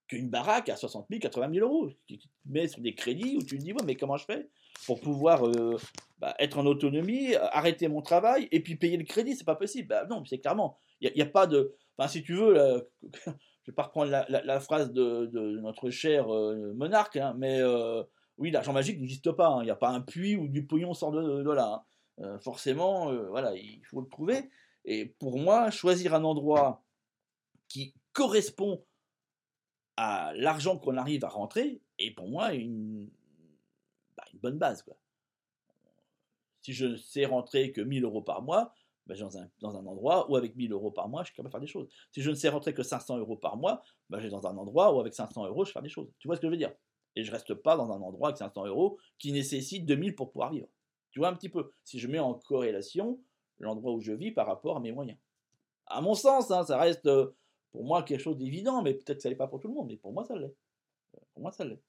qu'une 0.08 0.30
baraque 0.30 0.70
à 0.70 0.76
60 0.76 1.08
000, 1.10 1.20
80 1.20 1.54
000 1.54 1.68
euros. 1.68 1.90
Tu 2.08 2.18
te 2.18 2.28
mets 2.46 2.68
sur 2.68 2.82
des 2.82 2.94
crédits 2.94 3.38
où 3.38 3.44
tu 3.44 3.58
te 3.58 3.64
dis, 3.64 3.74
ouais, 3.74 3.84
mais 3.86 3.96
comment 3.96 4.18
je 4.18 4.26
fais 4.26 4.50
pour 4.86 5.00
pouvoir 5.00 5.48
euh, 5.48 5.78
bah, 6.20 6.36
être 6.40 6.60
en 6.60 6.66
autonomie, 6.66 7.36
arrêter 7.36 7.88
mon 7.88 8.02
travail 8.02 8.48
et 8.52 8.62
puis 8.62 8.76
payer 8.76 8.98
le 8.98 9.04
crédit? 9.04 9.36
C'est 9.36 9.46
pas 9.46 9.56
possible. 9.56 9.88
Bah, 9.90 10.06
non, 10.10 10.24
c'est 10.26 10.40
clairement. 10.40 10.78
Il 11.02 11.12
n'y 11.16 11.22
a, 11.22 11.26
pas 11.26 11.48
de. 11.48 11.76
Enfin, 11.98 12.08
si 12.08 12.24
tu 12.24 12.34
veux, 12.34 12.88
je 13.04 13.72
vais 13.72 13.76
pas 13.76 13.84
reprendre 13.84 14.12
la, 14.12 14.60
phrase 14.60 14.92
de, 14.92 15.60
notre 15.60 15.90
cher 15.90 16.34
euh, 16.34 16.74
monarque, 16.76 17.18
hein, 17.18 17.36
mais 17.38 17.60
oui, 18.38 18.52
l'argent 18.52 18.74
magique 18.74 19.00
n'existe 19.00 19.32
pas. 19.32 19.48
Hein. 19.48 19.62
Il 19.62 19.66
n'y 19.66 19.72
a 19.72 19.76
pas 19.76 19.90
un 19.90 20.02
puits 20.02 20.36
où 20.36 20.48
du 20.48 20.66
pognon 20.66 20.94
sort 20.94 21.12
de, 21.12 21.52
là. 21.52 21.86
Hein. 22.20 22.24
Euh, 22.24 22.40
forcément, 22.40 23.12
euh, 23.12 23.28
voilà, 23.30 23.56
il 23.56 23.84
faut 23.86 24.02
le 24.02 24.08
trouver. 24.08 24.50
Et 24.86 25.06
pour 25.06 25.40
moi, 25.40 25.72
choisir 25.72 26.14
un 26.14 26.24
endroit 26.24 26.84
qui 27.68 27.96
correspond 28.14 28.86
à 29.98 30.34
l'argent 30.36 30.78
qu'on 30.78 30.98
arrive 30.98 31.24
à 31.26 31.30
rentrer 31.30 31.82
est 31.98 32.12
pour 32.12 32.28
moi 32.28 32.54
une, 32.54 33.10
bah, 34.18 34.26
bonne 34.36 34.58
base. 34.58 34.86
Si 36.62 36.74
je 36.74 36.86
ne 36.88 36.96
sais 36.96 37.26
rentrer 37.26 37.72
que 37.72 37.82
1000 37.82 38.04
euros 38.04 38.22
par 38.22 38.42
mois, 38.42 38.74
bah, 39.08 39.16
dans, 39.16 39.38
un, 39.38 39.48
dans, 39.60 39.78
un, 39.78 39.86
endroit 39.86 40.30
où 40.30 40.36
avec 40.36 40.56
1000 40.56 40.72
euros 40.72 40.92
par 40.92 41.08
mois, 41.08 41.24
je 41.24 41.28
suis 41.28 41.36
capable 41.36 41.50
de 41.50 41.52
faire 41.52 41.62
des 41.62 41.68
choses. 41.68 41.88
Si 42.12 42.22
je 42.22 42.30
ne 42.30 42.36
sais 42.36 42.50
rentrer 42.50 42.74
que 42.74 42.84
500 42.84 43.18
euros 43.18 43.38
par 43.38 43.56
mois, 43.56 43.82
bah, 44.10 44.20
je 44.20 44.26
vais 44.26 44.30
dans 44.30 44.46
un 44.46 44.58
endroit 44.58 44.94
où 44.94 45.00
avec 45.00 45.14
500 45.14 45.46
euros, 45.46 45.64
je 45.64 45.72
fais 45.72 45.82
des 45.82 45.90
choses. 45.90 46.12
Tu 46.20 46.28
vois 46.28 46.36
ce 46.36 46.42
que 46.42 46.48
je 46.48 46.52
veux 46.52 46.58
dire? 46.58 46.74
Et 47.16 47.24
je 47.24 47.32
reste 47.32 47.54
pas 47.54 47.78
dans 47.78 47.92
un 47.92 48.02
endroit 48.02 48.30
avec 48.30 48.38
500 48.38 48.66
euros 48.66 48.98
qui 49.18 49.32
nécessite 49.32 49.86
2000 49.86 50.16
pour 50.16 50.32
pouvoir 50.32 50.52
vivre. 50.52 50.68
Tu 51.12 51.20
vois 51.20 51.30
un 51.30 51.34
petit 51.34 51.50
peu, 51.50 51.72
si 51.84 52.00
je 52.00 52.08
mets 52.08 52.20
en 52.20 52.34
corrélation 52.34 53.20
l'endroit 53.60 53.94
où 53.94 54.02
je 54.02 54.12
vis 54.12 54.32
par 54.32 54.48
rapport 54.48 54.78
à 54.78 54.80
mes 54.80 54.92
moyens. 54.92 55.18
À 55.88 56.02
mon 56.02 56.14
sens, 56.14 56.52
hein, 56.52 56.64
ça 56.64 56.78
reste 56.78 57.06
euh, 57.06 57.32
pour 57.72 57.86
moi 57.86 58.04
quelque 58.04 58.22
chose 58.22 58.38
d'évident, 58.38 58.82
mais 58.82 58.94
peut-être 58.94 59.18
que 59.18 59.24
ça 59.24 59.30
n'est 59.30 59.36
pas 59.36 59.48
pour 59.48 59.60
tout 59.60 59.68
le 59.68 59.74
monde, 59.74 59.88
mais 59.88 59.98
pour 59.98 60.12
moi 60.12 60.26
ça 60.26 60.36
l'est. 60.36 60.56
Euh, 61.16 61.20
pour 61.34 61.42
moi 61.42 61.52
ça 61.52 61.64
l'est. 61.64 61.82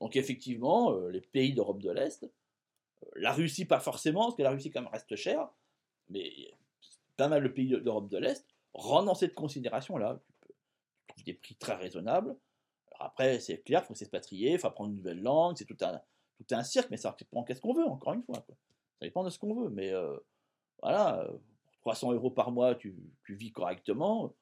Donc 0.00 0.16
effectivement, 0.16 0.92
euh, 0.92 1.10
les 1.10 1.20
pays 1.20 1.54
d'Europe 1.54 1.80
de 1.80 1.90
l'Est, 1.90 2.28
la 3.14 3.32
Russie 3.32 3.64
pas 3.64 3.80
forcément, 3.80 4.24
parce 4.24 4.36
que 4.36 4.42
la 4.42 4.50
Russie 4.50 4.70
quand 4.70 4.82
même 4.82 4.90
reste 4.92 5.14
chère, 5.16 5.48
mais 6.08 6.32
pas 7.16 7.28
mal 7.28 7.42
de 7.42 7.48
pays 7.48 7.68
d'Europe 7.68 8.08
de 8.08 8.18
l'Est 8.18 8.46
rentrent 8.74 9.06
dans 9.06 9.14
cette 9.14 9.34
considération-là. 9.34 10.20
Tu 11.16 11.24
des 11.24 11.34
prix 11.34 11.54
très 11.54 11.74
raisonnables, 11.74 12.36
après, 12.98 13.40
c'est 13.40 13.62
clair, 13.62 13.82
il 13.84 13.86
faut 13.86 13.94
s'expatrier, 13.94 14.52
il 14.52 14.58
faut 14.58 14.66
apprendre 14.66 14.90
une 14.90 14.96
nouvelle 14.96 15.22
langue, 15.22 15.56
c'est 15.56 15.64
tout 15.64 15.76
un, 15.82 16.00
tout 16.36 16.54
un 16.54 16.62
cirque, 16.62 16.90
mais 16.90 16.96
ça 16.96 17.14
dépend 17.18 17.44
qu'est-ce 17.44 17.60
qu'on 17.60 17.74
veut, 17.74 17.86
encore 17.86 18.12
une 18.12 18.22
fois. 18.22 18.44
Ça 18.46 19.06
dépend 19.06 19.24
de 19.24 19.30
ce 19.30 19.38
qu'on 19.38 19.54
veut. 19.54 19.70
Mais 19.70 19.92
euh, 19.92 20.16
voilà, 20.82 21.28
300 21.80 22.12
euros 22.12 22.30
par 22.30 22.50
mois, 22.50 22.74
tu, 22.74 22.96
tu, 23.24 23.34
vis 23.34 23.52
correctement. 23.52 24.34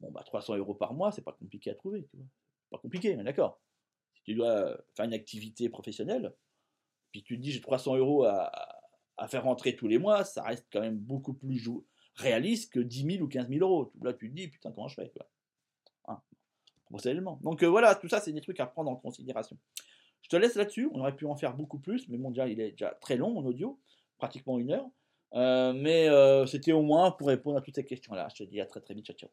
Bon, 0.00 0.10
bah 0.10 0.22
300 0.24 0.56
euros 0.56 0.74
par 0.74 0.94
mois, 0.94 1.12
c'est 1.12 1.22
pas 1.22 1.32
compliqué 1.32 1.70
à 1.70 1.74
trouver. 1.74 2.06
Tu 2.10 2.16
vois. 2.16 2.26
Pas 2.70 2.78
compliqué, 2.78 3.16
mais 3.16 3.24
d'accord. 3.24 3.60
Si 4.14 4.22
tu 4.22 4.34
dois 4.34 4.76
faire 4.94 5.04
une 5.04 5.14
activité 5.14 5.68
professionnelle, 5.68 6.34
puis 7.12 7.22
tu 7.22 7.36
te 7.36 7.42
dis 7.42 7.52
j'ai 7.52 7.60
300 7.60 7.96
euros 7.96 8.24
à, 8.24 8.50
à, 9.16 9.28
faire 9.28 9.44
rentrer 9.44 9.76
tous 9.76 9.88
les 9.88 9.98
mois, 9.98 10.24
ça 10.24 10.42
reste 10.42 10.66
quand 10.72 10.80
même 10.80 10.98
beaucoup 10.98 11.34
plus 11.34 11.68
réaliste 12.16 12.72
que 12.72 12.80
10 12.80 13.12
000 13.18 13.24
ou 13.24 13.28
15 13.28 13.48
000 13.48 13.60
euros. 13.60 13.92
Là, 14.02 14.12
tu 14.12 14.28
te 14.28 14.34
dis 14.34 14.48
putain, 14.48 14.72
comment 14.72 14.88
je 14.88 14.94
fais 14.96 15.10
quoi. 15.10 15.28
Donc 17.42 17.62
euh, 17.62 17.66
voilà, 17.66 17.94
tout 17.94 18.08
ça, 18.08 18.20
c'est 18.20 18.32
des 18.32 18.40
trucs 18.40 18.60
à 18.60 18.66
prendre 18.66 18.90
en 18.90 18.96
considération. 18.96 19.56
Je 20.22 20.28
te 20.28 20.36
laisse 20.36 20.54
là-dessus. 20.54 20.88
On 20.92 21.00
aurait 21.00 21.14
pu 21.14 21.26
en 21.26 21.36
faire 21.36 21.54
beaucoup 21.54 21.78
plus, 21.78 22.08
mais 22.08 22.18
bon, 22.18 22.30
déjà, 22.30 22.48
il 22.48 22.60
est 22.60 22.72
déjà 22.72 22.96
très 23.00 23.16
long 23.16 23.38
en 23.38 23.44
audio, 23.44 23.78
pratiquement 24.18 24.58
une 24.58 24.72
heure. 24.72 24.88
Euh, 25.34 25.72
mais 25.72 26.08
euh, 26.08 26.46
c'était 26.46 26.72
au 26.72 26.82
moins 26.82 27.10
pour 27.10 27.28
répondre 27.28 27.58
à 27.58 27.60
toutes 27.60 27.74
ces 27.74 27.84
questions-là. 27.84 28.28
Je 28.30 28.44
te 28.44 28.48
dis 28.48 28.60
à 28.60 28.66
très 28.66 28.80
très 28.80 28.94
vite. 28.94 29.06
Ciao, 29.06 29.16
ciao. 29.16 29.30